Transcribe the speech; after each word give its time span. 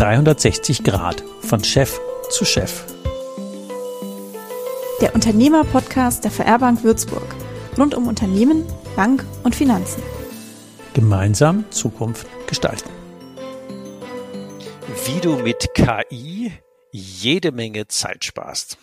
Dreihundertsechzig 0.00 0.82
Grad 0.82 1.22
von 1.42 1.62
Chef 1.62 2.00
zu 2.30 2.46
Chef. 2.46 2.84
Der 5.02 5.14
Unternehmer-Podcast 5.14 6.24
der 6.24 6.30
VR 6.30 6.58
Bank 6.58 6.82
Würzburg. 6.82 7.26
Rund 7.76 7.94
um 7.94 8.06
Unternehmen, 8.06 8.64
Bank 8.96 9.26
und 9.42 9.54
Finanzen. 9.54 10.02
Gemeinsam 10.94 11.66
Zukunft 11.70 12.26
gestalten. 12.46 12.88
Wie 15.04 15.20
du 15.20 15.36
mit 15.36 15.74
KI 15.74 16.52
jede 16.92 17.52
Menge 17.52 17.86
Zeit 17.88 18.24
sparst. 18.24 18.78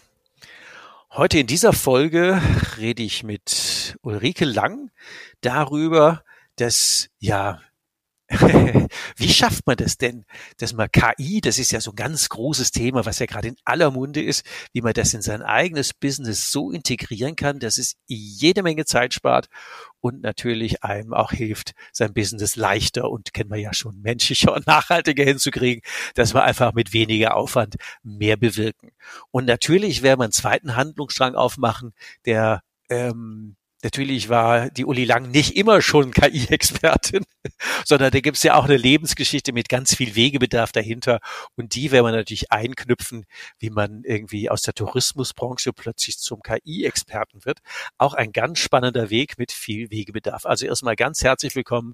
Heute 1.12 1.40
in 1.40 1.48
dieser 1.48 1.72
Folge 1.72 2.42
rede 2.78 3.02
ich 3.02 3.24
mit 3.24 3.98
Ulrike 4.02 4.44
Lang 4.44 4.92
darüber, 5.42 6.24
dass 6.58 7.10
ja 7.18 7.62
Wie 9.16 9.30
schafft 9.30 9.66
man 9.66 9.78
das 9.78 9.98
denn, 9.98 10.26
dass 10.58 10.74
man 10.74 10.90
KI, 10.92 11.40
das 11.40 11.60
ist 11.60 11.72
ja 11.72 11.80
so 11.80 11.92
ein 11.92 11.96
ganz 11.96 12.28
großes 12.28 12.72
Thema, 12.72 13.06
was 13.06 13.20
ja 13.20 13.26
gerade 13.26 13.48
in 13.48 13.56
aller 13.64 13.90
Munde 13.92 14.22
ist, 14.22 14.46
wie 14.74 14.82
man 14.82 14.94
das 14.94 15.14
in 15.14 15.22
sein 15.22 15.42
eigenes 15.42 15.94
Business 15.94 16.52
so 16.52 16.72
integrieren 16.72 17.38
kann, 17.38 17.60
dass 17.60 17.78
es 17.78 17.96
jede 18.06 18.64
Menge 18.64 18.86
Zeit 18.86 19.14
spart 19.14 19.48
und 20.02 20.22
natürlich 20.22 20.84
einem 20.84 21.14
auch 21.14 21.32
hilft, 21.32 21.74
sein 21.92 22.14
Business 22.14 22.56
leichter 22.56 23.10
und 23.10 23.34
kennen 23.34 23.50
wir 23.50 23.60
ja 23.60 23.74
schon 23.74 24.02
menschlicher 24.02 24.54
und 24.54 24.68
nachhaltiger 24.68 25.24
hinzukriegen, 25.24 25.82
dass 26.16 26.34
wir 26.34 26.44
einfach 26.44 26.74
mit 26.74 26.94
weniger 26.94 27.36
Aufwand 27.36 27.76
mehr 28.04 28.38
bewirken. 28.38 28.92
Und 29.32 29.46
natürlich 29.46 30.02
werden 30.02 30.20
wir 30.20 30.26
einen 30.26 30.34
zweiten 30.34 30.76
Handlungsstrang 30.76 31.36
aufmachen, 31.36 31.94
der 32.26 32.62
ähm, 32.90 33.57
Natürlich 33.84 34.28
war 34.28 34.72
die 34.72 34.86
Uli 34.86 35.06
Lang 35.06 35.30
nicht 35.30 35.56
immer 35.56 35.84
schon 35.84 36.12
KI-Expertin, 36.12 37.24
sondern 37.86 38.10
da 38.12 38.20
gibt 38.22 38.38
es 38.38 38.44
ja 38.44 38.56
auch 38.56 38.66
eine 38.66 38.76
Lebensgeschichte 38.76 39.54
mit 39.54 39.70
ganz 39.70 39.96
viel 39.96 40.16
Wegebedarf 40.16 40.72
dahinter. 40.72 41.20
Und 41.56 41.76
die 41.76 41.92
werden 41.92 42.06
wir 42.06 42.12
natürlich 42.12 42.52
einknüpfen, 42.52 43.26
wie 43.60 43.70
man 43.70 44.04
irgendwie 44.04 44.50
aus 44.50 44.64
der 44.64 44.74
Tourismusbranche 44.74 45.74
plötzlich 45.74 46.18
zum 46.18 46.42
KI-Experten 46.42 47.46
wird. 47.46 47.60
Auch 48.00 48.16
ein 48.16 48.32
ganz 48.32 48.58
spannender 48.58 49.12
Weg 49.12 49.38
mit 49.38 49.52
viel 49.52 49.92
Wegebedarf. 49.92 50.48
Also 50.48 50.66
erstmal 50.66 50.96
ganz 50.96 51.24
herzlich 51.24 51.56
willkommen, 51.56 51.94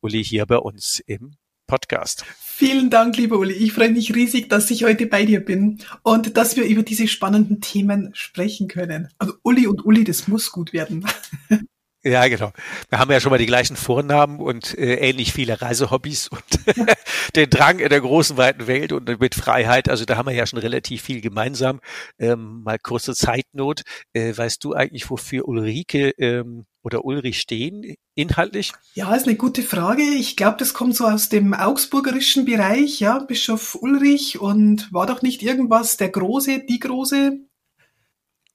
Uli, 0.00 0.24
hier 0.24 0.46
bei 0.46 0.58
uns 0.58 0.98
im 0.98 1.36
Podcast. 1.70 2.24
Vielen 2.40 2.90
Dank, 2.90 3.16
lieber 3.16 3.38
Uli. 3.38 3.54
Ich 3.54 3.72
freue 3.72 3.90
mich 3.90 4.12
riesig, 4.12 4.48
dass 4.48 4.70
ich 4.72 4.82
heute 4.82 5.06
bei 5.06 5.24
dir 5.24 5.38
bin 5.38 5.78
und 6.02 6.36
dass 6.36 6.56
wir 6.56 6.64
über 6.64 6.82
diese 6.82 7.06
spannenden 7.06 7.60
Themen 7.60 8.10
sprechen 8.12 8.66
können. 8.66 9.08
Also 9.18 9.34
Uli 9.44 9.68
und 9.68 9.86
Uli, 9.86 10.02
das 10.02 10.26
muss 10.26 10.50
gut 10.50 10.72
werden. 10.72 11.06
Ja, 12.02 12.26
genau. 12.28 12.50
Wir 12.88 12.98
haben 12.98 13.10
ja 13.10 13.20
schon 13.20 13.30
mal 13.30 13.38
die 13.38 13.46
gleichen 13.46 13.76
Vornamen 13.76 14.40
und 14.40 14.76
äh, 14.78 14.94
ähnlich 14.94 15.34
viele 15.34 15.60
Reisehobbys 15.60 16.28
und 16.28 16.42
den 17.36 17.50
Drang 17.50 17.78
in 17.78 17.90
der 17.90 18.00
großen, 18.00 18.38
weiten 18.38 18.66
Welt 18.66 18.92
und 18.92 19.20
mit 19.20 19.34
Freiheit. 19.34 19.90
Also 19.90 20.06
da 20.06 20.16
haben 20.16 20.26
wir 20.26 20.34
ja 20.34 20.46
schon 20.46 20.60
relativ 20.60 21.02
viel 21.02 21.20
gemeinsam. 21.20 21.80
Ähm, 22.18 22.62
mal 22.62 22.78
kurze 22.78 23.14
Zeitnot. 23.14 23.82
Äh, 24.14 24.34
weißt 24.34 24.64
du 24.64 24.72
eigentlich, 24.72 25.10
wofür 25.10 25.46
Ulrike 25.46 26.14
ähm, 26.16 26.64
oder 26.82 27.04
Ulrich 27.04 27.38
stehen 27.38 27.96
inhaltlich? 28.14 28.72
Ja, 28.94 29.14
ist 29.14 29.26
eine 29.26 29.36
gute 29.36 29.62
Frage. 29.62 30.02
Ich 30.02 30.38
glaube, 30.38 30.56
das 30.56 30.72
kommt 30.72 30.96
so 30.96 31.06
aus 31.06 31.28
dem 31.28 31.52
augsburgerischen 31.52 32.46
Bereich, 32.46 33.00
ja, 33.00 33.18
Bischof 33.18 33.74
Ulrich 33.74 34.40
und 34.40 34.90
war 34.90 35.06
doch 35.06 35.20
nicht 35.20 35.42
irgendwas 35.42 35.98
der 35.98 36.08
Große, 36.08 36.64
die 36.66 36.78
Große? 36.78 37.40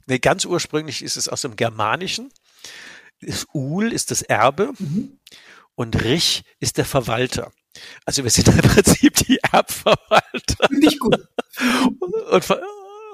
Nee, 0.08 0.20
ganz 0.20 0.46
ursprünglich 0.46 1.04
ist 1.04 1.16
es 1.16 1.30
aus 1.30 1.42
dem 1.42 1.56
Germanischen 1.56 2.32
ist 3.26 3.48
Ul 3.54 3.92
ist 3.92 4.12
das 4.12 4.22
Erbe 4.22 4.72
mhm. 4.78 5.20
und 5.76 6.04
Rich 6.04 6.44
ist 6.60 6.78
der 6.78 6.86
Verwalter. 6.86 7.52
Also 8.06 8.24
wir 8.24 8.32
sind 8.32 8.48
im 8.50 8.58
Prinzip 8.58 9.16
die 9.26 9.40
Erbverwalter. 9.52 10.70
Ich 10.82 11.00
gut. 11.00 11.20
Und, 12.32 12.44
von, 12.44 12.58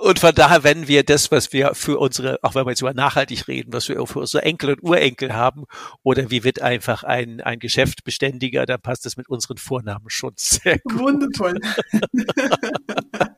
und 0.02 0.20
von 0.20 0.34
daher, 0.34 0.64
wenn 0.64 0.88
wir 0.88 1.04
das, 1.04 1.32
was 1.32 1.54
wir 1.54 1.76
für 1.76 2.00
unsere, 2.00 2.40
auch 2.44 2.56
wenn 2.56 2.66
wir 2.66 2.72
jetzt 2.72 2.82
über 2.82 2.94
nachhaltig 2.94 3.48
reden, 3.48 3.74
was 3.74 3.88
wir 3.90 4.06
für 4.08 4.20
unsere 4.20 4.44
Enkel 4.44 4.72
und 4.72 4.84
Urenkel 4.84 5.34
haben, 5.34 5.66
oder 6.04 6.30
wie 6.32 6.44
wird 6.44 6.62
einfach 6.62 7.04
ein, 7.04 7.42
ein 7.42 7.60
Geschäft 7.60 8.04
beständiger, 8.04 8.66
dann 8.66 8.82
passt 8.82 9.06
das 9.06 9.18
mit 9.18 9.30
unseren 9.30 9.58
Vornamen 9.58 10.10
schon 10.10 10.34
sehr 10.38 10.80
gut. 10.80 11.00
Wundervoll. 11.00 11.60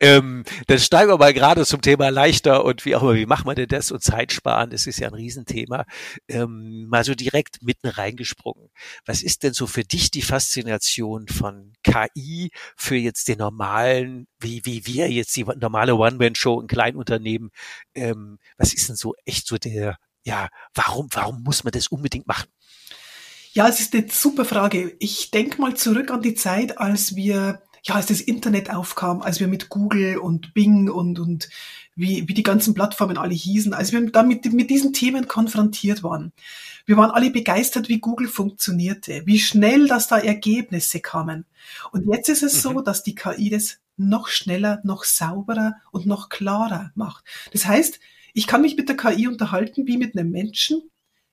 ähm, 0.00 0.44
dann 0.66 0.78
steigen 0.78 1.10
wir 1.10 1.18
mal 1.18 1.34
gerade 1.34 1.64
zum 1.64 1.80
Thema 1.80 2.10
leichter 2.10 2.64
und 2.64 2.84
wie 2.84 2.96
auch 2.96 3.02
immer, 3.02 3.14
wie 3.14 3.26
macht 3.26 3.44
man 3.44 3.56
denn 3.56 3.68
das 3.68 3.90
und 3.90 4.02
Zeit 4.02 4.32
sparen, 4.32 4.70
das 4.70 4.86
ist 4.86 4.98
ja 4.98 5.08
ein 5.08 5.14
Riesenthema. 5.14 5.84
Ähm, 6.28 6.86
mal 6.88 7.04
so 7.04 7.14
direkt 7.14 7.62
mitten 7.62 7.88
reingesprungen. 7.88 8.70
Was 9.04 9.22
ist 9.22 9.42
denn 9.42 9.52
so 9.52 9.66
für 9.66 9.84
dich 9.84 10.10
die 10.10 10.22
Faszination 10.22 11.28
von 11.28 11.72
KI 11.82 12.50
für 12.76 12.96
jetzt 12.96 13.28
den 13.28 13.38
normalen, 13.38 14.26
wie, 14.40 14.64
wie 14.64 14.86
wir 14.86 15.10
jetzt 15.10 15.36
die 15.36 15.44
normale 15.44 15.96
One-Man-Show 15.96 16.60
in 16.60 16.66
Kleinunternehmen, 16.66 17.50
ähm, 17.94 18.38
was 18.56 18.74
ist 18.74 18.88
denn 18.88 18.96
so 18.96 19.14
echt 19.24 19.46
so 19.46 19.58
der, 19.58 19.98
ja, 20.24 20.48
warum, 20.74 21.08
warum 21.12 21.42
muss 21.42 21.64
man 21.64 21.72
das 21.72 21.88
unbedingt 21.88 22.26
machen? 22.26 22.48
Ja, 23.52 23.68
es 23.68 23.78
ist 23.78 23.94
eine 23.94 24.08
super 24.10 24.44
Frage. 24.44 24.96
Ich 24.98 25.30
denke 25.30 25.60
mal 25.60 25.76
zurück 25.76 26.10
an 26.10 26.22
die 26.22 26.34
Zeit, 26.34 26.78
als 26.78 27.14
wir 27.14 27.62
ja, 27.84 27.96
als 27.96 28.06
das 28.06 28.22
Internet 28.22 28.70
aufkam, 28.70 29.20
als 29.20 29.40
wir 29.40 29.46
mit 29.46 29.68
Google 29.68 30.16
und 30.16 30.54
Bing 30.54 30.88
und, 30.88 31.18
und 31.18 31.50
wie, 31.94 32.26
wie 32.26 32.34
die 32.34 32.42
ganzen 32.42 32.72
Plattformen 32.72 33.18
alle 33.18 33.34
hießen, 33.34 33.74
als 33.74 33.92
wir 33.92 34.10
damit 34.10 34.50
mit 34.52 34.70
diesen 34.70 34.94
Themen 34.94 35.28
konfrontiert 35.28 36.02
waren. 36.02 36.32
Wir 36.86 36.96
waren 36.96 37.10
alle 37.10 37.30
begeistert, 37.30 37.90
wie 37.90 38.00
Google 38.00 38.28
funktionierte, 38.28 39.22
wie 39.26 39.38
schnell 39.38 39.86
dass 39.86 40.08
da 40.08 40.18
Ergebnisse 40.18 41.00
kamen. 41.00 41.44
Und 41.92 42.06
jetzt 42.10 42.30
ist 42.30 42.42
es 42.42 42.56
mhm. 42.56 42.60
so, 42.60 42.80
dass 42.80 43.02
die 43.02 43.14
KI 43.14 43.50
das 43.50 43.78
noch 43.96 44.28
schneller, 44.28 44.80
noch 44.82 45.04
sauberer 45.04 45.76
und 45.92 46.06
noch 46.06 46.30
klarer 46.30 46.90
macht. 46.94 47.24
Das 47.52 47.66
heißt, 47.66 48.00
ich 48.32 48.46
kann 48.46 48.62
mich 48.62 48.76
mit 48.76 48.88
der 48.88 48.96
KI 48.96 49.28
unterhalten 49.28 49.86
wie 49.86 49.98
mit 49.98 50.16
einem 50.16 50.30
Menschen. 50.30 50.90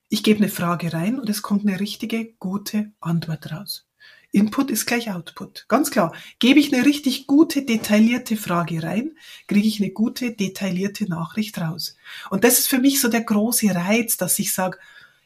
Ich 0.08 0.22
gebe 0.22 0.38
eine 0.38 0.48
Frage 0.50 0.92
rein 0.92 1.18
und 1.18 1.30
es 1.30 1.40
kommt 1.40 1.66
eine 1.66 1.80
richtige, 1.80 2.34
gute 2.34 2.92
Antwort 3.00 3.50
raus. 3.50 3.86
Input 4.32 4.70
ist 4.70 4.86
gleich 4.86 5.10
Output. 5.10 5.66
Ganz 5.68 5.90
klar. 5.90 6.14
Gebe 6.38 6.58
ich 6.58 6.72
eine 6.72 6.86
richtig 6.86 7.26
gute, 7.26 7.62
detaillierte 7.62 8.36
Frage 8.36 8.82
rein, 8.82 9.12
kriege 9.46 9.68
ich 9.68 9.80
eine 9.80 9.90
gute, 9.90 10.32
detaillierte 10.32 11.04
Nachricht 11.08 11.58
raus. 11.58 11.96
Und 12.30 12.42
das 12.42 12.58
ist 12.58 12.66
für 12.66 12.78
mich 12.78 13.00
so 13.00 13.08
der 13.08 13.20
große 13.20 13.74
Reiz, 13.74 14.16
dass 14.16 14.38
ich 14.38 14.54
sage, 14.54 14.78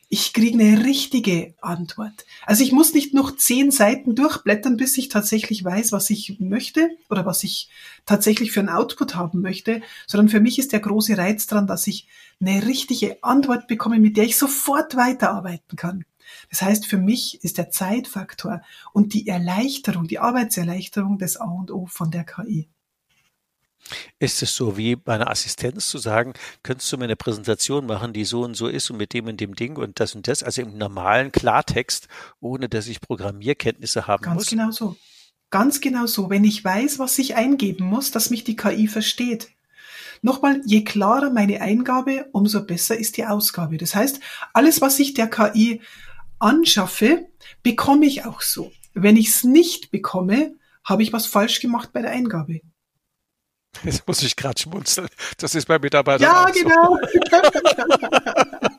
ich 0.09 0.33
kriege 0.33 0.59
eine 0.59 0.85
richtige 0.85 1.55
Antwort. 1.61 2.27
Also 2.45 2.63
ich 2.63 2.71
muss 2.71 2.95
nicht 2.95 3.13
noch 3.13 3.37
zehn 3.37 3.71
Seiten 3.71 4.15
durchblättern, 4.15 4.77
bis 4.77 4.97
ich 4.99 5.09
tatsächlich 5.09 5.65
weiß, 5.65 5.91
was 5.93 6.11
ich 6.11 6.39
möchte 6.39 6.91
oder 7.11 7.27
was 7.27 7.43
ich 7.43 7.69
tatsächlich 8.07 8.53
für 8.53 8.61
einen 8.61 8.69
Output 8.69 9.17
haben 9.17 9.41
möchte, 9.41 9.83
sondern 10.07 10.29
für 10.29 10.41
mich 10.41 10.59
ist 10.59 10.73
der 10.73 10.81
große 10.81 11.19
Reiz 11.19 11.47
dran, 11.47 11.67
dass 11.67 11.87
ich 11.89 12.07
eine 12.41 12.67
richtige 12.67 13.23
Antwort 13.23 13.67
bekomme, 13.67 13.99
mit 13.99 14.17
der 14.17 14.25
ich 14.25 14.37
sofort 14.37 14.97
weiterarbeiten 14.97 15.77
kann. 15.77 16.05
Das 16.51 16.63
heißt, 16.63 16.87
für 16.87 16.99
mich 16.99 17.43
ist 17.43 17.59
der 17.59 17.71
Zeitfaktor 17.71 18.63
und 18.93 19.15
die 19.15 19.27
Erleichterung, 19.27 20.07
die 20.07 20.19
Arbeitserleichterung 20.19 21.19
des 21.19 21.37
A 21.37 21.45
und 21.45 21.71
O 21.71 21.87
von 21.87 22.11
der 22.11 22.25
KI. 22.25 22.69
Ist 24.19 24.43
es 24.43 24.55
so 24.55 24.77
wie 24.77 24.97
bei 24.97 25.15
einer 25.15 25.31
Assistenz 25.31 25.89
zu 25.89 25.99
sagen, 25.99 26.33
könntest 26.63 26.91
du 26.93 26.97
mir 26.97 27.05
eine 27.05 27.17
Präsentation 27.17 27.87
machen, 27.87 28.13
die 28.13 28.25
so 28.25 28.43
und 28.43 28.55
so 28.55 28.67
ist 28.67 28.91
und 28.91 28.97
mit 28.97 29.13
dem 29.13 29.27
und 29.27 29.41
dem 29.41 29.55
Ding 29.55 29.77
und 29.77 30.01
das 30.01 30.15
und 30.15 30.27
das, 30.27 30.43
also 30.43 30.63
im 30.63 30.77
normalen 30.77 31.31
Klartext, 31.31 32.09
ohne 32.41 32.69
dass 32.69 32.89
ich 32.89 33.01
Programmierkenntnisse 33.01 34.07
haben 34.07 34.23
Ganz 34.23 34.35
muss? 34.35 34.47
Ganz 34.47 34.51
genau 34.51 34.71
so. 34.73 34.97
Ganz 35.51 35.81
genau 35.81 36.07
so. 36.07 36.31
Wenn 36.31 36.45
ich 36.45 36.65
weiß, 36.65 36.99
was 36.99 37.19
ich 37.19 37.37
eingeben 37.37 37.87
muss, 37.87 38.11
dass 38.11 38.31
mich 38.31 38.43
die 38.43 38.57
KI 38.57 38.89
versteht. 38.89 39.49
Nochmal, 40.23 40.63
je 40.65 40.83
klarer 40.83 41.31
meine 41.31 41.61
Eingabe, 41.61 42.27
umso 42.33 42.65
besser 42.65 42.97
ist 42.97 43.17
die 43.17 43.27
Ausgabe. 43.27 43.77
Das 43.77 43.95
heißt, 43.95 44.21
alles, 44.55 44.81
was 44.81 44.99
ich 44.99 45.15
der 45.15 45.29
KI 45.29 45.83
anschaffe, 46.39 47.27
bekomme 47.63 48.07
ich 48.07 48.25
auch 48.25 48.41
so. 48.41 48.73
Wenn 48.95 49.17
ich 49.17 49.29
es 49.29 49.45
nicht 49.45 49.91
bekomme, 49.91 50.55
habe 50.85 51.03
ich 51.03 51.13
was 51.13 51.27
falsch 51.27 51.61
gemacht 51.61 51.93
bei 51.93 52.03
der 52.03 52.13
Eingabe. 52.13 52.61
Jetzt 53.83 54.07
muss 54.07 54.23
ich 54.23 54.37
gerade 54.37 54.61
schmunzeln. 54.61 55.09
Das 55.39 55.55
ist 55.55 55.67
bei 55.67 55.79
Mitarbeitern. 55.79 56.23
Ja, 56.23 56.47
genau. 56.47 56.99
So. 57.13 58.69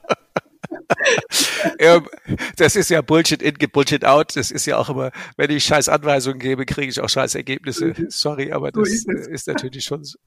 das 2.55 2.75
ist 2.75 2.89
ja 2.89 3.01
Bullshit 3.01 3.41
in, 3.41 3.55
Bullshit 3.71 4.05
out. 4.05 4.35
Das 4.35 4.51
ist 4.51 4.65
ja 4.65 4.77
auch 4.77 4.89
immer, 4.89 5.11
wenn 5.35 5.51
ich 5.51 5.63
scheiß 5.65 5.89
Anweisungen 5.89 6.39
gebe, 6.39 6.65
kriege 6.65 6.89
ich 6.89 6.99
auch 7.01 7.09
scheiß 7.09 7.35
Ergebnisse. 7.35 7.93
Sorry, 8.09 8.51
aber 8.51 8.71
das 8.71 8.89
ist, 8.89 9.47
natürlich 9.47 9.83
schon, 9.83 10.03
so, 10.03 10.17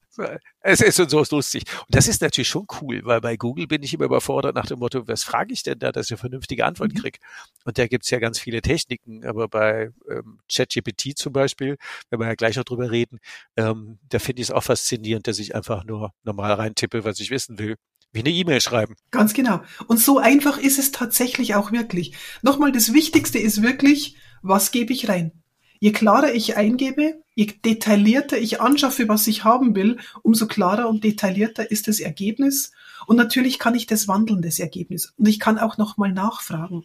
es 0.60 0.80
ist 0.80 0.96
so 0.96 1.24
lustig. 1.30 1.64
Und 1.80 1.94
das 1.94 2.08
ist 2.08 2.20
natürlich 2.22 2.48
schon 2.48 2.66
cool, 2.80 3.00
weil 3.04 3.20
bei 3.20 3.36
Google 3.36 3.66
bin 3.66 3.82
ich 3.82 3.94
immer 3.94 4.04
überfordert 4.04 4.54
nach 4.54 4.66
dem 4.66 4.78
Motto, 4.78 5.06
was 5.08 5.24
frage 5.24 5.52
ich 5.52 5.62
denn 5.62 5.78
da, 5.78 5.92
dass 5.92 6.06
ich 6.06 6.12
eine 6.12 6.18
vernünftige 6.18 6.64
Antwort 6.64 6.92
mhm. 6.92 6.98
kriege? 6.98 7.18
Und 7.64 7.78
da 7.78 7.86
gibt's 7.86 8.10
ja 8.10 8.18
ganz 8.18 8.38
viele 8.38 8.60
Techniken, 8.60 9.24
aber 9.24 9.48
bei 9.48 9.90
ähm, 10.10 10.40
ChatGPT 10.52 11.16
zum 11.16 11.32
Beispiel, 11.32 11.76
wenn 12.10 12.20
wir 12.20 12.26
ja 12.26 12.34
gleich 12.34 12.56
noch 12.56 12.64
drüber 12.64 12.90
reden, 12.90 13.18
ähm, 13.56 13.98
da 14.08 14.18
finde 14.18 14.42
ich 14.42 14.48
es 14.48 14.54
auch 14.54 14.64
faszinierend, 14.64 15.26
dass 15.26 15.38
ich 15.38 15.54
einfach 15.54 15.84
nur 15.84 16.12
normal 16.22 16.52
reintippe, 16.52 17.04
was 17.04 17.20
ich 17.20 17.30
wissen 17.30 17.58
will 17.58 17.76
Wie 18.12 18.20
eine 18.20 18.30
E-Mail 18.30 18.60
schreiben. 18.60 18.96
Ganz 19.10 19.34
genau. 19.34 19.60
Und 19.86 20.00
so 20.00 20.18
einfach 20.18 20.58
ist 20.58 20.78
es 20.78 20.90
tatsächlich 20.90 21.54
auch 21.54 21.70
wirklich. 21.70 22.14
Nochmal, 22.42 22.72
das 22.72 22.92
Wichtigste 22.92 23.38
ist 23.38 23.62
wirklich, 23.62 24.16
was 24.42 24.72
gebe 24.72 24.92
ich 24.92 25.08
rein? 25.08 25.32
Je 25.78 25.92
klarer 25.92 26.32
ich 26.32 26.56
eingebe, 26.56 27.22
je 27.34 27.46
detaillierter 27.64 28.36
ich 28.36 28.60
anschaffe, 28.60 29.08
was 29.08 29.26
ich 29.26 29.44
haben 29.44 29.74
will, 29.74 29.98
umso 30.22 30.46
klarer 30.46 30.88
und 30.88 31.04
detaillierter 31.04 31.70
ist 31.70 31.88
das 31.88 32.00
Ergebnis. 32.00 32.72
Und 33.06 33.16
natürlich 33.16 33.58
kann 33.58 33.74
ich 33.74 33.86
das 33.86 34.08
wandeln, 34.08 34.42
das 34.42 34.58
Ergebnis. 34.58 35.14
Und 35.16 35.26
ich 35.26 35.40
kann 35.40 35.58
auch 35.58 35.78
nochmal 35.78 36.12
nachfragen. 36.12 36.84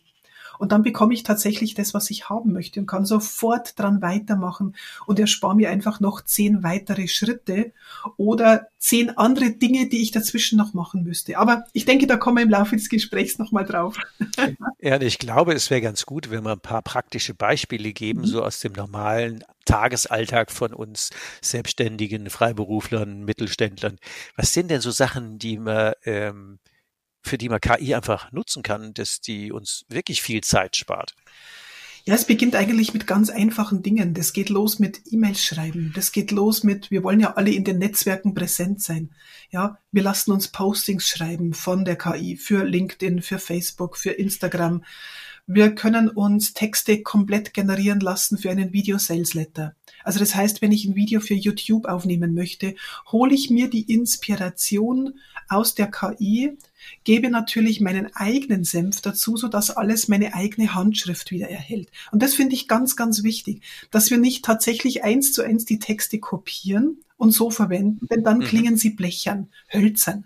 Und 0.59 0.71
dann 0.71 0.83
bekomme 0.83 1.13
ich 1.13 1.23
tatsächlich 1.23 1.73
das, 1.73 1.93
was 1.93 2.09
ich 2.09 2.29
haben 2.29 2.53
möchte 2.53 2.79
und 2.79 2.87
kann 2.87 3.05
sofort 3.05 3.77
dran 3.79 4.01
weitermachen 4.01 4.75
und 5.05 5.19
erspare 5.19 5.55
mir 5.55 5.69
einfach 5.69 5.99
noch 5.99 6.21
zehn 6.21 6.63
weitere 6.63 7.07
Schritte 7.07 7.71
oder 8.17 8.67
zehn 8.77 9.17
andere 9.17 9.51
Dinge, 9.51 9.89
die 9.89 10.01
ich 10.01 10.11
dazwischen 10.11 10.57
noch 10.57 10.73
machen 10.73 11.03
müsste. 11.03 11.37
Aber 11.37 11.65
ich 11.73 11.85
denke, 11.85 12.05
da 12.07 12.17
kommen 12.17 12.37
wir 12.37 12.43
im 12.43 12.49
Laufe 12.49 12.75
des 12.75 12.89
Gesprächs 12.89 13.39
nochmal 13.39 13.65
drauf. 13.65 13.97
Ja, 14.79 15.01
ich 15.01 15.17
glaube, 15.17 15.53
es 15.53 15.71
wäre 15.71 15.81
ganz 15.81 16.05
gut, 16.05 16.29
wenn 16.29 16.43
wir 16.43 16.51
ein 16.51 16.59
paar 16.59 16.83
praktische 16.83 17.33
Beispiele 17.33 17.91
geben, 17.91 18.21
mhm. 18.21 18.25
so 18.25 18.43
aus 18.43 18.59
dem 18.59 18.73
normalen 18.73 19.43
Tagesalltag 19.65 20.51
von 20.51 20.73
uns 20.73 21.09
Selbstständigen, 21.41 22.29
Freiberuflern, 22.29 23.25
Mittelständlern. 23.25 23.97
Was 24.35 24.53
sind 24.53 24.69
denn 24.69 24.81
so 24.81 24.91
Sachen, 24.91 25.39
die 25.39 25.57
man 25.57 25.93
ähm, 26.03 26.59
für 27.25 27.37
die 27.37 27.49
man 27.49 27.59
KI 27.59 27.95
einfach 27.95 28.31
nutzen 28.31 28.63
kann, 28.63 28.93
dass 28.93 29.19
die 29.19 29.51
uns 29.51 29.85
wirklich 29.89 30.21
viel 30.21 30.41
Zeit 30.41 30.75
spart? 30.75 31.13
Ja, 32.07 32.13
es 32.13 32.25
beginnt 32.25 32.55
eigentlich 32.55 32.93
mit 32.93 33.07
ganz 33.07 33.31
einfachen 33.31 33.81
Dingen. 33.81 34.13
Das 34.13 34.31
geht 34.31 34.49
los 34.49 34.77
mit 34.77 35.01
E-Mails 35.09 35.43
schreiben. 35.43 35.91
Das 35.95 36.11
geht 36.11 36.29
los 36.29 36.63
mit, 36.63 36.91
wir 36.91 37.03
wollen 37.03 37.19
ja 37.19 37.33
alle 37.33 37.49
in 37.49 37.63
den 37.63 37.79
Netzwerken 37.79 38.35
präsent 38.35 38.79
sein. 38.79 39.09
Ja, 39.49 39.79
wir 39.91 40.03
lassen 40.03 40.31
uns 40.31 40.49
Postings 40.49 41.07
schreiben 41.07 41.55
von 41.55 41.83
der 41.83 41.95
KI 41.95 42.37
für 42.37 42.63
LinkedIn, 42.63 43.23
für 43.23 43.39
Facebook, 43.39 43.97
für 43.97 44.11
Instagram. 44.11 44.83
Wir 45.47 45.75
können 45.75 46.09
uns 46.09 46.55
Texte 46.55 47.03
komplett 47.03 47.53
generieren 47.53 47.99
lassen 47.99 48.39
für 48.39 48.49
einen 48.49 48.73
Video 48.73 48.97
Sales 48.97 49.35
Letter. 49.35 49.75
Also 50.03 50.17
das 50.17 50.33
heißt, 50.33 50.63
wenn 50.63 50.71
ich 50.71 50.85
ein 50.85 50.95
Video 50.95 51.19
für 51.19 51.35
YouTube 51.35 51.85
aufnehmen 51.85 52.33
möchte, 52.33 52.73
hole 53.11 53.35
ich 53.35 53.51
mir 53.51 53.69
die 53.69 53.93
Inspiration 53.93 55.19
aus 55.47 55.75
der 55.75 55.91
KI, 55.91 56.57
gebe 57.03 57.29
natürlich 57.29 57.79
meinen 57.79 58.09
eigenen 58.15 58.63
Senf 58.63 59.01
dazu, 59.01 59.37
so 59.37 59.47
dass 59.47 59.69
alles 59.69 60.07
meine 60.07 60.33
eigene 60.33 60.73
Handschrift 60.73 61.29
wieder 61.29 61.47
erhält. 61.47 61.91
Und 62.11 62.23
das 62.23 62.33
finde 62.33 62.55
ich 62.55 62.67
ganz, 62.67 62.95
ganz 62.95 63.21
wichtig, 63.21 63.61
dass 63.91 64.09
wir 64.09 64.17
nicht 64.17 64.43
tatsächlich 64.43 65.03
eins 65.03 65.31
zu 65.31 65.43
eins 65.43 65.63
die 65.63 65.77
Texte 65.77 66.17
kopieren 66.17 67.03
und 67.17 67.29
so 67.29 67.51
verwenden, 67.51 68.07
denn 68.09 68.23
dann 68.23 68.39
mhm. 68.39 68.45
klingen 68.45 68.77
sie 68.77 68.89
blechern, 68.89 69.49
hölzern. 69.71 70.25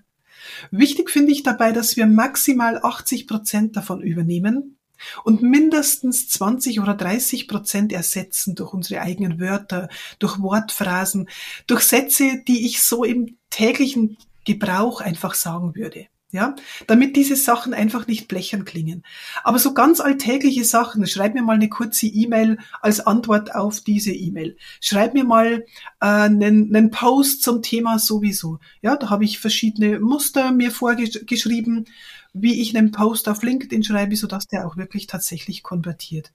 Wichtig 0.72 1.10
finde 1.10 1.34
ich 1.34 1.44
dabei, 1.44 1.74
dass 1.74 1.98
wir 1.98 2.06
maximal 2.06 2.80
80 2.82 3.28
Prozent 3.28 3.76
davon 3.76 4.02
übernehmen 4.02 4.78
und 5.24 5.42
mindestens 5.42 6.30
20 6.30 6.80
oder 6.80 6.94
30 6.94 7.48
Prozent 7.48 7.94
ersetzen 7.94 8.56
durch 8.56 8.74
unsere 8.74 9.02
eigenen 9.02 9.40
Wörter, 9.40 9.90
durch 10.20 10.40
Wortphrasen, 10.40 11.30
durch 11.68 11.82
Sätze, 11.82 12.44
die 12.48 12.66
ich 12.66 12.82
so 12.82 13.04
im 13.04 13.38
täglichen 13.50 14.18
Gebrauch 14.46 15.02
einfach 15.02 15.34
sagen 15.34 15.76
würde. 15.76 16.08
Ja, 16.32 16.56
damit 16.86 17.16
diese 17.16 17.36
Sachen 17.36 17.74
einfach 17.74 18.06
nicht 18.06 18.28
blechern 18.28 18.64
klingen. 18.64 19.04
Aber 19.44 19.58
so 19.58 19.74
ganz 19.74 20.00
alltägliche 20.00 20.64
Sachen, 20.64 21.08
schreib 21.08 21.34
mir 21.34 21.42
mal 21.42 21.56
eine 21.56 21.70
kurze 21.70 22.06
E-Mail 22.06 22.60
als 22.82 23.00
Antwort 23.00 23.56
auf 23.56 23.82
diese 23.82 24.12
E-Mail. 24.12 24.56
Schreib 24.80 25.16
mir 25.16 25.24
mal 25.24 25.66
äh, 26.00 26.06
einen, 26.06 26.76
einen 26.76 26.92
Post 26.92 27.42
zum 27.42 27.64
Thema 27.64 27.98
sowieso. 27.98 28.60
Ja, 28.84 28.96
da 28.96 29.10
habe 29.10 29.26
ich 29.26 29.40
verschiedene 29.40 30.00
Muster 30.00 30.52
mir 30.52 30.70
vorgeschrieben, 30.70 31.86
wie 32.34 32.62
ich 32.62 32.78
einen 32.78 32.92
Post 32.92 33.28
auf 33.28 33.42
LinkedIn 33.42 33.84
schreibe, 33.84 34.16
so 34.16 34.28
dass 34.28 34.46
der 34.46 34.68
auch 34.68 34.78
wirklich 34.78 35.08
tatsächlich 35.08 35.64
konvertiert. 35.64 36.32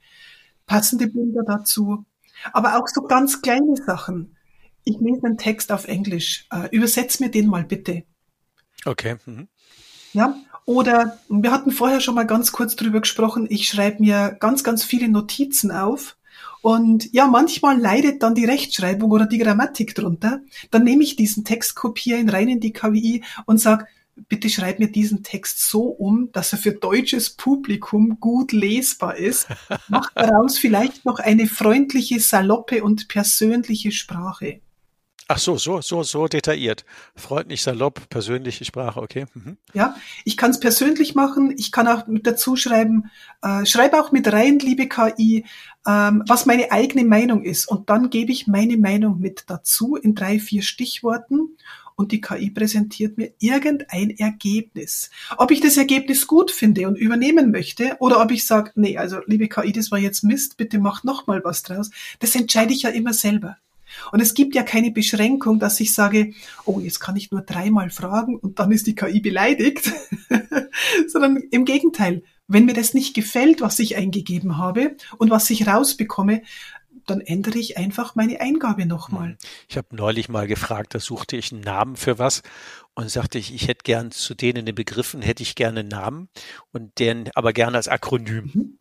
Passende 0.67 1.07
Bilder 1.07 1.45
dazu. 1.47 2.05
Aber 2.53 2.79
auch 2.79 2.89
so 2.89 3.03
ganz 3.03 3.43
kleine 3.43 3.77
Sachen. 3.77 4.37
Ich 4.83 4.97
lese 4.99 5.25
einen 5.25 5.39
Text 5.39 5.71
auf 5.71 5.87
Englisch. 5.87 6.47
Äh, 6.51 6.69
übersetz 6.73 7.21
mir 7.21 7.31
den 7.31 7.47
mal 7.47 7.63
bitte. 7.63 8.03
Okay. 8.85 9.17
Mhm. 9.25 9.49
Ja, 10.15 10.37
oder 10.65 11.19
wir 11.29 11.51
hatten 11.51 11.73
vorher 11.73 12.01
schon 12.01 12.15
mal 12.15 12.27
ganz 12.27 12.53
kurz 12.53 12.77
drüber 12.77 13.01
gesprochen, 13.01 13.47
ich 13.51 13.69
schreibe 13.69 14.01
mir 14.01 14.37
ganz, 14.39 14.65
ganz 14.65 14.85
viele 14.85 15.09
Notizen 15.09 15.71
auf. 15.71 16.17
Und 16.63 17.13
ja, 17.13 17.27
manchmal 17.27 17.79
leidet 17.79 18.23
dann 18.23 18.35
die 18.35 18.47
Rechtschreibung 18.47 19.11
oder 19.11 19.27
die 19.27 19.39
Grammatik 19.39 19.95
drunter. 19.95 20.41
Dann 20.71 20.85
nehme 20.85 21.03
ich 21.03 21.17
diesen 21.17 21.45
Text, 21.45 21.75
kopiere 21.75 22.19
ihn 22.19 22.31
rein 22.31 22.49
in 22.49 22.61
die 22.61 22.73
KI 22.73 23.23
und 23.45 23.61
sage, 23.61 23.87
bitte 24.29 24.49
schreib 24.49 24.79
mir 24.79 24.91
diesen 24.91 25.23
Text 25.23 25.69
so 25.69 25.83
um, 25.83 26.31
dass 26.33 26.53
er 26.53 26.59
für 26.59 26.73
deutsches 26.73 27.31
Publikum 27.31 28.19
gut 28.21 28.53
lesbar 28.53 29.17
ist. 29.17 29.49
Mach 29.89 30.11
daraus 30.15 30.57
vielleicht 30.57 31.05
noch 31.05 31.19
eine 31.19 31.49
freundliche, 31.49 32.21
saloppe 32.21 32.83
und 32.85 33.09
persönliche 33.09 33.93
Sprache. 33.93 34.61
Ach 35.27 35.39
so, 35.39 35.57
so, 35.57 35.81
so, 35.81 36.03
so 36.03 36.29
detailliert. 36.29 36.85
Freundlich, 37.17 37.63
salopp, 37.63 38.11
persönliche 38.11 38.65
Sprache, 38.67 39.01
okay. 39.01 39.25
Mhm. 39.33 39.57
Ja, 39.73 39.97
ich 40.25 40.37
kann 40.37 40.51
es 40.51 40.61
persönlich 40.61 41.15
machen. 41.15 41.55
Ich 41.57 41.73
kann 41.73 41.89
auch 41.89 42.07
mit 42.07 42.27
dazu 42.27 42.57
schreiben, 42.57 43.11
äh, 43.41 43.65
schreibe 43.65 44.01
auch 44.01 44.13
mit 44.13 44.31
rein, 44.31 44.59
liebe 44.59 44.87
KI, 44.87 45.47
ähm, 45.87 46.23
was 46.29 46.45
meine 46.45 46.73
eigene 46.73 47.05
Meinung 47.05 47.43
ist. 47.43 47.67
Und 47.67 47.89
dann 47.89 48.11
gebe 48.11 48.33
ich 48.33 48.47
meine 48.47 48.77
Meinung 48.77 49.19
mit 49.19 49.45
dazu 49.47 49.97
in 49.97 50.15
drei, 50.15 50.39
vier 50.39 50.63
Stichworten. 50.63 51.57
Und 51.97 52.13
die 52.13 52.21
KI 52.21 52.51
präsentiert 52.51 53.17
mir 53.17 53.33
irgendein 53.39 54.11
Ergebnis. 54.11 55.11
Ob 55.39 55.53
ich 55.53 55.61
das 55.61 55.77
Ergebnis 55.77 56.27
gut 56.27 56.51
finde 56.51 56.89
und 56.89 56.99
übernehmen 56.99 57.51
möchte 57.51 57.97
oder 58.01 58.21
ob 58.21 58.33
ich 58.33 58.45
sage, 58.45 58.73
nee, 58.75 58.99
also 58.99 59.21
liebe 59.27 59.49
KI, 59.49 59.73
das 59.73 59.91
war 59.93 59.99
jetzt 59.99 60.25
Mist, 60.25 60.57
bitte 60.57 60.81
mach 60.81 61.05
noch 61.05 61.29
mal 61.29 61.43
was 61.45 61.63
draus. 61.63 61.91
Das 62.19 62.35
entscheide 62.35 62.75
ich 62.75 62.83
ja 62.83 62.91
immer 62.91 63.15
selber. 63.15 63.59
Und 64.13 64.21
es 64.21 64.35
gibt 64.35 64.55
ja 64.55 64.63
keine 64.63 64.91
Beschränkung, 64.91 65.59
dass 65.59 65.81
ich 65.81 65.95
sage, 65.95 66.33
oh, 66.65 66.81
jetzt 66.81 67.01
kann 67.01 67.17
ich 67.17 67.31
nur 67.31 67.43
dreimal 67.43 67.91
fragen 67.91 68.37
und 68.37 68.59
dann 68.59 68.73
ist 68.73 68.87
die 68.87 68.95
KI 68.95 69.21
beleidigt, 69.21 69.93
sondern 71.09 71.37
im 71.51 71.65
Gegenteil, 71.65 72.23
wenn 72.47 72.67
mir 72.67 72.75
das 72.75 72.95
nicht 72.95 73.15
gefällt, 73.15 73.61
was 73.61 73.79
ich 73.79 73.97
eingegeben 73.97 74.59
habe 74.59 74.97
und 75.19 75.31
was 75.31 75.49
ich 75.51 75.67
rausbekomme, 75.67 76.43
dann 77.07 77.21
ändere 77.21 77.59
ich 77.59 77.77
einfach 77.77 78.15
meine 78.15 78.41
Eingabe 78.41 78.87
nochmal. 78.87 79.31
Hm. 79.31 79.37
Ich 79.69 79.77
habe 79.77 79.95
neulich 79.95 80.29
mal 80.29 80.47
gefragt, 80.47 80.95
da 80.95 81.01
suchte 81.01 81.37
ich 81.37 81.53
einen 81.53 81.63
Namen 81.63 81.97
für 81.97 82.19
was 82.19 82.43
und 82.95 83.11
sagte 83.11 83.39
ich, 83.39 83.55
ich 83.55 83.69
hätte 83.69 83.83
gern 83.83 84.11
zu 84.11 84.35
denen 84.35 84.67
den 84.67 84.75
Begriffen, 84.75 85.23
hätte 85.23 85.43
ich 85.43 85.55
gerne 85.55 85.81
einen 85.81 85.89
Namen 85.89 86.29
und 86.73 86.99
den 86.99 87.31
aber 87.35 87.53
gerne 87.53 87.77
als 87.77 87.89
Akronym. 87.89 88.51
Mhm. 88.55 88.79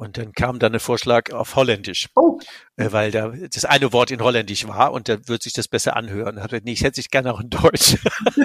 Und 0.00 0.16
dann 0.16 0.32
kam 0.32 0.58
dann 0.58 0.72
ein 0.72 0.80
Vorschlag 0.80 1.30
auf 1.30 1.56
Holländisch, 1.56 2.08
oh. 2.14 2.40
Äh, 2.76 2.90
weil 2.90 3.10
da 3.10 3.28
das 3.28 3.66
eine 3.66 3.92
Wort 3.92 4.10
in 4.10 4.22
Holländisch 4.22 4.66
war 4.66 4.92
und 4.92 5.10
da 5.10 5.28
wird 5.28 5.42
sich 5.42 5.52
das 5.52 5.68
besser 5.68 5.94
anhören. 5.94 6.42
Hat 6.42 6.52
nee, 6.64 6.72
ich 6.72 6.82
hätte 6.82 6.96
sich 6.96 7.10
gerne 7.10 7.34
auch 7.34 7.40
in 7.40 7.50
Deutsch. 7.50 7.98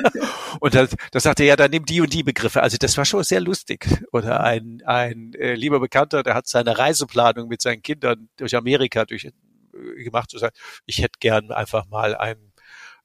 und 0.59 0.75
da, 0.75 0.85
da 1.11 1.19
sagte 1.21 1.43
er, 1.43 1.47
ja, 1.47 1.55
dann 1.55 1.71
nimm 1.71 1.85
die 1.85 2.01
und 2.01 2.11
die 2.11 2.23
Begriffe. 2.23 2.61
Also 2.61 2.75
das 2.77 2.97
war 2.97 3.05
schon 3.05 3.23
sehr 3.23 3.39
lustig. 3.39 3.87
Oder 4.11 4.43
ein, 4.43 4.81
ein 4.85 5.31
äh, 5.35 5.53
lieber 5.53 5.79
Bekannter, 5.79 6.23
der 6.23 6.35
hat 6.35 6.45
seine 6.45 6.77
Reiseplanung 6.77 7.47
mit 7.47 7.61
seinen 7.61 7.81
Kindern 7.81 8.27
durch 8.35 8.53
Amerika 8.53 9.05
durch, 9.05 9.23
äh, 9.23 10.03
gemacht 10.03 10.33
und 10.33 10.41
sagt, 10.41 10.57
ich 10.85 10.97
hätte 10.97 11.19
gern 11.21 11.53
einfach 11.53 11.85
mal 11.87 12.15
einen 12.15 12.44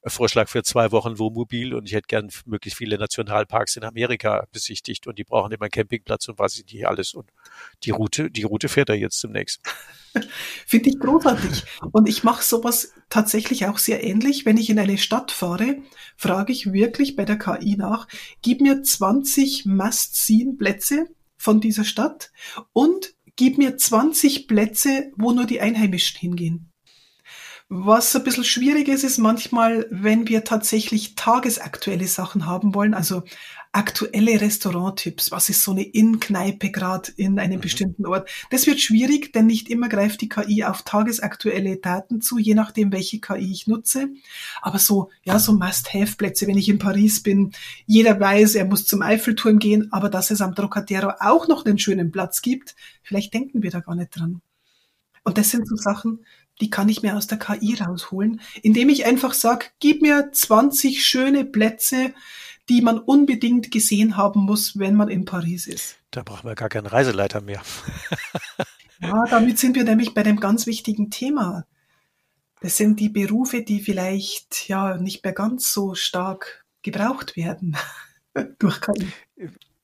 Vorschlag 0.06 0.48
für 0.48 0.62
zwei 0.62 0.92
Wochen 0.92 1.18
Wohnmobil 1.18 1.74
und 1.74 1.86
ich 1.86 1.92
hätte 1.92 2.06
gern 2.06 2.30
möglichst 2.46 2.78
viele 2.78 2.96
Nationalparks 2.98 3.76
in 3.76 3.84
Amerika 3.84 4.46
besichtigt 4.50 5.06
und 5.06 5.18
die 5.18 5.24
brauchen 5.24 5.52
immer 5.52 5.64
einen 5.64 5.70
Campingplatz 5.70 6.28
und 6.28 6.38
was 6.38 6.56
ich 6.56 6.64
nicht 6.72 6.86
alles 6.86 7.12
und 7.12 7.30
die 7.82 7.90
Route, 7.90 8.30
die 8.30 8.44
Route 8.44 8.68
fährt 8.68 8.88
er 8.88 8.96
jetzt 8.96 9.20
zunächst. 9.20 9.60
Finde 10.66 10.90
ich 10.90 10.98
großartig. 10.98 11.64
Und 11.92 12.08
ich 12.08 12.24
mache 12.24 12.42
sowas 12.42 12.92
tatsächlich 13.10 13.66
auch 13.66 13.78
sehr 13.78 14.02
ähnlich. 14.02 14.46
Wenn 14.46 14.56
ich 14.56 14.70
in 14.70 14.78
eine 14.78 14.98
Stadt 14.98 15.30
fahre, 15.30 15.82
frage 16.16 16.52
ich 16.52 16.72
wirklich 16.72 17.14
bei 17.14 17.24
der 17.24 17.38
KI 17.38 17.76
nach, 17.76 18.08
gib 18.42 18.60
mir 18.60 18.82
20 18.82 19.66
Must-Seen-Plätze 19.66 21.06
von 21.36 21.60
dieser 21.60 21.84
Stadt 21.84 22.32
und 22.72 23.14
gib 23.36 23.58
mir 23.58 23.76
20 23.76 24.48
Plätze, 24.48 25.12
wo 25.16 25.32
nur 25.32 25.46
die 25.46 25.60
Einheimischen 25.60 26.18
hingehen. 26.18 26.69
Was 27.72 28.16
ein 28.16 28.24
bisschen 28.24 28.42
schwierig 28.42 28.88
ist, 28.88 29.04
ist 29.04 29.18
manchmal, 29.18 29.86
wenn 29.90 30.26
wir 30.26 30.42
tatsächlich 30.42 31.14
tagesaktuelle 31.14 32.08
Sachen 32.08 32.44
haben 32.44 32.74
wollen, 32.74 32.94
also 32.94 33.22
aktuelle 33.70 34.40
Restauranttipps, 34.40 35.30
was 35.30 35.48
ist 35.50 35.62
so 35.62 35.70
eine 35.70 35.84
In-Kneipe 35.84 36.72
gerade 36.72 37.12
in 37.14 37.38
einem 37.38 37.58
mhm. 37.58 37.60
bestimmten 37.60 38.06
Ort. 38.06 38.28
Das 38.50 38.66
wird 38.66 38.80
schwierig, 38.80 39.32
denn 39.32 39.46
nicht 39.46 39.68
immer 39.68 39.88
greift 39.88 40.20
die 40.20 40.28
KI 40.28 40.64
auf 40.64 40.82
tagesaktuelle 40.82 41.76
Daten 41.76 42.20
zu, 42.20 42.38
je 42.38 42.54
nachdem, 42.54 42.90
welche 42.90 43.20
KI 43.20 43.52
ich 43.52 43.68
nutze. 43.68 44.08
Aber 44.62 44.80
so, 44.80 45.10
ja, 45.22 45.38
so 45.38 45.52
Must-Have-Plätze, 45.52 46.48
wenn 46.48 46.58
ich 46.58 46.68
in 46.68 46.80
Paris 46.80 47.22
bin, 47.22 47.52
jeder 47.86 48.18
weiß, 48.18 48.56
er 48.56 48.64
muss 48.64 48.84
zum 48.84 49.00
Eiffelturm 49.00 49.60
gehen, 49.60 49.92
aber 49.92 50.08
dass 50.08 50.32
es 50.32 50.40
am 50.40 50.56
Trocadero 50.56 51.12
auch 51.20 51.46
noch 51.46 51.64
einen 51.64 51.78
schönen 51.78 52.10
Platz 52.10 52.42
gibt, 52.42 52.74
vielleicht 53.04 53.32
denken 53.32 53.62
wir 53.62 53.70
da 53.70 53.78
gar 53.78 53.94
nicht 53.94 54.10
dran. 54.10 54.42
Und 55.22 55.38
das 55.38 55.50
sind 55.50 55.68
so 55.68 55.76
Sachen, 55.76 56.24
die 56.60 56.70
kann 56.70 56.88
ich 56.88 57.02
mir 57.02 57.16
aus 57.16 57.26
der 57.26 57.38
KI 57.38 57.74
rausholen, 57.74 58.40
indem 58.62 58.88
ich 58.88 59.06
einfach 59.06 59.34
sage, 59.34 59.66
gib 59.78 60.02
mir 60.02 60.30
20 60.32 61.04
schöne 61.04 61.44
Plätze, 61.44 62.12
die 62.68 62.82
man 62.82 62.98
unbedingt 62.98 63.70
gesehen 63.70 64.16
haben 64.16 64.40
muss, 64.40 64.78
wenn 64.78 64.94
man 64.94 65.08
in 65.08 65.24
Paris 65.24 65.66
ist. 65.66 65.96
Da 66.10 66.22
brauchen 66.22 66.48
wir 66.48 66.54
gar 66.54 66.68
keinen 66.68 66.86
Reiseleiter 66.86 67.40
mehr. 67.40 67.62
ja, 69.00 69.24
damit 69.28 69.58
sind 69.58 69.76
wir 69.76 69.84
nämlich 69.84 70.14
bei 70.14 70.22
dem 70.22 70.38
ganz 70.38 70.66
wichtigen 70.66 71.10
Thema. 71.10 71.66
Das 72.60 72.76
sind 72.76 73.00
die 73.00 73.08
Berufe, 73.08 73.62
die 73.62 73.80
vielleicht 73.80 74.68
ja 74.68 74.98
nicht 74.98 75.24
mehr 75.24 75.32
ganz 75.32 75.72
so 75.72 75.94
stark 75.94 76.64
gebraucht 76.82 77.36
werden 77.36 77.76
durch 78.58 78.80
KI 78.80 79.08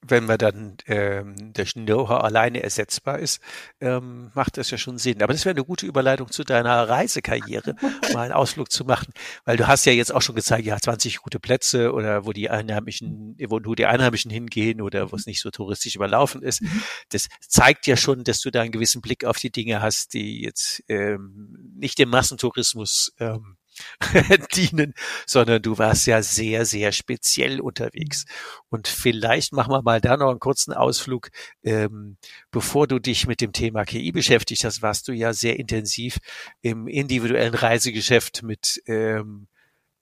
wenn 0.08 0.26
man 0.26 0.38
dann 0.38 0.76
ähm, 0.86 1.52
der 1.52 1.66
Know-how 1.66 2.22
alleine 2.22 2.62
ersetzbar 2.62 3.18
ist, 3.18 3.40
ähm, 3.80 4.30
macht 4.34 4.56
das 4.56 4.70
ja 4.70 4.78
schon 4.78 4.98
Sinn. 4.98 5.22
Aber 5.22 5.32
das 5.32 5.44
wäre 5.44 5.54
eine 5.54 5.64
gute 5.64 5.86
Überleitung 5.86 6.30
zu 6.30 6.44
deiner 6.44 6.88
Reisekarriere, 6.88 7.74
mal 8.12 8.22
einen 8.22 8.32
Ausflug 8.32 8.70
zu 8.70 8.84
machen, 8.84 9.12
weil 9.44 9.56
du 9.56 9.66
hast 9.66 9.84
ja 9.86 9.92
jetzt 9.92 10.14
auch 10.14 10.22
schon 10.22 10.36
gezeigt, 10.36 10.66
ja 10.66 10.78
20 10.78 11.18
gute 11.18 11.40
Plätze 11.40 11.92
oder 11.92 12.26
wo 12.26 12.32
die 12.32 12.50
Einheimischen, 12.50 13.36
wo 13.48 13.58
nur 13.58 13.76
die 13.76 13.86
Einheimischen 13.86 14.30
hingehen 14.30 14.80
oder 14.80 15.12
wo 15.12 15.16
es 15.16 15.26
nicht 15.26 15.40
so 15.40 15.50
touristisch 15.50 15.96
überlaufen 15.96 16.42
ist. 16.42 16.62
Mhm. 16.62 16.82
Das 17.10 17.28
zeigt 17.40 17.86
ja 17.86 17.96
schon, 17.96 18.24
dass 18.24 18.40
du 18.40 18.50
da 18.50 18.62
einen 18.62 18.72
gewissen 18.72 19.00
Blick 19.00 19.24
auf 19.24 19.38
die 19.38 19.50
Dinge 19.50 19.82
hast, 19.82 20.14
die 20.14 20.42
jetzt 20.42 20.82
ähm, 20.88 21.74
nicht 21.76 21.98
dem 21.98 22.10
Massentourismus 22.10 23.12
ähm, 23.18 23.55
dienen, 24.54 24.94
sondern 25.26 25.62
du 25.62 25.78
warst 25.78 26.06
ja 26.06 26.22
sehr, 26.22 26.64
sehr 26.64 26.92
speziell 26.92 27.60
unterwegs. 27.60 28.24
Und 28.68 28.88
vielleicht 28.88 29.52
machen 29.52 29.72
wir 29.72 29.82
mal 29.82 30.00
da 30.00 30.16
noch 30.16 30.30
einen 30.30 30.40
kurzen 30.40 30.72
Ausflug. 30.72 31.30
Ähm, 31.64 32.16
bevor 32.50 32.86
du 32.86 32.98
dich 32.98 33.26
mit 33.26 33.40
dem 33.40 33.52
Thema 33.52 33.84
KI 33.84 34.12
beschäftigt 34.12 34.64
hast, 34.64 34.82
warst 34.82 35.08
du 35.08 35.12
ja 35.12 35.32
sehr 35.32 35.58
intensiv 35.58 36.18
im 36.62 36.86
individuellen 36.88 37.54
Reisegeschäft 37.54 38.42
mit 38.42 38.82
ähm, 38.86 39.48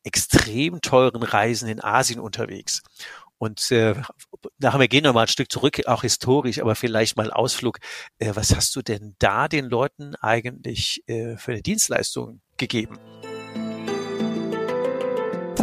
extrem 0.04 0.81
teuren 0.81 1.23
Reisen 1.23 1.69
in 1.69 1.83
Asien 1.83 2.21
unterwegs. 2.21 2.83
Und 3.38 3.71
äh, 3.73 3.95
nachher 4.59 4.81
wir 4.81 4.88
gehen 4.88 5.04
noch 5.04 5.12
mal 5.12 5.23
ein 5.23 5.28
Stück 5.28 5.50
zurück, 5.50 5.87
auch 5.87 6.02
historisch, 6.02 6.61
aber 6.61 6.75
vielleicht 6.75 7.16
mal 7.16 7.31
Ausflug. 7.31 7.78
Äh, 8.19 8.33
was 8.35 8.54
hast 8.54 8.75
du 8.76 8.83
denn 8.83 9.16
da 9.19 9.49
den 9.49 9.66
Leuten 9.66 10.14
eigentlich 10.16 11.02
äh, 11.09 11.37
für 11.37 11.52
eine 11.52 11.62
Dienstleistung 11.62 12.40
gegeben? 12.57 12.99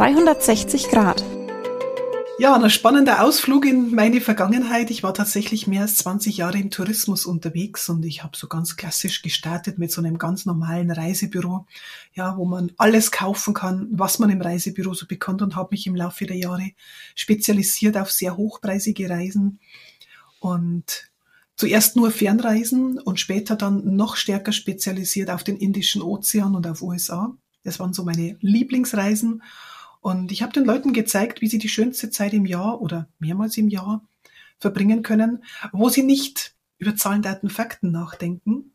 360 0.02 0.88
Grad. 0.88 1.24
Ja, 2.36 2.56
ein 2.56 2.70
spannender 2.70 3.22
Ausflug 3.22 3.64
in 3.64 3.94
meine 3.94 4.20
Vergangenheit. 4.20 4.90
Ich 4.90 5.04
war 5.04 5.14
tatsächlich 5.14 5.68
mehr 5.68 5.82
als 5.82 5.98
20 5.98 6.38
Jahre 6.38 6.58
im 6.58 6.70
Tourismus 6.70 7.24
unterwegs 7.24 7.88
und 7.88 8.04
ich 8.04 8.24
habe 8.24 8.36
so 8.36 8.48
ganz 8.48 8.76
klassisch 8.76 9.22
gestartet 9.22 9.78
mit 9.78 9.92
so 9.92 10.00
einem 10.00 10.18
ganz 10.18 10.44
normalen 10.44 10.90
Reisebüro, 10.90 11.66
ja, 12.14 12.36
wo 12.36 12.46
man 12.46 12.72
alles 12.78 13.12
kaufen 13.12 13.54
kann, 13.54 13.86
was 13.92 14.18
man 14.18 14.28
im 14.30 14.40
Reisebüro 14.40 14.92
so 14.92 15.06
bekommt 15.06 15.40
und 15.40 15.54
habe 15.54 15.68
mich 15.70 15.86
im 15.86 15.94
Laufe 15.94 16.26
der 16.26 16.36
Jahre 16.36 16.72
spezialisiert 17.14 17.96
auf 17.96 18.10
sehr 18.10 18.36
hochpreisige 18.36 19.08
Reisen 19.08 19.60
und 20.40 21.12
zuerst 21.54 21.94
nur 21.94 22.10
Fernreisen 22.10 22.98
und 22.98 23.20
später 23.20 23.54
dann 23.54 23.94
noch 23.94 24.16
stärker 24.16 24.50
spezialisiert 24.50 25.30
auf 25.30 25.44
den 25.44 25.58
Indischen 25.58 26.02
Ozean 26.02 26.56
und 26.56 26.66
auf 26.66 26.82
USA. 26.82 27.36
Das 27.62 27.78
waren 27.78 27.92
so 27.92 28.02
meine 28.02 28.36
Lieblingsreisen 28.40 29.42
und 30.02 30.32
ich 30.32 30.42
habe 30.42 30.52
den 30.52 30.64
Leuten 30.64 30.92
gezeigt, 30.92 31.40
wie 31.40 31.48
sie 31.48 31.58
die 31.58 31.68
schönste 31.68 32.10
Zeit 32.10 32.34
im 32.34 32.44
Jahr 32.44 32.82
oder 32.82 33.08
mehrmals 33.20 33.56
im 33.56 33.68
Jahr 33.68 34.04
verbringen 34.58 35.02
können, 35.02 35.44
wo 35.72 35.88
sie 35.88 36.02
nicht 36.02 36.54
über 36.78 36.96
Zahlen, 36.96 37.22
Daten, 37.22 37.48
Fakten 37.48 37.92
nachdenken, 37.92 38.72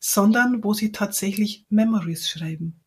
sondern 0.00 0.64
wo 0.64 0.72
sie 0.72 0.90
tatsächlich 0.90 1.66
Memories 1.68 2.28
schreiben. 2.28 2.80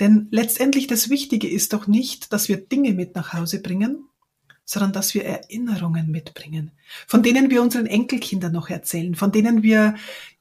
Denn 0.00 0.26
letztendlich 0.32 0.88
das 0.88 1.08
Wichtige 1.08 1.48
ist 1.48 1.72
doch 1.72 1.86
nicht, 1.86 2.32
dass 2.32 2.48
wir 2.48 2.56
Dinge 2.56 2.92
mit 2.92 3.14
nach 3.14 3.32
Hause 3.32 3.62
bringen, 3.62 4.08
sondern 4.64 4.92
dass 4.92 5.14
wir 5.14 5.24
Erinnerungen 5.24 6.10
mitbringen, 6.10 6.72
von 7.06 7.22
denen 7.22 7.48
wir 7.48 7.62
unseren 7.62 7.86
Enkelkindern 7.86 8.52
noch 8.52 8.70
erzählen, 8.70 9.14
von 9.14 9.30
denen 9.30 9.62
wir 9.62 9.94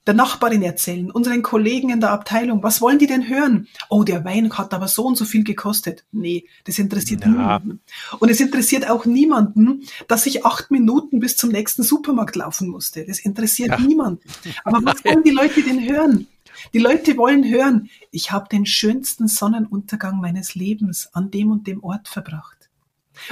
der 0.05 0.13
Nachbarin 0.13 0.62
erzählen, 0.62 1.12
unseren 1.12 1.43
Kollegen 1.43 1.89
in 1.89 2.01
der 2.01 2.12
Abteilung. 2.12 2.62
Was 2.62 2.81
wollen 2.81 3.00
die 3.00 3.07
denn 3.07 3.29
hören? 3.29 3.67
Oh, 3.89 4.03
der 4.03 4.25
Wein 4.25 4.51
hat 4.57 4.74
aber 4.74 4.88
so 4.88 5.05
und 5.05 5.17
so 5.17 5.25
viel 5.25 5.43
gekostet. 5.43 6.03
Nee, 6.12 6.45
das 6.65 6.79
interessiert 6.79 7.22
ja. 7.22 7.29
niemanden. 7.29 7.79
Und 8.19 8.29
es 8.29 8.39
interessiert 8.39 8.89
auch 8.89 9.05
niemanden, 9.05 9.83
dass 10.07 10.25
ich 10.25 10.45
acht 10.45 10.72
Minuten 10.72 11.19
bis 11.19 11.38
zum 11.38 11.51
nächsten 11.51 11.83
Supermarkt 11.83 12.36
laufen 12.36 12.67
musste. 12.67 13.05
Das 13.05 13.19
interessiert 13.19 13.69
ja. 13.69 13.79
niemanden. 13.79 14.27
Aber 14.63 14.79
was 14.83 15.05
wollen 15.05 15.24
die 15.24 15.31
Leute 15.31 15.62
denn 15.62 15.88
hören? 15.88 16.27
Die 16.74 16.79
Leute 16.79 17.17
wollen 17.17 17.43
hören, 17.43 17.89
ich 18.12 18.31
habe 18.31 18.48
den 18.50 18.65
schönsten 18.65 19.27
Sonnenuntergang 19.27 20.19
meines 20.19 20.55
Lebens 20.55 21.10
an 21.13 21.31
dem 21.31 21.51
und 21.51 21.67
dem 21.67 21.83
Ort 21.83 22.07
verbracht. 22.07 22.62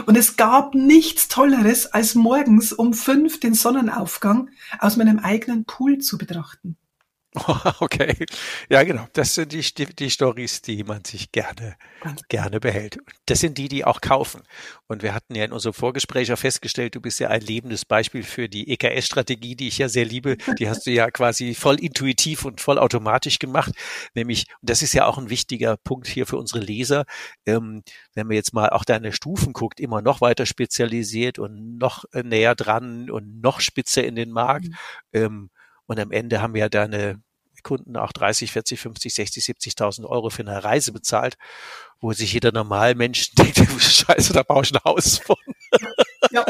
Und 0.05 0.17
es 0.17 0.37
gab 0.37 0.75
nichts 0.75 1.27
Tolleres, 1.27 1.87
als 1.87 2.15
morgens 2.15 2.73
um 2.73 2.93
fünf 2.93 3.39
den 3.39 3.53
Sonnenaufgang 3.53 4.49
aus 4.79 4.97
meinem 4.97 5.19
eigenen 5.19 5.65
Pool 5.65 5.99
zu 5.99 6.17
betrachten. 6.17 6.77
Okay, 7.79 8.25
ja 8.69 8.83
genau. 8.83 9.07
Das 9.13 9.35
sind 9.35 9.53
die, 9.53 9.61
die, 9.61 9.85
die 9.85 10.09
Stories, 10.09 10.61
die 10.61 10.83
man 10.83 11.03
sich 11.05 11.31
gerne, 11.31 11.77
gerne 12.27 12.59
behält. 12.59 12.97
Das 13.25 13.39
sind 13.39 13.57
die, 13.57 13.69
die 13.69 13.85
auch 13.85 14.01
kaufen. 14.01 14.41
Und 14.87 15.01
wir 15.01 15.13
hatten 15.13 15.35
ja 15.35 15.45
in 15.45 15.53
unserem 15.53 15.73
Vorgespräch 15.73 16.31
auch 16.33 16.37
festgestellt, 16.37 16.95
du 16.95 17.01
bist 17.01 17.19
ja 17.19 17.29
ein 17.29 17.41
lebendes 17.41 17.85
Beispiel 17.85 18.23
für 18.23 18.49
die 18.49 18.69
EKS-Strategie, 18.69 19.55
die 19.55 19.69
ich 19.69 19.77
ja 19.77 19.87
sehr 19.87 20.05
liebe. 20.05 20.37
Die 20.59 20.67
hast 20.69 20.85
du 20.85 20.91
ja 20.91 21.09
quasi 21.11 21.55
voll 21.55 21.79
intuitiv 21.79 22.43
und 22.43 22.59
voll 22.59 22.77
automatisch 22.77 23.39
gemacht. 23.39 23.71
Nämlich, 24.13 24.47
und 24.61 24.69
das 24.69 24.81
ist 24.81 24.93
ja 24.93 25.05
auch 25.05 25.17
ein 25.17 25.29
wichtiger 25.29 25.77
Punkt 25.77 26.07
hier 26.07 26.25
für 26.25 26.37
unsere 26.37 26.59
Leser, 26.59 27.05
ähm, 27.45 27.83
wenn 28.13 28.27
man 28.27 28.35
jetzt 28.35 28.53
mal 28.53 28.69
auch 28.69 28.83
deine 28.83 29.13
Stufen 29.13 29.53
guckt, 29.53 29.79
immer 29.79 30.01
noch 30.01 30.19
weiter 30.19 30.45
spezialisiert 30.45 31.39
und 31.39 31.77
noch 31.77 32.03
näher 32.13 32.55
dran 32.55 33.09
und 33.09 33.41
noch 33.41 33.61
spitzer 33.61 34.03
in 34.03 34.15
den 34.15 34.31
Markt. 34.31 34.67
Mhm. 34.67 34.75
Ähm, 35.13 35.49
und 35.91 35.99
am 35.99 36.11
Ende 36.11 36.41
haben 36.41 36.55
ja 36.55 36.69
deine 36.69 37.21
Kunden 37.63 37.97
auch 37.97 38.13
30, 38.13 38.51
40, 38.51 38.79
50, 38.79 39.13
60, 39.13 39.43
70.000 39.43 40.05
Euro 40.05 40.29
für 40.29 40.41
eine 40.41 40.63
Reise 40.63 40.93
bezahlt, 40.93 41.37
wo 41.99 42.13
sich 42.13 42.31
jeder 42.31 42.53
normale 42.53 42.95
Mensch 42.95 43.31
denkt, 43.35 43.57
scheiße, 43.57 44.31
da 44.31 44.43
baue 44.43 44.63
ich 44.63 44.73
ein 44.73 44.83
Haus 44.85 45.17
von. 45.17 45.35
Ja, 46.31 46.45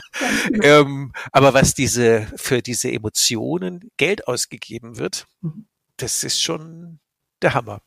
ähm, 0.62 1.12
aber 1.32 1.56
was 1.56 1.74
diese, 1.74 2.28
für 2.36 2.62
diese 2.62 2.92
Emotionen 2.92 3.90
Geld 3.98 4.28
ausgegeben 4.28 4.98
wird, 4.98 5.28
mhm. 5.42 5.66
das 5.98 6.24
ist 6.24 6.40
schon 6.40 7.00
der 7.42 7.56
Hammer. 7.56 7.82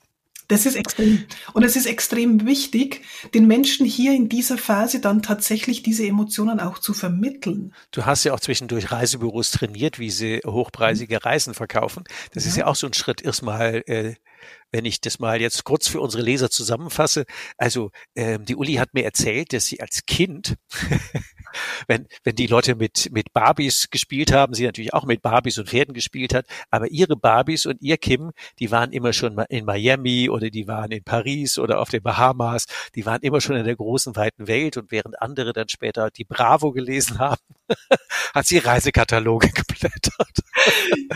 Das 0.48 0.66
ist 0.66 0.76
extrem. 0.76 1.24
Und 1.54 1.62
es 1.62 1.74
ist 1.74 1.86
extrem 1.86 2.46
wichtig, 2.46 3.02
den 3.32 3.46
Menschen 3.46 3.86
hier 3.86 4.12
in 4.12 4.28
dieser 4.28 4.58
Phase 4.58 5.00
dann 5.00 5.22
tatsächlich 5.22 5.82
diese 5.82 6.06
Emotionen 6.06 6.60
auch 6.60 6.78
zu 6.78 6.92
vermitteln. 6.92 7.74
Du 7.92 8.04
hast 8.04 8.24
ja 8.24 8.34
auch 8.34 8.40
zwischendurch 8.40 8.92
Reisebüros 8.92 9.50
trainiert, 9.50 9.98
wie 9.98 10.10
sie 10.10 10.40
hochpreisige 10.44 11.24
Reisen 11.24 11.54
verkaufen. 11.54 12.04
Das 12.32 12.44
ja. 12.44 12.50
ist 12.50 12.56
ja 12.56 12.66
auch 12.66 12.76
so 12.76 12.86
ein 12.86 12.94
Schritt 12.94 13.22
erstmal, 13.22 13.82
äh, 13.86 14.14
wenn 14.70 14.84
ich 14.84 15.00
das 15.00 15.18
mal 15.18 15.40
jetzt 15.40 15.64
kurz 15.64 15.88
für 15.88 16.00
unsere 16.00 16.22
Leser 16.22 16.50
zusammenfasse. 16.50 17.24
Also 17.56 17.90
ähm, 18.14 18.44
die 18.44 18.56
Uli 18.56 18.74
hat 18.74 18.92
mir 18.92 19.04
erzählt, 19.04 19.52
dass 19.52 19.66
sie 19.66 19.80
als 19.80 20.04
Kind, 20.06 20.56
wenn, 21.86 22.06
wenn 22.22 22.36
die 22.36 22.46
Leute 22.46 22.74
mit, 22.74 23.10
mit 23.12 23.32
Barbies 23.32 23.90
gespielt 23.90 24.32
haben, 24.32 24.54
sie 24.54 24.64
natürlich 24.64 24.94
auch 24.94 25.04
mit 25.04 25.22
Barbies 25.22 25.58
und 25.58 25.68
Pferden 25.68 25.94
gespielt 25.94 26.34
hat, 26.34 26.46
aber 26.70 26.90
ihre 26.90 27.16
Barbies 27.16 27.66
und 27.66 27.80
ihr 27.82 27.96
Kim, 27.96 28.32
die 28.58 28.70
waren 28.70 28.92
immer 28.92 29.12
schon 29.12 29.38
in 29.48 29.64
Miami 29.64 30.28
oder 30.28 30.50
die 30.50 30.66
waren 30.68 30.90
in 30.90 31.04
Paris 31.04 31.58
oder 31.58 31.80
auf 31.80 31.90
den 31.90 32.02
Bahamas, 32.02 32.66
die 32.94 33.06
waren 33.06 33.20
immer 33.22 33.40
schon 33.40 33.56
in 33.56 33.64
der 33.64 33.76
großen, 33.76 34.16
weiten 34.16 34.46
Welt 34.46 34.76
und 34.76 34.90
während 34.90 35.20
andere 35.20 35.52
dann 35.52 35.68
später 35.68 36.10
die 36.10 36.24
Bravo 36.24 36.72
gelesen 36.72 37.18
haben, 37.18 37.40
hat 38.34 38.46
sie 38.46 38.58
Reisekataloge 38.58 39.48
geblättert. 39.54 40.44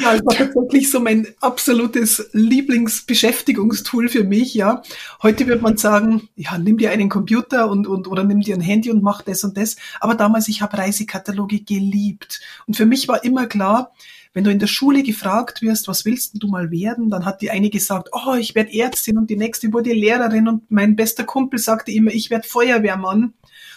Ja, 0.00 0.12
das 0.12 0.24
war 0.24 0.34
tatsächlich 0.34 0.90
so 0.90 1.00
mein 1.00 1.26
absolutes 1.40 2.28
Lieblingsbeschäftigungstool 2.32 4.08
für 4.08 4.24
mich, 4.24 4.54
ja. 4.54 4.82
Heute 5.22 5.46
wird 5.46 5.62
man 5.62 5.76
sagen, 5.76 6.28
ja, 6.36 6.58
nimm 6.58 6.78
dir 6.78 6.90
einen 6.90 7.08
Computer 7.08 7.70
und, 7.70 7.86
und 7.86 8.08
oder 8.08 8.24
nimm 8.24 8.40
dir 8.40 8.54
ein 8.54 8.60
Handy 8.60 8.90
und 8.90 9.02
mach 9.02 9.22
das 9.22 9.44
und 9.44 9.56
das. 9.56 9.76
Aber 10.00 10.14
damals, 10.28 10.48
ich 10.48 10.60
habe 10.60 10.76
Reisekataloge 10.76 11.60
geliebt. 11.60 12.40
Und 12.66 12.76
für 12.76 12.84
mich 12.84 13.08
war 13.08 13.24
immer 13.24 13.46
klar, 13.46 13.92
wenn 14.34 14.44
du 14.44 14.50
in 14.50 14.58
der 14.58 14.66
Schule 14.66 15.02
gefragt 15.02 15.62
wirst, 15.62 15.88
was 15.88 16.04
willst 16.04 16.32
du 16.34 16.48
mal 16.48 16.70
werden, 16.70 17.08
dann 17.08 17.24
hat 17.24 17.40
die 17.40 17.50
eine 17.50 17.70
gesagt, 17.70 18.10
oh, 18.12 18.34
ich 18.34 18.54
werde 18.54 18.78
Ärztin 18.78 19.16
und 19.16 19.30
die 19.30 19.36
nächste 19.36 19.72
wurde 19.72 19.94
Lehrerin 19.94 20.46
und 20.46 20.70
mein 20.70 20.96
bester 20.96 21.24
Kumpel 21.24 21.58
sagte 21.58 21.92
immer, 21.92 22.10
ich 22.10 22.28
werde 22.28 22.46
Feuerwehrmann. 22.46 23.32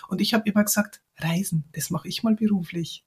Und 0.09 0.19
ich 0.19 0.33
habe 0.33 0.49
immer 0.49 0.65
gesagt, 0.65 1.01
Reisen, 1.17 1.63
das 1.71 1.89
mache 1.89 2.09
ich 2.09 2.21
mal 2.21 2.35
beruflich. 2.35 3.05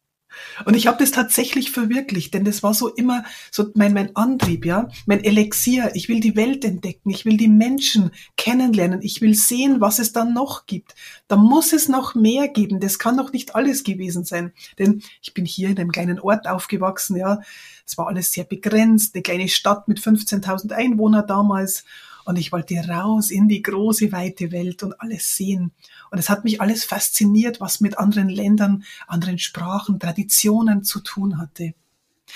Und 0.64 0.74
ich 0.74 0.86
habe 0.86 0.98
das 0.98 1.10
tatsächlich 1.10 1.70
verwirklicht, 1.70 2.34
denn 2.34 2.44
das 2.44 2.62
war 2.62 2.74
so 2.74 2.88
immer 2.88 3.24
so 3.50 3.70
mein, 3.74 3.92
mein 3.92 4.14
Antrieb, 4.16 4.64
ja, 4.64 4.88
mein 5.06 5.22
Elixier. 5.22 5.90
Ich 5.94 6.08
will 6.08 6.20
die 6.20 6.36
Welt 6.36 6.64
entdecken, 6.64 7.10
ich 7.10 7.24
will 7.24 7.36
die 7.36 7.48
Menschen 7.48 8.10
kennenlernen, 8.36 9.02
ich 9.02 9.20
will 9.20 9.34
sehen, 9.34 9.80
was 9.80 9.98
es 9.98 10.12
dann 10.12 10.32
noch 10.32 10.66
gibt. 10.66 10.94
Da 11.28 11.36
muss 11.36 11.72
es 11.72 11.88
noch 11.88 12.14
mehr 12.14 12.48
geben. 12.48 12.80
Das 12.80 12.98
kann 12.98 13.16
doch 13.16 13.32
nicht 13.32 13.54
alles 13.54 13.84
gewesen 13.84 14.24
sein. 14.24 14.52
Denn 14.78 15.02
ich 15.22 15.34
bin 15.34 15.44
hier 15.44 15.68
in 15.68 15.78
einem 15.78 15.92
kleinen 15.92 16.20
Ort 16.20 16.46
aufgewachsen, 16.46 17.16
ja. 17.16 17.40
Es 17.86 17.98
war 17.98 18.08
alles 18.08 18.32
sehr 18.32 18.44
begrenzt, 18.44 19.14
eine 19.14 19.22
kleine 19.22 19.48
Stadt 19.48 19.88
mit 19.88 19.98
15.000 19.98 20.72
Einwohnern 20.72 21.26
damals. 21.26 21.84
Und 22.24 22.36
ich 22.36 22.52
wollte 22.52 22.76
raus 22.76 23.30
in 23.30 23.48
die 23.48 23.62
große, 23.62 24.12
weite 24.12 24.52
Welt 24.52 24.82
und 24.82 25.00
alles 25.00 25.36
sehen. 25.36 25.72
Und 26.10 26.18
es 26.18 26.28
hat 26.28 26.44
mich 26.44 26.60
alles 26.60 26.84
fasziniert, 26.84 27.60
was 27.60 27.80
mit 27.80 27.98
anderen 27.98 28.28
Ländern, 28.28 28.84
anderen 29.06 29.38
Sprachen, 29.38 29.98
Traditionen 29.98 30.84
zu 30.84 31.00
tun 31.00 31.38
hatte. 31.38 31.74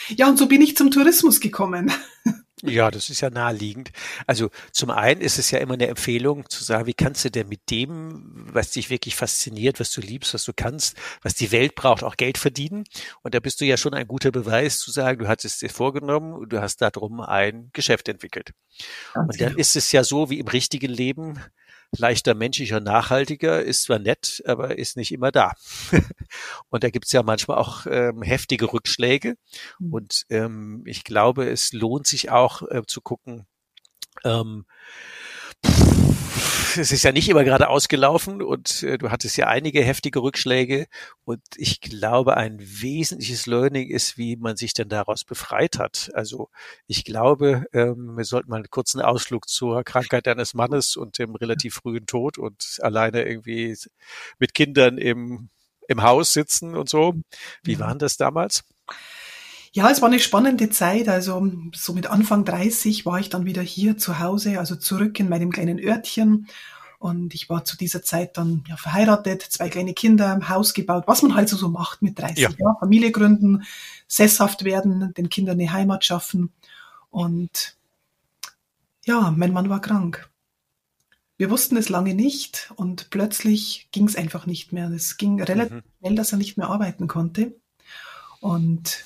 Ja, 0.08 0.28
und 0.28 0.38
so 0.38 0.46
bin 0.46 0.62
ich 0.62 0.76
zum 0.76 0.90
Tourismus 0.90 1.40
gekommen. 1.40 1.90
Ja, 2.62 2.90
das 2.90 3.08
ist 3.10 3.20
ja 3.20 3.30
naheliegend. 3.30 3.90
Also 4.26 4.50
zum 4.72 4.90
einen 4.90 5.20
ist 5.20 5.38
es 5.38 5.50
ja 5.50 5.58
immer 5.58 5.74
eine 5.74 5.86
Empfehlung 5.86 6.48
zu 6.48 6.64
sagen, 6.64 6.86
wie 6.86 6.94
kannst 6.94 7.24
du 7.24 7.30
denn 7.30 7.48
mit 7.48 7.70
dem, 7.70 8.46
was 8.52 8.72
dich 8.72 8.90
wirklich 8.90 9.14
fasziniert, 9.14 9.78
was 9.78 9.92
du 9.92 10.00
liebst, 10.00 10.34
was 10.34 10.44
du 10.44 10.52
kannst, 10.54 10.96
was 11.22 11.34
die 11.34 11.52
Welt 11.52 11.74
braucht, 11.74 12.02
auch 12.02 12.16
Geld 12.16 12.38
verdienen. 12.38 12.84
Und 13.22 13.34
da 13.34 13.40
bist 13.40 13.60
du 13.60 13.64
ja 13.64 13.76
schon 13.76 13.94
ein 13.94 14.08
guter 14.08 14.32
Beweis 14.32 14.78
zu 14.78 14.90
sagen, 14.90 15.20
du 15.20 15.28
hast 15.28 15.44
es 15.44 15.58
dir 15.58 15.70
vorgenommen 15.70 16.34
und 16.34 16.52
du 16.52 16.60
hast 16.60 16.82
darum 16.82 17.20
ein 17.20 17.70
Geschäft 17.72 18.08
entwickelt. 18.08 18.52
Und 19.14 19.40
dann 19.40 19.56
ist 19.56 19.76
es 19.76 19.92
ja 19.92 20.02
so 20.02 20.30
wie 20.30 20.38
im 20.38 20.48
richtigen 20.48 20.90
Leben, 20.90 21.40
leichter, 21.96 22.34
menschlicher, 22.34 22.80
nachhaltiger, 22.80 23.62
ist 23.62 23.84
zwar 23.84 23.98
nett, 23.98 24.42
aber 24.46 24.78
ist 24.78 24.96
nicht 24.96 25.12
immer 25.12 25.32
da. 25.32 25.52
und 26.68 26.84
da 26.84 26.90
gibt's 26.90 27.12
ja 27.12 27.22
manchmal 27.22 27.58
auch 27.58 27.86
ähm, 27.86 28.22
heftige 28.22 28.72
Rückschläge. 28.72 29.36
Mhm. 29.78 29.92
Und 29.92 30.26
ähm, 30.30 30.82
ich 30.86 31.04
glaube, 31.04 31.48
es 31.48 31.72
lohnt 31.72 32.06
sich 32.06 32.30
auch 32.30 32.62
äh, 32.62 32.82
zu 32.86 33.00
gucken, 33.00 33.46
ähm, 34.24 34.66
es 36.76 36.92
ist 36.92 37.02
ja 37.02 37.12
nicht 37.12 37.28
immer 37.28 37.44
gerade 37.44 37.68
ausgelaufen 37.68 38.42
und 38.42 38.82
äh, 38.82 38.98
du 38.98 39.10
hattest 39.10 39.36
ja 39.36 39.46
einige 39.46 39.82
heftige 39.82 40.20
Rückschläge 40.20 40.86
und 41.24 41.40
ich 41.56 41.80
glaube, 41.80 42.36
ein 42.36 42.58
wesentliches 42.60 43.46
Learning 43.46 43.88
ist, 43.88 44.18
wie 44.18 44.36
man 44.36 44.56
sich 44.56 44.74
denn 44.74 44.88
daraus 44.88 45.24
befreit 45.24 45.78
hat. 45.78 46.10
Also 46.14 46.50
ich 46.86 47.04
glaube, 47.04 47.66
ähm, 47.72 48.16
wir 48.16 48.24
sollten 48.24 48.50
mal 48.50 48.56
einen 48.56 48.70
kurzen 48.70 49.00
Ausflug 49.00 49.48
zur 49.48 49.84
Krankheit 49.84 50.26
deines 50.26 50.54
Mannes 50.54 50.96
und 50.96 51.18
dem 51.18 51.34
relativ 51.34 51.76
frühen 51.76 52.06
Tod 52.06 52.38
und 52.38 52.78
alleine 52.82 53.22
irgendwie 53.22 53.76
mit 54.38 54.54
Kindern 54.54 54.98
im, 54.98 55.50
im 55.86 56.02
Haus 56.02 56.32
sitzen 56.32 56.76
und 56.76 56.88
so. 56.88 57.14
Wie 57.62 57.78
waren 57.78 57.98
das 57.98 58.16
damals? 58.16 58.64
Ja, 59.78 59.88
es 59.90 60.02
war 60.02 60.08
eine 60.08 60.18
spannende 60.18 60.70
Zeit. 60.70 61.08
Also 61.08 61.52
so 61.72 61.92
mit 61.92 62.08
Anfang 62.08 62.44
30 62.44 63.06
war 63.06 63.20
ich 63.20 63.28
dann 63.28 63.44
wieder 63.44 63.62
hier 63.62 63.96
zu 63.96 64.18
Hause, 64.18 64.58
also 64.58 64.74
zurück 64.74 65.20
in 65.20 65.28
meinem 65.28 65.52
kleinen 65.52 65.78
Örtchen. 65.78 66.48
Und 66.98 67.32
ich 67.32 67.48
war 67.48 67.64
zu 67.64 67.76
dieser 67.76 68.02
Zeit 68.02 68.36
dann 68.38 68.64
ja, 68.66 68.76
verheiratet, 68.76 69.40
zwei 69.42 69.68
kleine 69.68 69.94
Kinder, 69.94 70.48
Haus 70.48 70.74
gebaut, 70.74 71.04
was 71.06 71.22
man 71.22 71.36
halt 71.36 71.48
so, 71.48 71.56
so 71.56 71.68
macht 71.68 72.02
mit 72.02 72.18
30 72.18 72.38
ja. 72.38 72.50
Jahren. 72.58 72.76
Familie 72.80 73.12
gründen, 73.12 73.62
sesshaft 74.08 74.64
werden, 74.64 75.14
den 75.14 75.28
Kindern 75.28 75.60
eine 75.60 75.72
Heimat 75.72 76.04
schaffen. 76.04 76.52
Und 77.10 77.76
ja, 79.04 79.32
mein 79.36 79.52
Mann 79.52 79.70
war 79.70 79.80
krank. 79.80 80.28
Wir 81.36 81.50
wussten 81.50 81.76
es 81.76 81.88
lange 81.88 82.14
nicht 82.14 82.72
und 82.74 83.10
plötzlich 83.10 83.86
ging 83.92 84.08
es 84.08 84.16
einfach 84.16 84.44
nicht 84.44 84.72
mehr. 84.72 84.90
Es 84.90 85.18
ging 85.18 85.40
relativ 85.40 85.76
mhm. 85.76 85.82
schnell, 86.00 86.14
dass 86.16 86.32
er 86.32 86.38
nicht 86.38 86.56
mehr 86.56 86.66
arbeiten 86.66 87.06
konnte. 87.06 87.54
Und 88.40 89.04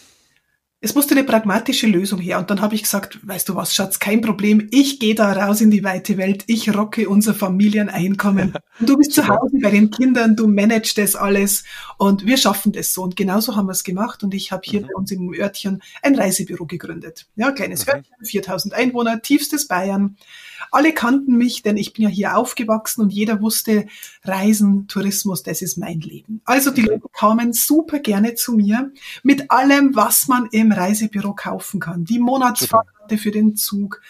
es 0.84 0.96
musste 0.96 1.14
eine 1.14 1.22
pragmatische 1.22 1.86
Lösung 1.86 2.18
her. 2.18 2.40
Und 2.40 2.50
dann 2.50 2.60
habe 2.60 2.74
ich 2.74 2.82
gesagt, 2.82 3.20
weißt 3.22 3.48
du 3.48 3.54
was, 3.54 3.72
Schatz, 3.72 4.00
kein 4.00 4.20
Problem. 4.20 4.66
Ich 4.72 4.98
gehe 4.98 5.14
da 5.14 5.32
raus 5.32 5.60
in 5.60 5.70
die 5.70 5.84
weite 5.84 6.18
Welt. 6.18 6.42
Ich 6.48 6.74
rocke 6.74 7.08
unser 7.08 7.34
Familieneinkommen. 7.34 8.54
Und 8.80 8.88
du 8.88 8.96
bist 8.96 9.12
zu 9.12 9.28
Hause 9.28 9.58
bei 9.62 9.70
den 9.70 9.92
Kindern, 9.92 10.34
du 10.34 10.48
managst 10.48 10.98
das 10.98 11.14
alles 11.14 11.62
und 11.98 12.26
wir 12.26 12.36
schaffen 12.36 12.72
das 12.72 12.92
so. 12.92 13.04
Und 13.04 13.14
genauso 13.14 13.54
haben 13.54 13.66
wir 13.66 13.72
es 13.72 13.84
gemacht. 13.84 14.24
Und 14.24 14.34
ich 14.34 14.50
habe 14.50 14.62
hier 14.64 14.80
mhm. 14.80 14.86
bei 14.88 14.94
uns 14.96 15.12
im 15.12 15.32
Örtchen 15.32 15.80
ein 16.02 16.16
Reisebüro 16.16 16.66
gegründet. 16.66 17.26
Ja, 17.36 17.52
kleines 17.52 17.86
mhm. 17.86 17.92
Örtchen, 17.92 18.14
4000 18.24 18.74
Einwohner, 18.74 19.22
tiefstes 19.22 19.68
Bayern. 19.68 20.16
Alle 20.70 20.92
kannten 20.92 21.36
mich, 21.36 21.62
denn 21.62 21.76
ich 21.76 21.92
bin 21.92 22.04
ja 22.04 22.08
hier 22.08 22.36
aufgewachsen 22.36 23.02
und 23.02 23.12
jeder 23.12 23.40
wusste, 23.40 23.86
Reisen, 24.24 24.86
Tourismus, 24.88 25.42
das 25.42 25.62
ist 25.62 25.78
mein 25.78 26.00
Leben. 26.00 26.40
Also 26.44 26.70
die 26.70 26.82
Leute 26.82 27.08
kamen 27.12 27.52
super 27.52 27.98
gerne 27.98 28.34
zu 28.34 28.52
mir 28.52 28.92
mit 29.22 29.50
allem, 29.50 29.94
was 29.94 30.28
man 30.28 30.48
im 30.52 30.72
Reisebüro 30.72 31.34
kaufen 31.34 31.80
kann. 31.80 32.04
Die 32.04 32.18
Monatsfahrkarte 32.18 33.18
für 33.18 33.30
den 33.30 33.56
Zug, 33.56 34.00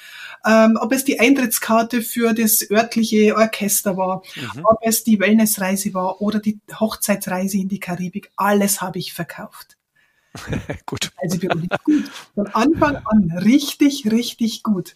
ähm, 0.45 0.79
ob 0.81 0.93
es 0.93 1.05
die 1.05 1.21
Eintrittskarte 1.21 2.03
für 2.03 2.35
das 2.35 2.69
örtliche 2.71 3.37
Orchester 3.37 3.97
war, 3.97 4.23
mhm. 4.37 4.63
ob 4.65 4.79
es 4.83 5.05
die 5.05 5.21
Wellnessreise 5.21 5.95
war 5.95 6.21
oder 6.21 6.41
die 6.41 6.61
Hochzeitsreise 6.79 7.59
in 7.59 7.69
die 7.69 7.81
Karibik, 7.81 8.31
alles 8.37 8.81
habe 8.81 8.99
ich 8.99 9.13
verkauft. 9.13 9.77
gut. 10.87 11.13
Also 11.23 11.39
gut. 11.39 11.69
Von 12.35 12.47
Anfang 12.49 12.97
an 13.05 13.39
richtig, 13.39 14.11
richtig 14.11 14.63
gut 14.63 14.95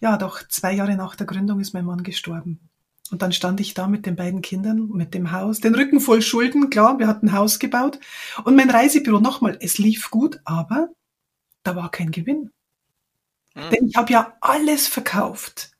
ja, 0.00 0.16
doch 0.16 0.46
zwei 0.48 0.72
Jahre 0.72 0.96
nach 0.96 1.16
der 1.16 1.26
Gründung 1.26 1.60
ist 1.60 1.74
mein 1.74 1.84
Mann 1.84 2.02
gestorben. 2.02 2.68
Und 3.10 3.22
dann 3.22 3.32
stand 3.32 3.60
ich 3.60 3.74
da 3.74 3.86
mit 3.86 4.06
den 4.06 4.16
beiden 4.16 4.42
Kindern, 4.42 4.88
mit 4.88 5.14
dem 5.14 5.32
Haus, 5.32 5.60
den 5.60 5.74
Rücken 5.74 6.00
voll 6.00 6.20
Schulden, 6.20 6.68
klar, 6.70 6.98
wir 6.98 7.06
hatten 7.06 7.28
ein 7.28 7.32
Haus 7.32 7.58
gebaut. 7.58 7.98
Und 8.44 8.54
mein 8.54 8.70
Reisebüro, 8.70 9.20
nochmal, 9.20 9.56
es 9.60 9.78
lief 9.78 10.10
gut, 10.10 10.40
aber 10.44 10.88
da 11.62 11.74
war 11.74 11.90
kein 11.90 12.10
Gewinn. 12.10 12.50
Mhm. 13.54 13.70
Denn 13.70 13.86
ich 13.88 13.96
habe 13.96 14.12
ja 14.12 14.36
alles 14.40 14.86
verkauft. 14.86 15.70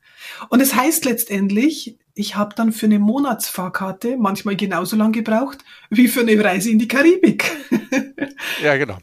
Und 0.48 0.60
es 0.60 0.74
heißt 0.74 1.04
letztendlich, 1.04 1.98
ich 2.14 2.34
habe 2.34 2.54
dann 2.54 2.72
für 2.72 2.86
eine 2.86 2.98
Monatsfahrkarte 2.98 4.16
manchmal 4.16 4.56
genauso 4.56 4.96
lang 4.96 5.12
gebraucht 5.12 5.58
wie 5.90 6.08
für 6.08 6.20
eine 6.20 6.42
Reise 6.42 6.70
in 6.70 6.78
die 6.78 6.88
Karibik. 6.88 7.50
ja, 8.62 8.76
genau. 8.76 8.98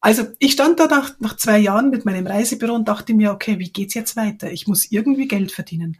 Also 0.00 0.26
ich 0.38 0.52
stand 0.52 0.78
da 0.80 0.86
nach, 0.86 1.18
nach 1.20 1.36
zwei 1.36 1.58
Jahren 1.58 1.90
mit 1.90 2.04
meinem 2.04 2.26
Reisebüro 2.26 2.74
und 2.74 2.88
dachte 2.88 3.14
mir, 3.14 3.32
okay, 3.32 3.58
wie 3.58 3.70
geht's 3.70 3.94
jetzt 3.94 4.16
weiter? 4.16 4.50
Ich 4.50 4.66
muss 4.66 4.90
irgendwie 4.90 5.28
Geld 5.28 5.52
verdienen. 5.52 5.98